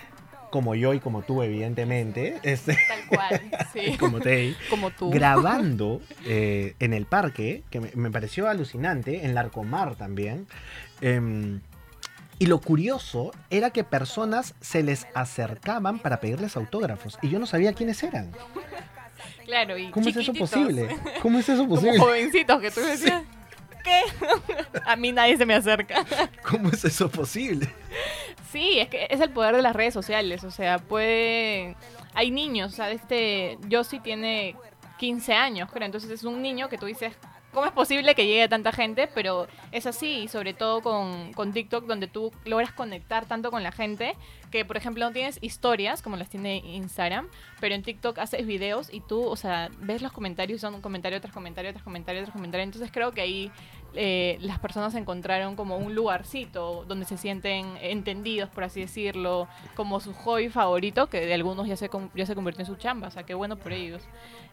como 0.50 0.74
yo 0.74 0.94
y 0.94 1.00
como 1.00 1.22
tú, 1.22 1.42
evidentemente, 1.44 2.38
este, 2.42 2.76
Tal 2.88 3.06
cual, 3.08 3.40
sí. 3.72 3.96
como 3.98 4.18
Tei, 4.20 4.56
Como 4.68 4.90
tú. 4.90 5.08
grabando 5.10 6.00
eh, 6.26 6.74
en 6.80 6.92
el 6.92 7.06
parque, 7.06 7.62
que 7.70 7.80
me, 7.80 7.90
me 7.94 8.10
pareció 8.10 8.48
alucinante, 8.48 9.24
en 9.24 9.34
Larcomar 9.34 9.94
también. 9.94 10.46
em, 11.00 11.60
y 12.40 12.46
lo 12.46 12.58
curioso 12.58 13.32
era 13.50 13.68
que 13.70 13.84
personas 13.84 14.54
se 14.62 14.82
les 14.82 15.06
acercaban 15.14 15.98
para 15.98 16.20
pedirles 16.20 16.56
autógrafos 16.56 17.18
y 17.20 17.28
yo 17.28 17.38
no 17.38 17.44
sabía 17.46 17.74
quiénes 17.74 18.02
eran. 18.02 18.32
Claro, 19.44 19.76
y 19.76 19.90
¿Cómo 19.90 20.08
es 20.08 20.16
eso 20.16 20.32
posible? 20.32 20.88
¿Cómo 21.20 21.38
es 21.38 21.48
eso 21.50 21.62
Como 21.64 21.74
posible? 21.74 21.98
jovencitos 21.98 22.60
que 22.62 22.70
tú 22.70 22.80
decías. 22.80 23.22
¿Qué? 23.82 24.02
A 24.86 24.96
mí 24.96 25.12
nadie 25.12 25.36
se 25.36 25.46
me 25.46 25.54
acerca. 25.54 26.04
¿Cómo 26.48 26.70
es 26.70 26.84
eso 26.84 27.10
posible? 27.10 27.68
Sí, 28.50 28.78
es 28.78 28.88
que 28.88 29.06
es 29.10 29.20
el 29.20 29.30
poder 29.30 29.56
de 29.56 29.62
las 29.62 29.74
redes 29.74 29.94
sociales. 29.94 30.44
O 30.44 30.50
sea, 30.50 30.78
puede. 30.78 31.76
Hay 32.14 32.30
niños, 32.30 32.72
o 32.72 32.76
sea, 32.76 32.90
este. 32.90 33.58
Yossi 33.68 34.00
tiene 34.00 34.56
15 34.98 35.32
años, 35.34 35.70
creo. 35.72 35.86
Entonces 35.86 36.10
es 36.10 36.24
un 36.24 36.42
niño 36.42 36.68
que 36.68 36.78
tú 36.78 36.86
dices. 36.86 37.14
Cómo 37.52 37.66
es 37.66 37.72
posible 37.72 38.14
que 38.14 38.26
llegue 38.26 38.48
tanta 38.48 38.72
gente, 38.72 39.08
pero 39.14 39.48
es 39.72 39.86
así, 39.86 40.22
y 40.22 40.28
sobre 40.28 40.54
todo 40.54 40.80
con, 40.82 41.32
con 41.32 41.52
TikTok, 41.52 41.86
donde 41.86 42.06
tú 42.06 42.32
logras 42.44 42.72
conectar 42.72 43.26
tanto 43.26 43.50
con 43.50 43.62
la 43.62 43.72
gente, 43.72 44.16
que 44.50 44.64
por 44.64 44.76
ejemplo 44.76 45.04
no 45.04 45.12
tienes 45.12 45.38
historias 45.40 46.02
como 46.02 46.16
las 46.16 46.28
tiene 46.28 46.58
Instagram, 46.58 47.28
pero 47.60 47.74
en 47.74 47.82
TikTok 47.82 48.18
haces 48.18 48.46
videos 48.46 48.92
y 48.92 49.00
tú, 49.00 49.24
o 49.24 49.36
sea, 49.36 49.70
ves 49.78 50.02
los 50.02 50.12
comentarios, 50.12 50.60
son 50.60 50.74
un 50.74 50.80
comentario 50.80 51.20
tras 51.20 51.32
comentario, 51.32 51.72
tras 51.72 51.84
comentario, 51.84 52.22
tras 52.22 52.32
comentario, 52.32 52.64
entonces 52.64 52.90
creo 52.92 53.12
que 53.12 53.20
ahí 53.20 53.50
eh, 53.94 54.38
las 54.40 54.58
personas 54.58 54.94
encontraron 54.94 55.56
como 55.56 55.76
un 55.76 55.94
lugarcito 55.94 56.84
donde 56.86 57.04
se 57.06 57.16
sienten 57.16 57.76
entendidos, 57.80 58.48
por 58.50 58.64
así 58.64 58.80
decirlo, 58.80 59.48
como 59.76 60.00
su 60.00 60.12
hobby 60.14 60.48
favorito, 60.48 61.08
que 61.08 61.24
de 61.26 61.34
algunos 61.34 61.66
ya 61.66 61.76
se, 61.76 61.90
ya 62.14 62.26
se 62.26 62.34
convirtió 62.34 62.62
en 62.62 62.66
su 62.66 62.76
chamba, 62.76 63.08
o 63.08 63.10
sea, 63.10 63.24
qué 63.24 63.34
bueno 63.34 63.56
por 63.56 63.72
ellos. 63.72 64.02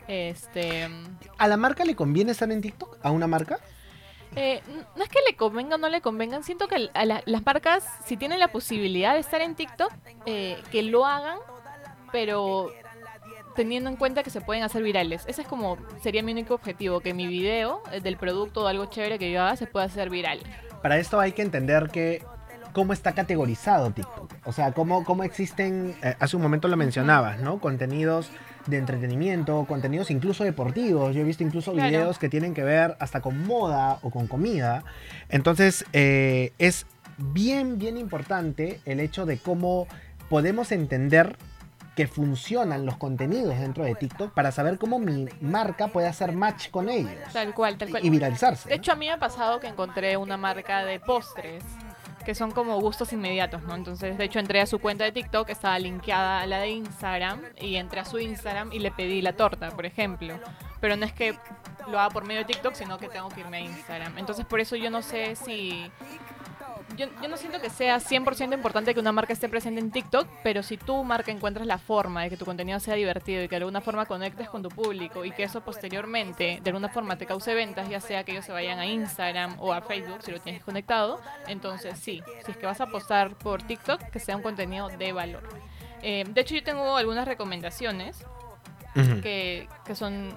Este, 0.07 0.87
¿A 1.37 1.47
la 1.47 1.57
marca 1.57 1.83
le 1.85 1.95
conviene 1.95 2.31
estar 2.31 2.51
en 2.51 2.61
TikTok? 2.61 2.97
¿A 3.03 3.11
una 3.11 3.27
marca? 3.27 3.59
eh, 4.35 4.61
no 4.95 5.03
es 5.03 5.09
que 5.09 5.19
le 5.27 5.35
convenga 5.35 5.75
o 5.75 5.77
no 5.77 5.89
le 5.89 6.01
convengan, 6.01 6.43
siento 6.43 6.67
que 6.67 6.89
a 6.93 7.05
la- 7.05 7.23
las 7.25 7.45
marcas, 7.45 7.85
si 8.05 8.17
tienen 8.17 8.39
la 8.39 8.49
posibilidad 8.49 9.13
de 9.13 9.19
estar 9.19 9.41
en 9.41 9.55
TikTok, 9.55 9.91
eh, 10.25 10.61
que 10.71 10.83
lo 10.83 11.05
hagan, 11.05 11.39
pero 12.11 12.71
teniendo 13.57 13.89
en 13.89 13.97
cuenta 13.97 14.23
que 14.23 14.29
se 14.29 14.39
pueden 14.39 14.63
hacer 14.63 14.83
virales. 14.83 15.25
Ese 15.27 15.41
es 15.41 15.47
como, 15.47 15.77
sería 16.01 16.23
mi 16.23 16.31
único 16.31 16.53
objetivo, 16.53 17.01
que 17.01 17.13
mi 17.13 17.27
video 17.27 17.81
eh, 17.91 17.99
del 17.99 18.15
producto 18.15 18.63
o 18.63 18.67
algo 18.67 18.85
chévere 18.85 19.19
que 19.19 19.31
yo 19.31 19.41
haga 19.41 19.57
se 19.57 19.65
pueda 19.65 19.87
hacer 19.87 20.09
viral. 20.09 20.39
Para 20.81 20.97
esto 20.99 21.19
hay 21.19 21.33
que 21.33 21.41
entender 21.41 21.89
que 21.89 22.23
cómo 22.71 22.93
está 22.93 23.13
categorizado 23.13 23.89
TikTok. 23.89 24.31
O 24.45 24.53
sea, 24.53 24.71
cómo, 24.71 25.03
cómo 25.03 25.23
existen, 25.23 25.95
eh, 26.03 26.15
hace 26.19 26.35
un 26.35 26.43
momento 26.43 26.67
lo 26.67 26.77
mencionabas, 26.77 27.39
¿no? 27.39 27.59
Contenidos 27.59 28.29
de 28.67 28.77
entretenimiento, 28.77 29.65
contenidos 29.67 30.11
incluso 30.11 30.43
deportivos. 30.43 31.15
Yo 31.15 31.21
he 31.21 31.23
visto 31.23 31.43
incluso 31.43 31.73
Claro. 31.73 31.89
videos 31.89 32.19
que 32.19 32.29
tienen 32.29 32.53
que 32.53 32.63
ver 32.63 32.95
hasta 32.99 33.21
con 33.21 33.45
moda 33.47 33.97
o 34.03 34.11
con 34.11 34.27
comida. 34.27 34.83
Entonces, 35.29 35.83
eh, 35.93 36.53
es 36.59 36.85
bien, 37.17 37.79
bien 37.79 37.97
importante 37.97 38.79
el 38.85 38.99
hecho 38.99 39.25
de 39.25 39.39
cómo 39.39 39.87
podemos 40.29 40.71
entender 40.71 41.35
que 41.97 42.07
funcionan 42.07 42.85
los 42.85 42.95
contenidos 42.97 43.57
dentro 43.57 43.83
de 43.83 43.95
TikTok 43.95 44.31
para 44.31 44.51
saber 44.51 44.77
cómo 44.77 44.99
mi 44.99 45.27
marca 45.41 45.87
puede 45.87 46.07
hacer 46.07 46.31
match 46.31 46.69
con 46.69 46.89
ellos 46.89 47.11
Tal 47.33 47.55
cual, 47.55 47.75
tal 47.75 47.89
cual. 47.89 48.05
y 48.05 48.09
viralizarse. 48.11 48.69
De 48.69 48.75
hecho, 48.75 48.91
a 48.91 48.95
mí 48.95 49.07
me 49.07 49.13
ha 49.13 49.17
pasado 49.17 49.59
que 49.59 49.65
encontré 49.65 50.15
una 50.15 50.37
marca 50.37 50.85
de 50.85 50.99
postres 50.99 51.63
que 52.23 52.35
son 52.35 52.51
como 52.51 52.79
gustos 52.79 53.13
inmediatos, 53.13 53.63
¿no? 53.63 53.73
Entonces, 53.73 54.17
de 54.17 54.25
hecho, 54.25 54.37
entré 54.37 54.61
a 54.61 54.67
su 54.67 54.79
cuenta 54.79 55.05
de 55.05 55.11
TikTok, 55.11 55.49
estaba 55.49 55.79
linkeada 55.79 56.41
a 56.41 56.45
la 56.45 56.59
de 56.59 56.69
Instagram 56.69 57.41
y 57.59 57.77
entré 57.77 58.01
a 58.01 58.05
su 58.05 58.19
Instagram 58.19 58.71
y 58.73 58.79
le 58.79 58.91
pedí 58.91 59.21
la 59.21 59.33
torta, 59.33 59.71
por 59.71 59.85
ejemplo. 59.85 60.37
Pero 60.79 60.97
no 60.97 61.05
es 61.05 61.13
que 61.13 61.35
lo 61.89 61.99
haga 61.99 62.09
por 62.09 62.25
medio 62.27 62.41
de 62.41 62.45
TikTok, 62.45 62.75
sino 62.75 62.99
que 62.99 63.07
tengo 63.07 63.29
que 63.29 63.39
irme 63.39 63.57
a 63.57 63.61
Instagram. 63.61 64.17
Entonces, 64.19 64.45
por 64.45 64.59
eso 64.59 64.75
yo 64.75 64.91
no 64.91 65.01
sé 65.01 65.35
si... 65.35 65.89
Yo, 66.95 67.07
yo 67.21 67.27
no 67.27 67.37
siento 67.37 67.61
que 67.61 67.69
sea 67.69 67.97
100% 67.97 68.53
importante 68.53 68.93
que 68.93 68.99
una 68.99 69.11
marca 69.11 69.33
esté 69.33 69.49
presente 69.49 69.79
en 69.79 69.91
TikTok, 69.91 70.27
pero 70.43 70.63
si 70.63 70.77
tu 70.77 71.03
marca 71.03 71.31
encuentras 71.31 71.65
la 71.67 71.77
forma 71.77 72.23
de 72.23 72.29
que 72.29 72.37
tu 72.37 72.45
contenido 72.45 72.79
sea 72.79 72.95
divertido 72.95 73.43
y 73.43 73.47
que 73.47 73.55
de 73.55 73.57
alguna 73.57 73.81
forma 73.81 74.05
conectes 74.05 74.49
con 74.49 74.63
tu 74.63 74.69
público 74.69 75.25
y 75.25 75.31
que 75.31 75.43
eso 75.43 75.61
posteriormente 75.61 76.59
de 76.61 76.69
alguna 76.69 76.89
forma 76.89 77.17
te 77.17 77.25
cause 77.25 77.53
ventas, 77.53 77.89
ya 77.89 77.99
sea 77.99 78.23
que 78.23 78.31
ellos 78.31 78.45
se 78.45 78.51
vayan 78.51 78.79
a 78.79 78.85
Instagram 78.85 79.57
o 79.59 79.73
a 79.73 79.81
Facebook 79.81 80.21
si 80.21 80.31
lo 80.31 80.39
tienes 80.39 80.63
conectado, 80.63 81.21
entonces 81.47 81.97
sí, 81.99 82.21
si 82.45 82.51
es 82.51 82.57
que 82.57 82.65
vas 82.65 82.81
a 82.81 82.85
apostar 82.85 83.35
por 83.35 83.63
TikTok, 83.63 84.01
que 84.09 84.19
sea 84.19 84.35
un 84.35 84.41
contenido 84.41 84.89
de 84.89 85.11
valor. 85.11 85.43
Eh, 86.01 86.25
de 86.27 86.41
hecho, 86.41 86.55
yo 86.55 86.63
tengo 86.63 86.95
algunas 86.95 87.27
recomendaciones 87.27 88.23
que, 89.21 89.67
que 89.85 89.95
son, 89.95 90.33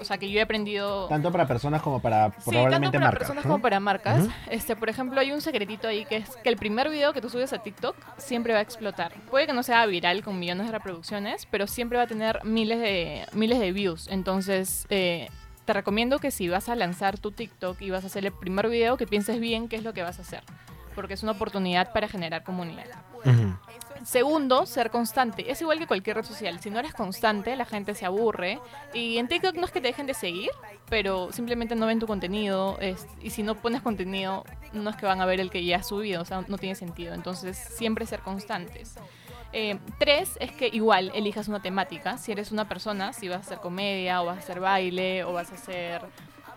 o 0.00 0.04
sea, 0.04 0.18
que 0.18 0.30
yo 0.30 0.38
he 0.38 0.42
aprendido... 0.42 1.08
Tanto 1.08 1.30
para 1.32 1.46
personas 1.46 1.82
como 1.82 2.00
para 2.00 2.30
Sí, 2.30 2.34
tanto 2.36 2.50
probablemente 2.50 2.98
para 2.98 3.06
marcas. 3.06 3.18
personas 3.20 3.44
¿no? 3.44 3.50
como 3.50 3.62
para 3.62 3.80
marcas. 3.80 4.28
Este, 4.50 4.76
por 4.76 4.88
ejemplo, 4.88 5.20
hay 5.20 5.32
un 5.32 5.40
secretito 5.40 5.88
ahí 5.88 6.04
que 6.04 6.16
es 6.16 6.28
que 6.36 6.48
el 6.48 6.56
primer 6.56 6.90
video 6.90 7.12
que 7.12 7.20
tú 7.20 7.28
subes 7.30 7.52
a 7.52 7.58
TikTok 7.58 7.96
siempre 8.16 8.52
va 8.52 8.60
a 8.60 8.62
explotar. 8.62 9.12
Puede 9.30 9.46
que 9.46 9.52
no 9.52 9.62
sea 9.62 9.84
viral 9.86 10.22
con 10.22 10.38
millones 10.38 10.66
de 10.66 10.72
reproducciones, 10.72 11.46
pero 11.50 11.66
siempre 11.66 11.98
va 11.98 12.04
a 12.04 12.06
tener 12.06 12.44
miles 12.44 12.80
de 12.80 13.26
miles 13.32 13.58
de 13.58 13.72
views. 13.72 14.08
Entonces, 14.08 14.86
eh, 14.90 15.28
te 15.64 15.72
recomiendo 15.72 16.18
que 16.18 16.30
si 16.30 16.48
vas 16.48 16.68
a 16.68 16.76
lanzar 16.76 17.18
tu 17.18 17.30
TikTok 17.32 17.80
y 17.80 17.90
vas 17.90 18.04
a 18.04 18.08
hacer 18.08 18.26
el 18.26 18.32
primer 18.32 18.68
video, 18.68 18.96
que 18.96 19.06
pienses 19.06 19.40
bien 19.40 19.68
qué 19.68 19.76
es 19.76 19.82
lo 19.82 19.94
que 19.94 20.02
vas 20.02 20.18
a 20.18 20.22
hacer, 20.22 20.42
porque 20.94 21.14
es 21.14 21.22
una 21.22 21.32
oportunidad 21.32 21.92
para 21.92 22.08
generar 22.08 22.42
comunidad. 22.44 22.86
Segundo, 24.04 24.66
ser 24.66 24.90
constante. 24.90 25.50
Es 25.50 25.60
igual 25.62 25.78
que 25.78 25.86
cualquier 25.86 26.16
red 26.16 26.24
social. 26.24 26.60
Si 26.60 26.70
no 26.70 26.78
eres 26.78 26.92
constante, 26.92 27.56
la 27.56 27.64
gente 27.64 27.94
se 27.94 28.04
aburre. 28.04 28.60
Y 28.92 29.16
en 29.18 29.28
TikTok 29.28 29.54
no 29.56 29.64
es 29.64 29.72
que 29.72 29.80
te 29.80 29.88
dejen 29.88 30.06
de 30.06 30.12
seguir, 30.14 30.50
pero 30.90 31.32
simplemente 31.32 31.74
no 31.74 31.86
ven 31.86 32.00
tu 32.00 32.06
contenido. 32.06 32.76
es- 32.80 33.06
y 33.22 33.30
si 33.30 33.42
no 33.42 33.54
pones 33.54 33.80
contenido, 33.82 34.44
no 34.72 34.90
es 34.90 34.96
que 34.96 35.06
van 35.06 35.20
a 35.20 35.26
ver 35.26 35.40
el 35.40 35.50
que 35.50 35.64
ya 35.64 35.78
has 35.78 35.88
subido. 35.88 36.20
O 36.20 36.24
sea, 36.24 36.44
no 36.48 36.58
tiene 36.58 36.74
sentido. 36.74 37.14
Entonces, 37.14 37.56
siempre 37.56 38.04
ser 38.04 38.20
constantes. 38.20 38.94
Eh, 39.52 39.78
tres 39.98 40.36
es 40.40 40.50
que 40.52 40.68
igual 40.68 41.12
elijas 41.14 41.48
una 41.48 41.62
temática. 41.62 42.18
Si 42.18 42.32
eres 42.32 42.50
una 42.52 42.68
persona, 42.68 43.12
si 43.12 43.28
vas 43.28 43.38
a 43.38 43.40
hacer 43.40 43.58
comedia, 43.58 44.20
o 44.20 44.26
vas 44.26 44.36
a 44.36 44.40
hacer 44.40 44.60
baile, 44.60 45.24
o 45.24 45.32
vas 45.32 45.50
a 45.52 45.54
hacer 45.54 46.02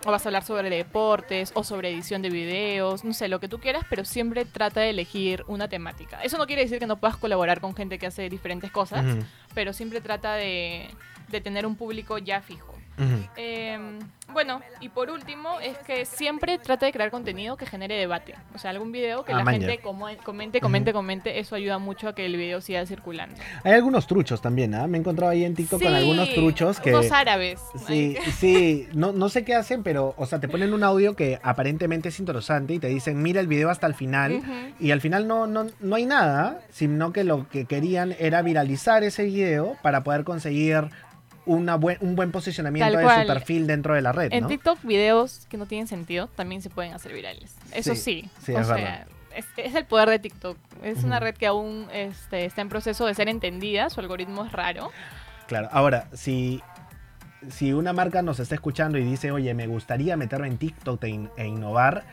o 0.06 0.12
vas 0.12 0.26
a 0.26 0.30
hablar 0.30 0.44
sobre 0.44 0.70
deportes 0.70 1.52
o 1.56 1.64
sobre 1.64 1.90
edición 1.90 2.22
de 2.22 2.30
videos, 2.30 3.04
no 3.04 3.14
sé, 3.14 3.28
lo 3.28 3.40
que 3.40 3.48
tú 3.48 3.60
quieras, 3.60 3.84
pero 3.90 4.06
siempre 4.06 4.46
trata 4.46 4.82
de 4.82 4.92
elegir 4.92 5.44
una 5.48 5.68
temática. 5.68 6.22
Eso 6.24 6.38
no 6.38 6.48
quiere 6.48 6.64
decir 6.64 6.80
que 6.80 6.88
no 6.88 6.98
puedas 6.98 7.18
colaborar 7.18 7.62
con 7.62 7.76
gente 7.76 8.00
que 8.00 8.08
hace 8.08 8.30
diferentes 8.30 8.72
cosas, 8.72 9.06
pero 9.54 9.74
siempre 9.74 10.02
trata 10.02 10.36
de, 10.36 10.90
de 11.30 11.42
tener 11.42 11.66
un 11.66 11.76
público 11.76 12.18
ya 12.18 12.42
fijo. 12.42 12.77
Ujú. 12.98 13.28
Eh, 13.38 13.78
bueno, 14.34 14.62
y 14.82 14.90
por 14.90 15.10
último, 15.10 15.60
es 15.62 15.78
que 15.80 16.06
siempre 16.06 16.58
trata 16.58 16.86
de 16.86 16.92
crear 16.92 17.10
contenido 17.12 17.56
que 17.58 17.66
genere 17.66 17.96
debate. 17.96 18.36
O 18.54 18.58
sea, 18.58 18.72
algún 18.72 18.92
video 18.92 19.24
que 19.24 19.32
Ah, 19.34 19.38
la 19.38 19.44
maña. 19.44 19.60
gente 19.68 19.82
como- 19.82 20.08
comente, 20.24 20.60
comente, 20.60 20.92
comente, 20.94 21.40
eso 21.40 21.56
ayuda 21.56 21.78
mucho 21.80 22.10
a 22.10 22.16
que 22.16 22.26
el 22.26 22.36
video 22.36 22.60
siga 22.62 22.86
circulando. 22.86 23.36
Hay 23.64 23.74
algunos 23.74 24.06
truchos 24.08 24.42
también, 24.42 24.76
¿ah? 24.76 24.86
Me 24.88 24.98
he 24.98 25.00
encontrado 25.02 25.32
ahí 25.32 25.46
en 25.46 25.56
TikTok 25.56 25.82
con 25.82 25.92
Sí, 25.92 25.96
algunos 25.98 26.34
truchos 26.34 26.80
que... 26.80 26.90
Unos 26.92 27.12
árabes. 27.12 27.62
Sí, 27.88 28.18
sí, 28.38 28.88
no, 28.94 29.12
no 29.14 29.30
sé 29.30 29.44
qué 29.46 29.56
hacen, 29.56 29.82
pero, 29.84 30.14
o 30.18 30.26
sea, 30.26 30.40
te 30.40 30.48
ponen 30.48 30.74
un 30.74 30.84
audio 30.84 31.16
que 31.16 31.40
aparentemente 31.42 32.10
es 32.10 32.20
interesante 32.20 32.74
y 32.74 32.80
te 32.80 32.88
dicen, 32.88 33.22
mira 33.22 33.40
el 33.42 33.48
video 33.48 33.70
hasta 33.70 33.88
el 33.88 33.94
final, 33.96 34.34
Ujú. 34.38 34.52
y 34.80 34.92
al 34.92 35.02
final 35.02 35.28
no, 35.28 35.48
no, 35.48 35.68
no 35.80 35.96
hay 35.96 36.06
nada, 36.06 36.62
sino 36.70 37.14
que 37.14 37.24
lo 37.24 37.48
que 37.50 37.66
querían 37.66 38.16
era 38.20 38.42
viralizar 38.42 39.04
ese 39.04 39.24
video 39.24 39.78
para 39.82 40.04
poder 40.04 40.24
conseguir 40.24 40.90
una 41.48 41.76
buen, 41.76 41.98
un 42.02 42.16
buen 42.16 42.32
posicionamiento 42.32 42.86
Tal 42.92 42.98
de 42.98 43.04
cual. 43.04 43.22
su 43.22 43.34
perfil 43.34 43.66
dentro 43.68 43.96
de 43.96 44.02
la 44.02 44.12
red, 44.12 44.32
En 44.32 44.44
¿no? 44.44 44.48
TikTok 44.48 44.82
videos 44.84 45.48
que 45.50 45.58
no 45.58 45.66
tienen 45.66 45.88
sentido 45.88 46.28
también 46.28 46.62
se 46.62 46.70
pueden 46.70 46.94
hacer 46.94 47.14
virales. 47.14 47.56
Eso 47.72 47.96
Sí, 47.96 48.02
sí. 48.24 48.30
sí, 48.44 48.52
o 48.54 48.60
es 48.60 48.68
sea, 48.68 48.76
verdad. 48.76 49.08
es, 49.36 49.46
es 49.58 49.74
el 49.76 49.86
poder 49.86 50.10
de 50.10 50.20
TikTok. 50.20 50.58
Es 50.84 51.04
una 51.04 51.20
red 51.20 51.34
que 51.36 51.48
aún 51.48 51.88
este, 51.92 52.46
está 52.46 52.62
en 52.62 52.70
proceso 52.70 53.06
de 53.08 53.16
ser 53.16 53.28
entendida. 53.30 53.90
Su 53.90 54.00
algoritmo 54.00 54.46
es 54.46 54.52
raro. 54.52 54.92
Claro, 55.48 55.70
ahora, 55.72 56.08
si, 56.14 56.62
si 57.50 57.72
una 57.74 57.94
marca 57.94 58.22
nos 58.22 58.40
está 58.40 58.54
escuchando 58.56 58.98
y 58.98 59.04
dice, 59.04 59.32
oye, 59.32 59.54
me 59.54 59.66
gustaría 59.68 60.18
meterme 60.18 60.48
en 60.48 60.58
TikTok 60.58 61.04
e, 61.06 61.08
in- 61.10 61.30
e 61.38 61.48
innovar, 61.48 62.04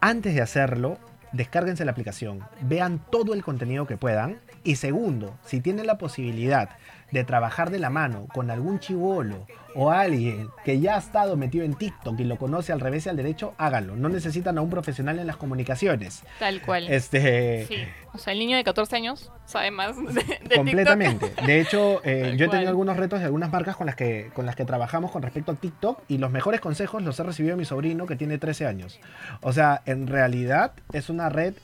antes 0.00 0.34
de 0.34 0.42
hacerlo, 0.42 0.98
descárguense 1.32 1.84
la 1.84 1.92
aplicación, 1.92 2.40
vean 2.62 3.00
todo 3.10 3.34
el 3.34 3.44
contenido 3.44 3.86
que 3.86 3.96
puedan. 3.96 4.40
Y 4.64 4.76
segundo, 4.76 5.36
si 5.44 5.60
tienen 5.60 5.86
la 5.86 5.98
posibilidad 5.98 6.70
de 7.10 7.24
trabajar 7.24 7.70
de 7.70 7.78
la 7.78 7.90
mano 7.90 8.26
con 8.32 8.50
algún 8.50 8.80
chivolo 8.80 9.46
o 9.74 9.90
alguien 9.90 10.48
que 10.64 10.80
ya 10.80 10.96
ha 10.96 10.98
estado 10.98 11.36
metido 11.36 11.64
en 11.64 11.74
TikTok 11.74 12.18
y 12.18 12.24
lo 12.24 12.36
conoce 12.36 12.72
al 12.72 12.80
revés 12.80 13.06
y 13.06 13.08
al 13.10 13.16
derecho, 13.16 13.54
háganlo. 13.58 13.96
No 13.96 14.08
necesitan 14.08 14.58
a 14.58 14.60
un 14.60 14.70
profesional 14.70 15.18
en 15.18 15.26
las 15.26 15.36
comunicaciones. 15.36 16.22
Tal 16.38 16.60
cual. 16.62 16.88
Este, 16.88 17.66
Sí. 17.66 17.76
O 18.14 18.18
sea, 18.18 18.32
el 18.32 18.38
niño 18.38 18.56
de 18.56 18.64
14 18.64 18.96
años 18.96 19.30
sabe 19.44 19.70
más 19.70 19.96
de, 19.96 20.12
de 20.12 20.22
TikTok. 20.22 20.56
Completamente. 20.56 21.32
De 21.46 21.60
hecho, 21.60 22.00
eh, 22.04 22.34
yo 22.38 22.46
he 22.46 22.48
tenido 22.48 22.70
algunos 22.70 22.96
retos 22.96 23.20
de 23.20 23.26
algunas 23.26 23.52
marcas 23.52 23.76
con 23.76 23.86
las, 23.86 23.94
que, 23.94 24.30
con 24.34 24.46
las 24.46 24.56
que 24.56 24.64
trabajamos 24.64 25.10
con 25.10 25.22
respecto 25.22 25.52
a 25.52 25.54
TikTok 25.54 26.02
y 26.08 26.18
los 26.18 26.30
mejores 26.30 26.60
consejos 26.60 27.02
los 27.02 27.20
he 27.20 27.22
recibido 27.22 27.54
de 27.54 27.60
mi 27.60 27.64
sobrino 27.64 28.06
que 28.06 28.16
tiene 28.16 28.38
13 28.38 28.66
años. 28.66 28.98
O 29.42 29.52
sea, 29.52 29.82
en 29.86 30.06
realidad 30.06 30.72
es 30.92 31.10
una 31.10 31.28
red 31.28 31.54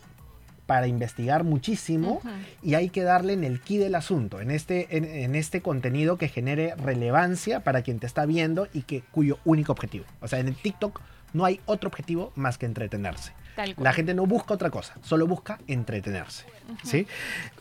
para 0.66 0.86
investigar 0.86 1.44
muchísimo 1.44 2.20
y 2.62 2.74
hay 2.74 2.88
que 2.88 3.02
darle 3.02 3.34
en 3.34 3.44
el 3.44 3.60
key 3.60 3.78
del 3.78 3.94
asunto, 3.94 4.40
en 4.40 4.50
este, 4.50 4.96
en, 4.96 5.04
en 5.04 5.34
este 5.34 5.60
contenido 5.60 6.16
que 6.16 6.28
genere 6.28 6.74
relevancia 6.76 7.60
para 7.60 7.82
quien 7.82 7.98
te 7.98 8.06
está 8.06 8.24
viendo 8.26 8.68
y 8.72 8.82
que 8.82 9.02
cuyo 9.12 9.38
único 9.44 9.72
objetivo. 9.72 10.04
O 10.20 10.28
sea, 10.28 10.38
en 10.38 10.48
el 10.48 10.56
TikTok 10.56 11.00
no 11.32 11.44
hay 11.44 11.60
otro 11.66 11.88
objetivo 11.88 12.32
más 12.36 12.58
que 12.58 12.66
entretenerse. 12.66 13.32
Tal 13.56 13.74
cual. 13.76 13.84
La 13.84 13.92
gente 13.92 14.14
no 14.14 14.26
busca 14.26 14.54
otra 14.54 14.70
cosa, 14.70 14.94
solo 15.02 15.26
busca 15.28 15.60
entretenerse. 15.68 16.44
¿sí? 16.82 17.06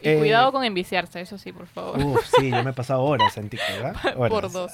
Y 0.02 0.10
Eh, 0.10 0.18
cuidado 0.18 0.52
con 0.52 0.64
enviciarse, 0.64 1.22
eso 1.22 1.38
sí, 1.38 1.52
por 1.52 1.68
favor. 1.68 2.00
Uf, 2.04 2.26
sí, 2.40 2.50
yo 2.50 2.64
me 2.64 2.72
he 2.72 2.74
pasado 2.74 3.02
horas 3.04 3.38
en 3.38 3.50
TikTok. 3.50 4.16
Horas. 4.18 4.32
por 4.32 4.52
dos. 4.52 4.72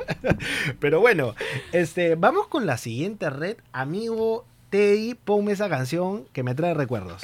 Pero 0.80 1.00
bueno, 1.00 1.34
este, 1.72 2.14
vamos 2.16 2.48
con 2.48 2.66
la 2.66 2.78
siguiente 2.78 3.30
red. 3.30 3.58
Amigo 3.72 4.44
Teddy, 4.70 5.14
ponme 5.14 5.50
esa 5.52 5.68
canción 5.68 6.26
que 6.32 6.44
me 6.44 6.54
trae 6.54 6.74
recuerdos. 6.74 7.22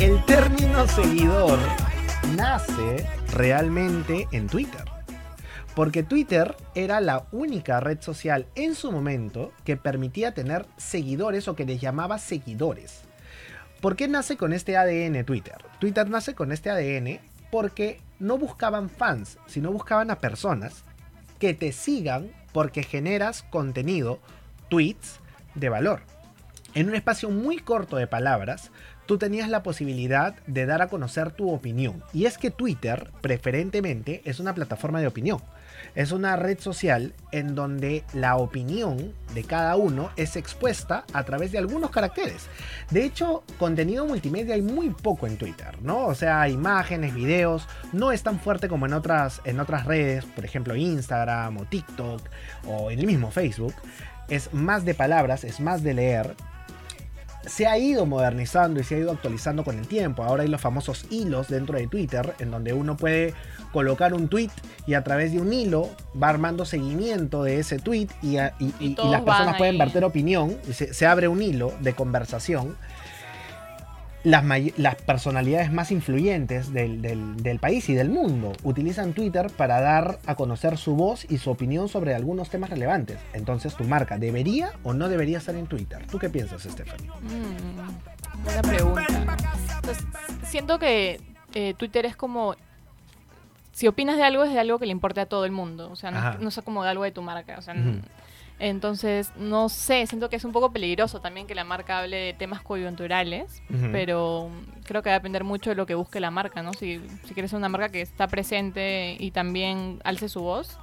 El 0.00 0.24
término 0.24 0.88
seguidor 0.88 1.58
nace 2.34 3.06
realmente 3.34 4.28
en 4.32 4.46
Twitter. 4.46 4.84
Porque 5.74 6.02
Twitter 6.02 6.56
era 6.74 7.02
la 7.02 7.26
única 7.32 7.80
red 7.80 8.00
social 8.00 8.46
en 8.54 8.74
su 8.74 8.92
momento 8.92 9.52
que 9.64 9.76
permitía 9.76 10.32
tener 10.32 10.66
seguidores 10.78 11.48
o 11.48 11.54
que 11.54 11.66
les 11.66 11.82
llamaba 11.82 12.18
seguidores. 12.18 13.11
¿Por 13.82 13.96
qué 13.96 14.06
nace 14.06 14.36
con 14.36 14.52
este 14.52 14.76
ADN 14.76 15.24
Twitter? 15.24 15.56
Twitter 15.80 16.08
nace 16.08 16.36
con 16.36 16.52
este 16.52 16.70
ADN 16.70 17.18
porque 17.50 18.00
no 18.20 18.38
buscaban 18.38 18.88
fans, 18.88 19.38
sino 19.46 19.72
buscaban 19.72 20.08
a 20.12 20.20
personas 20.20 20.84
que 21.40 21.52
te 21.52 21.72
sigan 21.72 22.30
porque 22.52 22.84
generas 22.84 23.42
contenido, 23.42 24.20
tweets 24.68 25.18
de 25.56 25.68
valor. 25.68 26.02
En 26.74 26.88
un 26.88 26.94
espacio 26.94 27.28
muy 27.30 27.58
corto 27.58 27.96
de 27.96 28.06
palabras, 28.06 28.70
tú 29.06 29.18
tenías 29.18 29.48
la 29.48 29.64
posibilidad 29.64 30.36
de 30.46 30.64
dar 30.64 30.80
a 30.80 30.86
conocer 30.86 31.32
tu 31.32 31.50
opinión. 31.50 32.04
Y 32.12 32.26
es 32.26 32.38
que 32.38 32.52
Twitter, 32.52 33.10
preferentemente, 33.20 34.22
es 34.24 34.38
una 34.38 34.54
plataforma 34.54 35.00
de 35.00 35.08
opinión. 35.08 35.40
Es 35.94 36.12
una 36.12 36.36
red 36.36 36.58
social 36.58 37.14
en 37.32 37.54
donde 37.54 38.04
la 38.14 38.36
opinión 38.36 39.12
de 39.34 39.44
cada 39.44 39.76
uno 39.76 40.10
es 40.16 40.36
expuesta 40.36 41.04
a 41.12 41.24
través 41.24 41.52
de 41.52 41.58
algunos 41.58 41.90
caracteres. 41.90 42.46
De 42.90 43.04
hecho, 43.04 43.42
contenido 43.58 44.06
multimedia 44.06 44.54
hay 44.54 44.62
muy 44.62 44.90
poco 44.90 45.26
en 45.26 45.36
Twitter, 45.36 45.80
¿no? 45.82 46.06
O 46.06 46.14
sea, 46.14 46.48
imágenes, 46.48 47.14
videos, 47.14 47.66
no 47.92 48.12
es 48.12 48.22
tan 48.22 48.38
fuerte 48.40 48.68
como 48.68 48.86
en 48.86 48.92
otras, 48.92 49.40
en 49.44 49.60
otras 49.60 49.86
redes, 49.86 50.24
por 50.24 50.44
ejemplo 50.44 50.76
Instagram 50.76 51.58
o 51.58 51.64
TikTok 51.64 52.22
o 52.66 52.90
en 52.90 52.98
el 52.98 53.06
mismo 53.06 53.30
Facebook. 53.30 53.74
Es 54.28 54.52
más 54.54 54.84
de 54.84 54.94
palabras, 54.94 55.44
es 55.44 55.60
más 55.60 55.82
de 55.82 55.94
leer, 55.94 56.34
se 57.46 57.66
ha 57.66 57.76
ido 57.78 58.06
modernizando 58.06 58.80
y 58.80 58.84
se 58.84 58.94
ha 58.94 58.98
ido 58.98 59.10
actualizando 59.12 59.64
con 59.64 59.78
el 59.78 59.86
tiempo. 59.88 60.22
Ahora 60.22 60.42
hay 60.44 60.48
los 60.48 60.60
famosos 60.60 61.06
hilos 61.10 61.48
dentro 61.48 61.76
de 61.78 61.86
Twitter, 61.86 62.34
en 62.38 62.50
donde 62.50 62.72
uno 62.72 62.96
puede 62.96 63.34
colocar 63.72 64.14
un 64.14 64.28
tweet 64.28 64.50
y 64.86 64.94
a 64.94 65.02
través 65.02 65.32
de 65.32 65.40
un 65.40 65.52
hilo 65.52 65.90
va 66.20 66.28
armando 66.28 66.64
seguimiento 66.64 67.42
de 67.42 67.58
ese 67.58 67.78
tweet 67.78 68.08
y, 68.22 68.36
a- 68.36 68.54
y- 68.58 68.74
y- 68.78 68.96
y 69.02 69.08
las 69.08 69.22
personas 69.22 69.56
pueden 69.56 69.78
verter 69.78 70.04
opinión. 70.04 70.56
y 70.68 70.72
se, 70.72 70.92
se 70.94 71.06
abre 71.06 71.28
un 71.28 71.42
hilo 71.42 71.72
de 71.80 71.94
conversación. 71.94 72.76
Las, 74.24 74.44
las 74.76 74.94
personalidades 74.96 75.72
más 75.72 75.90
influyentes 75.90 76.72
del, 76.72 77.02
del- 77.02 77.36
del 77.42 77.58
país 77.58 77.88
y 77.88 77.94
del 77.94 78.08
mundo 78.08 78.52
utilizan 78.62 79.14
Twitter 79.14 79.50
para 79.50 79.80
dar 79.80 80.20
a 80.26 80.36
conocer 80.36 80.78
su 80.78 80.94
voz 80.94 81.26
y 81.28 81.38
su 81.38 81.50
opinión 81.50 81.88
sobre 81.88 82.14
algunos 82.14 82.48
temas 82.48 82.70
relevantes. 82.70 83.18
Entonces, 83.32 83.74
tu 83.76 83.82
marca, 83.84 84.18
¿debería 84.18 84.70
o 84.84 84.92
no 84.94 85.08
debería 85.08 85.38
estar 85.38 85.56
en 85.56 85.66
Twitter? 85.66 86.06
¿Tú 86.06 86.18
qué 86.20 86.30
piensas, 86.30 86.62
Stephanie? 86.62 87.08
Mm, 87.22 88.44
buena 88.44 88.62
pregunta. 88.62 89.36
Pues, 89.82 89.98
siento 90.44 90.78
que 90.78 91.20
eh, 91.54 91.74
Twitter 91.76 92.06
es 92.06 92.14
como. 92.14 92.54
Si 93.72 93.88
opinas 93.88 94.16
de 94.18 94.22
algo, 94.22 94.44
es 94.44 94.52
de 94.52 94.60
algo 94.60 94.78
que 94.78 94.86
le 94.86 94.92
importe 94.92 95.20
a 95.20 95.26
todo 95.26 95.44
el 95.46 95.50
mundo. 95.52 95.90
O 95.90 95.96
sea, 95.96 96.10
no, 96.10 96.38
no 96.38 96.48
es 96.50 96.60
como 96.64 96.84
de 96.84 96.90
algo 96.90 97.04
de 97.04 97.10
tu 97.10 97.22
marca. 97.22 97.56
O 97.58 97.62
sea, 97.62 97.74
Ujú. 97.74 98.00
Entonces, 98.58 99.32
no 99.36 99.68
sé, 99.68 100.06
siento 100.06 100.28
que 100.28 100.36
es 100.36 100.44
un 100.44 100.52
poco 100.52 100.72
peligroso 100.72 101.20
también 101.20 101.46
que 101.46 101.54
la 101.54 101.64
marca 101.64 101.98
hable 101.98 102.16
de 102.16 102.32
temas 102.32 102.62
coyunturales. 102.62 103.62
Pero 103.90 104.50
creo 104.84 105.02
que 105.02 105.10
va 105.10 105.16
a 105.16 105.18
depender 105.18 105.44
mucho 105.44 105.70
de 105.70 105.76
lo 105.76 105.86
que 105.86 105.94
busque 105.94 106.20
la 106.20 106.30
marca, 106.30 106.62
¿no? 106.62 106.72
Si, 106.72 107.00
si 107.24 107.34
quieres 107.34 107.50
ser 107.50 107.58
una 107.58 107.68
marca 107.68 107.88
que 107.88 108.00
está 108.00 108.28
presente 108.28 109.16
y 109.18 109.30
también 109.30 110.00
alce 110.04 110.28
su 110.28 110.40
voz, 110.42 110.78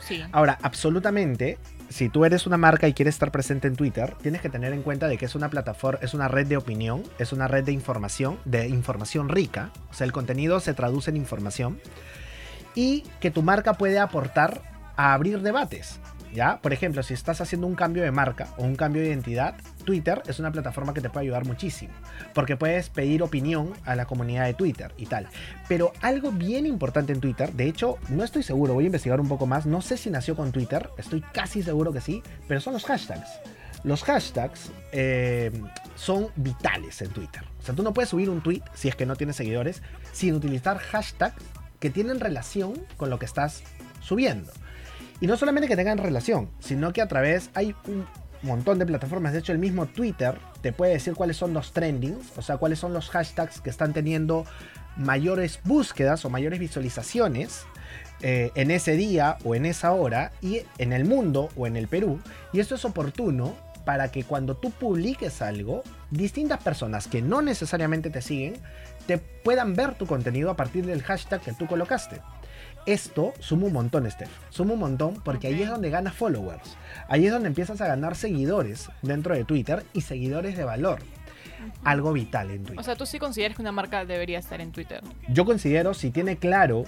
sí. 0.00 0.22
Ahora, 0.32 0.58
absolutamente, 0.62 1.58
si 1.88 2.08
tú 2.08 2.24
eres 2.24 2.46
una 2.46 2.56
marca 2.56 2.86
y 2.86 2.92
quieres 2.92 3.14
estar 3.14 3.30
presente 3.30 3.66
en 3.66 3.76
Twitter, 3.76 4.14
tienes 4.22 4.40
que 4.40 4.48
tener 4.48 4.72
en 4.72 4.82
cuenta 4.82 5.08
de 5.08 5.16
que 5.16 5.24
es 5.24 5.34
una 5.34 5.48
plataforma, 5.48 5.98
es 6.02 6.14
una 6.14 6.28
red 6.28 6.46
de 6.46 6.56
opinión, 6.56 7.02
es 7.18 7.32
una 7.32 7.48
red 7.48 7.64
de 7.64 7.72
información, 7.72 8.38
de 8.44 8.68
información 8.68 9.28
rica, 9.28 9.70
o 9.90 9.94
sea, 9.94 10.04
el 10.06 10.12
contenido 10.12 10.60
se 10.60 10.74
traduce 10.74 11.10
en 11.10 11.16
información 11.16 11.80
y 12.74 13.02
que 13.20 13.30
tu 13.30 13.42
marca 13.42 13.74
puede 13.74 13.98
aportar 13.98 14.62
a 14.96 15.14
abrir 15.14 15.40
debates. 15.40 15.98
¿Ya? 16.34 16.60
Por 16.60 16.72
ejemplo, 16.72 17.02
si 17.02 17.14
estás 17.14 17.40
haciendo 17.40 17.66
un 17.66 17.74
cambio 17.74 18.02
de 18.02 18.10
marca 18.10 18.48
o 18.58 18.64
un 18.64 18.76
cambio 18.76 19.02
de 19.02 19.08
identidad, 19.08 19.54
Twitter 19.84 20.22
es 20.26 20.38
una 20.38 20.52
plataforma 20.52 20.92
que 20.92 21.00
te 21.00 21.08
puede 21.08 21.24
ayudar 21.24 21.46
muchísimo, 21.46 21.92
porque 22.34 22.56
puedes 22.56 22.90
pedir 22.90 23.22
opinión 23.22 23.72
a 23.84 23.96
la 23.96 24.04
comunidad 24.04 24.44
de 24.44 24.54
Twitter 24.54 24.92
y 24.98 25.06
tal. 25.06 25.26
Pero 25.68 25.92
algo 26.02 26.30
bien 26.30 26.66
importante 26.66 27.12
en 27.12 27.20
Twitter, 27.20 27.52
de 27.52 27.66
hecho, 27.66 27.96
no 28.10 28.24
estoy 28.24 28.42
seguro, 28.42 28.74
voy 28.74 28.84
a 28.84 28.86
investigar 28.86 29.20
un 29.20 29.28
poco 29.28 29.46
más, 29.46 29.64
no 29.64 29.80
sé 29.80 29.96
si 29.96 30.10
nació 30.10 30.36
con 30.36 30.52
Twitter, 30.52 30.90
estoy 30.98 31.22
casi 31.32 31.62
seguro 31.62 31.92
que 31.92 32.00
sí, 32.00 32.22
pero 32.46 32.60
son 32.60 32.74
los 32.74 32.84
hashtags. 32.84 33.40
Los 33.84 34.02
hashtags 34.02 34.70
eh, 34.92 35.52
son 35.94 36.28
vitales 36.36 37.00
en 37.00 37.10
Twitter. 37.10 37.42
O 37.60 37.64
sea, 37.64 37.74
tú 37.74 37.82
no 37.82 37.94
puedes 37.94 38.10
subir 38.10 38.28
un 38.28 38.42
tweet, 38.42 38.62
si 38.74 38.88
es 38.88 38.96
que 38.96 39.06
no 39.06 39.16
tienes 39.16 39.36
seguidores, 39.36 39.82
sin 40.12 40.34
utilizar 40.34 40.78
hashtags 40.78 41.42
que 41.78 41.90
tienen 41.90 42.20
relación 42.20 42.74
con 42.96 43.08
lo 43.08 43.18
que 43.18 43.24
estás 43.24 43.62
subiendo. 44.00 44.52
Y 45.20 45.26
no 45.26 45.36
solamente 45.36 45.68
que 45.68 45.76
tengan 45.76 45.98
relación, 45.98 46.48
sino 46.60 46.92
que 46.92 47.02
a 47.02 47.08
través 47.08 47.50
hay 47.54 47.74
un 47.86 48.06
montón 48.42 48.78
de 48.78 48.86
plataformas. 48.86 49.32
De 49.32 49.40
hecho, 49.40 49.52
el 49.52 49.58
mismo 49.58 49.86
Twitter 49.86 50.38
te 50.62 50.72
puede 50.72 50.92
decir 50.92 51.14
cuáles 51.14 51.36
son 51.36 51.54
los 51.54 51.72
trendings, 51.72 52.36
o 52.36 52.42
sea, 52.42 52.56
cuáles 52.56 52.78
son 52.78 52.92
los 52.92 53.10
hashtags 53.10 53.60
que 53.60 53.70
están 53.70 53.92
teniendo 53.92 54.44
mayores 54.96 55.60
búsquedas 55.64 56.24
o 56.24 56.30
mayores 56.30 56.58
visualizaciones 56.58 57.64
eh, 58.20 58.50
en 58.54 58.70
ese 58.70 58.96
día 58.96 59.38
o 59.44 59.54
en 59.54 59.64
esa 59.64 59.92
hora 59.92 60.32
y 60.40 60.62
en 60.78 60.92
el 60.92 61.04
mundo 61.04 61.48
o 61.56 61.66
en 61.66 61.76
el 61.76 61.88
Perú. 61.88 62.20
Y 62.52 62.60
esto 62.60 62.74
es 62.74 62.84
oportuno 62.84 63.54
para 63.84 64.10
que 64.10 64.24
cuando 64.24 64.56
tú 64.56 64.70
publiques 64.70 65.40
algo, 65.40 65.82
distintas 66.10 66.62
personas 66.62 67.06
que 67.06 67.22
no 67.22 67.42
necesariamente 67.42 68.10
te 68.10 68.20
siguen, 68.20 68.56
te 69.06 69.18
puedan 69.18 69.74
ver 69.74 69.94
tu 69.94 70.06
contenido 70.06 70.50
a 70.50 70.56
partir 70.56 70.84
del 70.84 71.02
hashtag 71.02 71.40
que 71.40 71.52
tú 71.52 71.66
colocaste. 71.66 72.20
Esto 72.88 73.34
suma 73.38 73.66
un 73.66 73.74
montón, 73.74 74.10
Steph. 74.10 74.30
Suma 74.48 74.72
un 74.72 74.80
montón 74.80 75.20
porque 75.22 75.48
ahí 75.48 75.60
es 75.62 75.68
donde 75.68 75.90
ganas 75.90 76.14
followers. 76.14 76.78
Ahí 77.08 77.26
es 77.26 77.32
donde 77.32 77.48
empiezas 77.48 77.82
a 77.82 77.86
ganar 77.86 78.16
seguidores 78.16 78.88
dentro 79.02 79.34
de 79.34 79.44
Twitter 79.44 79.84
y 79.92 80.00
seguidores 80.00 80.56
de 80.56 80.64
valor. 80.64 81.00
Algo 81.84 82.14
vital 82.14 82.50
en 82.50 82.62
Twitter. 82.62 82.80
O 82.80 82.82
sea, 82.82 82.96
tú 82.96 83.04
sí 83.04 83.18
consideras 83.18 83.56
que 83.56 83.60
una 83.60 83.72
marca 83.72 84.06
debería 84.06 84.38
estar 84.38 84.62
en 84.62 84.72
Twitter. 84.72 85.02
Yo 85.28 85.44
considero 85.44 85.92
si 85.92 86.10
tiene 86.10 86.38
claro 86.38 86.84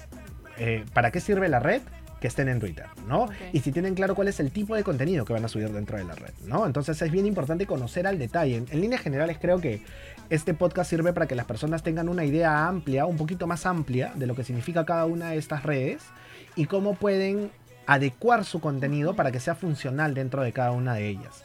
eh, 0.56 0.86
para 0.94 1.10
qué 1.10 1.20
sirve 1.20 1.50
la 1.50 1.60
red, 1.60 1.82
que 2.18 2.28
estén 2.28 2.48
en 2.48 2.60
Twitter, 2.60 2.86
¿no? 3.06 3.28
Y 3.52 3.60
si 3.60 3.72
tienen 3.72 3.94
claro 3.94 4.14
cuál 4.14 4.28
es 4.28 4.40
el 4.40 4.50
tipo 4.50 4.76
de 4.76 4.84
contenido 4.84 5.24
que 5.24 5.32
van 5.32 5.44
a 5.44 5.48
subir 5.48 5.70
dentro 5.70 5.96
de 5.96 6.04
la 6.04 6.14
red, 6.14 6.32
¿no? 6.44 6.66
Entonces 6.66 7.00
es 7.00 7.10
bien 7.10 7.26
importante 7.26 7.66
conocer 7.66 8.06
al 8.06 8.18
detalle. 8.18 8.56
En, 8.56 8.66
en 8.70 8.80
líneas 8.80 9.00
generales 9.00 9.38
creo 9.40 9.58
que 9.58 9.82
este 10.30 10.54
podcast 10.54 10.88
sirve 10.88 11.12
para 11.12 11.26
que 11.26 11.34
las 11.34 11.44
personas 11.44 11.82
tengan 11.82 12.08
una 12.08 12.24
idea 12.24 12.68
amplia, 12.68 13.04
un 13.04 13.16
poquito 13.16 13.48
más 13.48 13.66
amplia 13.66 14.12
de 14.14 14.28
lo 14.28 14.36
que 14.36 14.44
significa 14.44 14.86
cada 14.86 15.04
una 15.04 15.30
de 15.30 15.38
estas 15.38 15.64
redes 15.64 16.02
y 16.54 16.66
cómo 16.66 16.94
pueden 16.94 17.50
adecuar 17.86 18.44
su 18.44 18.60
contenido 18.60 19.16
para 19.16 19.32
que 19.32 19.40
sea 19.40 19.56
funcional 19.56 20.14
dentro 20.14 20.42
de 20.42 20.52
cada 20.52 20.70
una 20.70 20.94
de 20.94 21.08
ellas. 21.08 21.42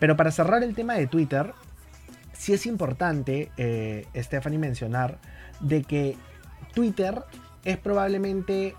Pero 0.00 0.16
para 0.16 0.32
cerrar 0.32 0.64
el 0.64 0.74
tema 0.74 0.94
de 0.94 1.06
Twitter, 1.06 1.52
sí 2.32 2.52
es 2.52 2.66
importante, 2.66 3.52
eh, 3.56 4.06
Stephanie, 4.16 4.58
mencionar 4.58 5.18
de 5.60 5.84
que 5.84 6.16
Twitter 6.74 7.22
es 7.64 7.78
probablemente 7.78 8.74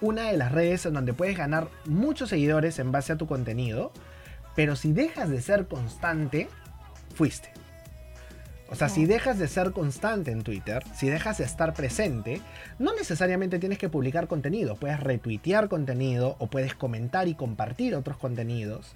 una 0.00 0.30
de 0.30 0.38
las 0.38 0.50
redes 0.50 0.86
en 0.86 0.94
donde 0.94 1.12
puedes 1.12 1.36
ganar 1.36 1.68
muchos 1.84 2.30
seguidores 2.30 2.78
en 2.78 2.90
base 2.90 3.12
a 3.12 3.16
tu 3.16 3.26
contenido, 3.26 3.92
pero 4.56 4.76
si 4.76 4.92
dejas 4.92 5.28
de 5.28 5.42
ser 5.42 5.68
constante, 5.68 6.48
fuiste. 7.14 7.57
O 8.70 8.74
sea, 8.74 8.88
si 8.88 9.06
dejas 9.06 9.38
de 9.38 9.48
ser 9.48 9.72
constante 9.72 10.30
en 10.30 10.42
Twitter, 10.42 10.82
si 10.94 11.08
dejas 11.08 11.38
de 11.38 11.44
estar 11.44 11.72
presente, 11.74 12.40
no 12.78 12.94
necesariamente 12.94 13.58
tienes 13.58 13.78
que 13.78 13.88
publicar 13.88 14.26
contenido, 14.28 14.76
puedes 14.76 15.00
retuitear 15.00 15.68
contenido 15.68 16.36
o 16.38 16.48
puedes 16.48 16.74
comentar 16.74 17.28
y 17.28 17.34
compartir 17.34 17.94
otros 17.94 18.18
contenidos. 18.18 18.92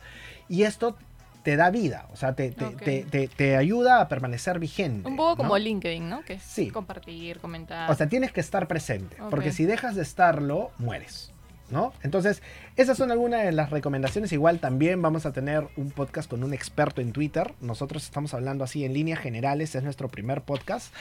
Y 0.49 0.65
esto 0.65 0.97
te 1.43 1.57
da 1.57 1.71
vida, 1.71 2.07
o 2.13 2.17
sea, 2.17 2.35
te, 2.35 2.51
te- 2.53 2.65
Ok. 2.67 2.83
te- 2.83 3.03
te- 3.05 3.27
te 3.29 3.57
ayuda 3.57 4.01
a 4.01 4.09
permanecer 4.09 4.61
vigente. 4.61 5.09
Un 5.09 5.17
poco 5.17 5.39
como. 5.39 5.59
LinkedIn, 5.59 6.09
¿no? 6.09 6.23
Que 6.23 6.35
es 6.35 6.43
Sí. 6.43 6.71
compartir, 6.71 7.41
comentar. 7.41 7.91
O 7.91 7.95
sea, 7.95 8.09
tienes 8.09 8.31
que 8.31 8.41
estar 8.41 8.69
presente, 8.69 9.17
porque 9.31 9.51
si 9.51 9.65
dejas 9.65 9.97
de 9.97 10.03
estarlo, 10.03 10.71
mueres. 10.79 11.32
¿No? 11.73 11.93
Entonces, 12.03 12.43
esas 12.77 12.99
son 12.99 13.11
algunas 13.11 13.45
de 13.45 13.53
las 13.53 13.71
recomendaciones. 13.71 14.31
Igual 14.33 14.59
también 14.59 15.01
vamos 15.01 15.25
a 15.25 15.33
tener 15.33 15.69
un 15.77 15.91
podcast 15.91 16.29
con 16.29 16.45
un 16.45 16.53
experto 16.53 17.01
en 17.01 17.13
Twitter. 17.13 17.55
Nosotros 17.63 18.05
estamos 18.05 18.35
hablando 18.35 18.63
así 18.63 18.85
en 18.85 18.93
líneas 18.93 19.21
generales, 19.21 19.75
es 19.75 19.83
nuestro 19.83 20.09
primer 20.09 20.43
podcast. 20.43 20.95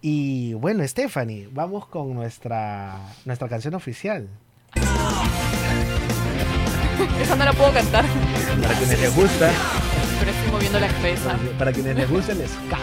Y 0.00 0.54
bueno, 0.54 0.86
Stephanie, 0.88 1.48
vamos 1.52 1.86
con 1.86 2.14
nuestra, 2.14 2.98
nuestra 3.26 3.48
canción 3.48 3.74
oficial. 3.74 4.28
Esa 7.20 7.36
no 7.36 7.44
la 7.44 7.52
puedo 7.52 7.72
cantar, 7.72 8.04
Para 8.62 8.78
quienes 8.78 9.00
les 9.00 9.14
gusta, 9.14 9.52
pero 10.18 10.30
estoy 10.30 10.50
moviendo 10.50 10.80
la 10.80 10.88
cabeza. 10.88 11.36
para 11.58 11.72
quienes 11.72 11.96
les 11.96 12.08
gusta 12.10 12.32
el 12.32 12.38
ska. 12.48 12.78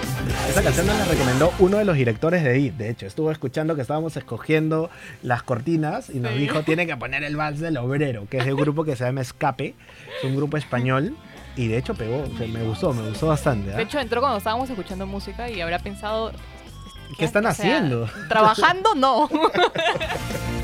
Esa 0.49 0.61
canción 0.63 0.88
nos 0.88 0.97
la 0.97 1.05
recomendó 1.05 1.53
uno 1.59 1.77
de 1.77 1.86
los 1.86 1.95
directores 1.95 2.43
de 2.43 2.59
IT. 2.59 2.73
De 2.77 2.89
hecho, 2.89 3.05
estuvo 3.05 3.32
escuchando 3.32 3.75
que 3.75 3.82
estábamos 3.82 4.15
escogiendo 4.17 4.89
las 5.23 5.43
cortinas 5.43 6.09
y 6.09 6.19
nos 6.19 6.34
Sí. 6.34 6.39
dijo, 6.39 6.63
tiene 6.63 6.86
que 6.88 6.95
poner 6.97 7.23
el 7.23 7.36
vals 7.36 7.59
del 7.59 7.77
obrero, 7.77 8.27
que 8.29 8.38
es 8.38 8.45
de 8.45 8.53
un 8.53 8.59
grupo 8.61 8.84
que 8.84 8.95
se 8.95 9.03
llama 9.05 9.21
Escape. 9.21 9.75
Es 10.19 10.23
un 10.23 10.36
grupo 10.36 10.57
español. 10.57 11.15
Y 11.55 11.67
de 11.67 11.77
hecho 11.77 11.93
pegó, 11.95 12.23
o 12.23 12.38
sea, 12.38 12.47
me 12.47 12.63
gustó, 12.63 12.93
me 12.93 13.07
gustó 13.09 13.27
bastante. 13.27 13.73
¿ah? 13.73 13.77
De 13.77 13.84
hecho, 13.84 13.99
entró 13.99 14.21
cuando 14.21 14.38
estábamos 14.38 14.69
escuchando 14.69 15.05
música 15.05 15.49
y 15.49 15.59
habrá 15.59 15.79
pensado, 15.79 16.32
¿Qué 17.17 17.25
están 17.25 17.45
O 17.45 17.53
sea, 17.53 17.65
haciendo? 17.65 18.09
Trabajando, 18.29 18.95
no. 18.95 19.29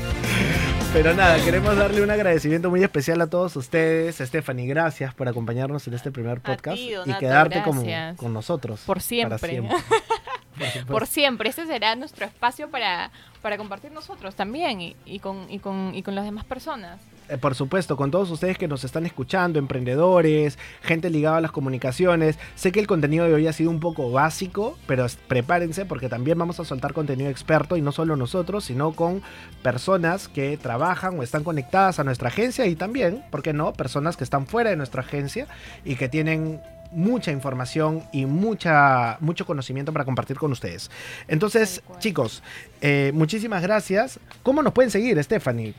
Pero 0.92 1.14
nada, 1.14 1.42
queremos 1.44 1.76
darle 1.76 2.02
un 2.02 2.10
agradecimiento 2.10 2.70
muy 2.70 2.82
especial 2.82 3.20
a 3.20 3.26
todos 3.26 3.54
ustedes. 3.56 4.16
Stephanie, 4.16 4.66
gracias 4.66 5.14
por 5.14 5.28
acompañarnos 5.28 5.86
en 5.86 5.94
este 5.94 6.10
primer 6.10 6.40
podcast 6.40 6.76
ti, 6.76 6.92
y 7.04 7.14
quedarte 7.14 7.62
como, 7.62 7.84
con 8.16 8.32
nosotros. 8.32 8.80
Por 8.86 8.96
para 8.96 9.38
siempre. 9.38 9.76
Por 10.88 11.06
siempre. 11.06 11.50
Ese 11.50 11.66
será 11.66 11.94
nuestro 11.94 12.26
espacio 12.26 12.68
para, 12.68 13.12
para 13.42 13.56
compartir 13.56 13.92
nosotros 13.92 14.34
también 14.34 14.80
y, 14.80 14.96
y 15.06 15.20
con, 15.20 15.46
y, 15.48 15.60
con, 15.60 15.94
y 15.94 16.02
con 16.02 16.16
las 16.16 16.24
demás 16.24 16.44
personas. 16.44 17.00
Eh, 17.28 17.36
por 17.36 17.54
supuesto, 17.54 17.96
con 17.96 18.10
todos 18.10 18.30
ustedes 18.30 18.56
que 18.56 18.68
nos 18.68 18.84
están 18.84 19.04
escuchando, 19.04 19.58
emprendedores, 19.58 20.58
gente 20.82 21.10
ligada 21.10 21.36
a 21.36 21.40
las 21.40 21.52
comunicaciones. 21.52 22.38
Sé 22.54 22.72
que 22.72 22.80
el 22.80 22.86
contenido 22.86 23.26
de 23.26 23.34
hoy 23.34 23.46
ha 23.46 23.52
sido 23.52 23.70
un 23.70 23.80
poco 23.80 24.10
básico, 24.10 24.78
pero 24.86 25.06
prepárense 25.26 25.84
porque 25.84 26.08
también 26.08 26.38
vamos 26.38 26.58
a 26.60 26.64
soltar 26.64 26.94
contenido 26.94 27.30
experto 27.30 27.76
y 27.76 27.82
no 27.82 27.92
solo 27.92 28.16
nosotros, 28.16 28.64
sino 28.64 28.92
con 28.92 29.22
personas 29.62 30.28
que 30.28 30.56
trabajan 30.56 31.18
o 31.18 31.22
están 31.22 31.44
conectadas 31.44 31.98
a 31.98 32.04
nuestra 32.04 32.28
agencia 32.28 32.66
y 32.66 32.76
también, 32.76 33.22
¿por 33.30 33.42
qué 33.42 33.52
no?, 33.52 33.72
personas 33.72 34.16
que 34.16 34.24
están 34.24 34.46
fuera 34.46 34.70
de 34.70 34.76
nuestra 34.76 35.02
agencia 35.02 35.46
y 35.84 35.96
que 35.96 36.08
tienen 36.08 36.60
mucha 36.90 37.30
información 37.32 38.02
y 38.12 38.24
mucha, 38.24 39.18
mucho 39.20 39.44
conocimiento 39.44 39.92
para 39.92 40.06
compartir 40.06 40.38
con 40.38 40.52
ustedes. 40.52 40.90
Entonces, 41.26 41.82
chicos, 41.98 42.42
eh, 42.80 43.10
muchísimas 43.14 43.62
gracias. 43.62 44.18
¿Cómo 44.42 44.62
nos 44.62 44.72
pueden 44.72 44.90
seguir, 44.90 45.22
Stephanie? 45.22 45.74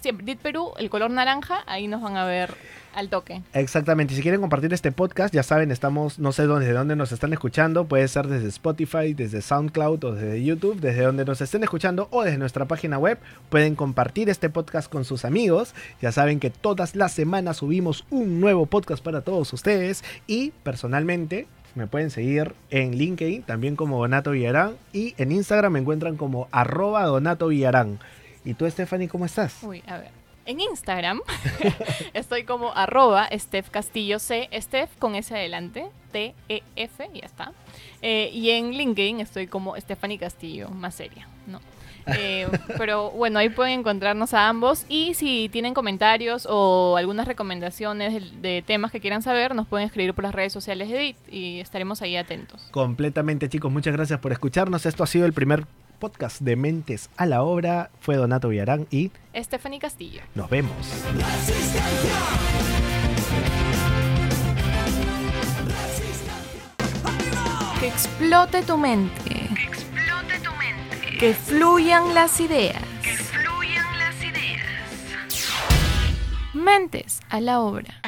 siempre 0.00 0.26
ditperu, 0.26 0.72
el 0.78 0.90
color 0.90 1.10
naranja, 1.10 1.62
ahí 1.66 1.88
nos 1.88 2.02
van 2.02 2.16
a 2.16 2.24
ver 2.24 2.54
al 2.94 3.08
toque. 3.08 3.42
Exactamente. 3.52 4.14
Y 4.14 4.16
si 4.16 4.22
quieren 4.22 4.40
compartir 4.40 4.72
este 4.72 4.92
podcast, 4.92 5.34
ya 5.34 5.42
saben, 5.42 5.70
estamos, 5.70 6.18
no 6.18 6.32
sé 6.32 6.44
dónde, 6.44 6.66
de 6.66 6.72
dónde 6.72 6.96
nos 6.96 7.12
están 7.12 7.32
escuchando. 7.32 7.86
Puede 7.86 8.06
ser 8.08 8.26
desde 8.26 8.48
Spotify, 8.48 9.14
desde 9.14 9.42
SoundCloud 9.42 10.04
o 10.04 10.12
desde 10.12 10.42
YouTube, 10.42 10.80
desde 10.80 11.02
donde 11.02 11.24
nos 11.24 11.40
estén 11.40 11.62
escuchando 11.62 12.08
o 12.10 12.22
desde 12.22 12.38
nuestra 12.38 12.66
página 12.66 12.98
web. 12.98 13.18
Pueden 13.48 13.74
compartir 13.74 14.28
este 14.28 14.50
podcast 14.50 14.90
con 14.90 15.04
sus 15.04 15.24
amigos. 15.24 15.74
Ya 16.00 16.12
saben 16.12 16.40
que 16.40 16.50
todas 16.50 16.96
las 16.96 17.12
semanas 17.12 17.58
subimos 17.58 18.04
un 18.10 18.40
nuevo 18.40 18.66
podcast 18.66 19.02
para 19.02 19.22
todos 19.22 19.52
ustedes. 19.52 20.04
Y 20.26 20.52
personalmente 20.62 21.46
me 21.74 21.86
pueden 21.86 22.10
seguir 22.10 22.54
en 22.70 22.96
LinkedIn, 22.96 23.42
también 23.42 23.76
como 23.76 23.98
Donato 23.98 24.32
Villarán. 24.32 24.76
Y 24.92 25.14
en 25.18 25.32
Instagram 25.32 25.72
me 25.72 25.78
encuentran 25.78 26.16
como 26.16 26.48
arroba 26.50 27.04
Donato 27.04 27.48
Villarán. 27.48 27.98
¿Y 28.44 28.54
tú, 28.54 28.68
Stephanie, 28.68 29.08
cómo 29.08 29.26
estás? 29.26 29.62
Uy, 29.62 29.82
a 29.86 29.98
ver. 29.98 30.19
En 30.50 30.58
Instagram 30.58 31.20
estoy 32.12 32.42
como 32.42 32.72
arroba 32.74 33.28
Steph 33.32 33.70
Castillo 33.70 34.18
C, 34.18 34.50
Steph 34.52 34.90
con 34.98 35.14
S 35.14 35.32
adelante, 35.32 35.86
T-E-F, 36.10 37.08
ya 37.14 37.24
está. 37.24 37.52
Eh, 38.02 38.30
y 38.34 38.50
en 38.50 38.72
LinkedIn 38.72 39.20
estoy 39.20 39.46
como 39.46 39.76
Stephanie 39.76 40.18
Castillo, 40.18 40.68
más 40.70 40.96
seria, 40.96 41.28
¿no? 41.46 41.60
Eh, 42.16 42.48
pero 42.78 43.10
bueno, 43.10 43.38
ahí 43.38 43.50
pueden 43.50 43.80
encontrarnos 43.80 44.34
a 44.34 44.48
ambos 44.48 44.84
y 44.88 45.14
si 45.14 45.48
tienen 45.50 45.74
comentarios 45.74 46.48
o 46.50 46.96
algunas 46.96 47.28
recomendaciones 47.28 48.14
de, 48.14 48.40
de 48.40 48.62
temas 48.62 48.90
que 48.90 49.00
quieran 49.00 49.22
saber, 49.22 49.54
nos 49.54 49.68
pueden 49.68 49.86
escribir 49.86 50.14
por 50.14 50.24
las 50.24 50.34
redes 50.34 50.52
sociales 50.52 50.88
de 50.88 50.96
Edit 50.96 51.16
y 51.30 51.60
estaremos 51.60 52.02
ahí 52.02 52.16
atentos. 52.16 52.66
Completamente, 52.72 53.48
chicos. 53.48 53.70
Muchas 53.70 53.92
gracias 53.92 54.18
por 54.18 54.32
escucharnos. 54.32 54.86
Esto 54.86 55.04
ha 55.04 55.06
sido 55.06 55.26
el 55.26 55.34
primer 55.34 55.66
podcast 56.00 56.40
de 56.40 56.56
Mentes 56.56 57.10
a 57.16 57.26
la 57.26 57.42
Obra. 57.42 57.90
Fue 58.00 58.16
Donato 58.16 58.48
Villarán 58.48 58.88
y 58.90 59.12
Stephanie 59.36 59.78
Castillo. 59.78 60.22
nos 60.34 60.50
vemos. 60.50 60.74
Que 67.78 67.88
explote 67.88 68.62
tu 68.62 68.76
mente. 68.76 69.48
Que 69.54 69.62
explote 69.64 70.38
tu 70.40 70.50
mente. 70.56 71.18
Que 71.18 71.34
fluyan 71.34 72.14
las 72.14 72.40
ideas. 72.40 72.82
Que 73.02 73.14
fluyan 73.16 73.98
las 73.98 74.22
ideas. 74.22 74.66
Mentes 76.52 77.20
a 77.30 77.40
la 77.40 77.60
obra. 77.60 78.00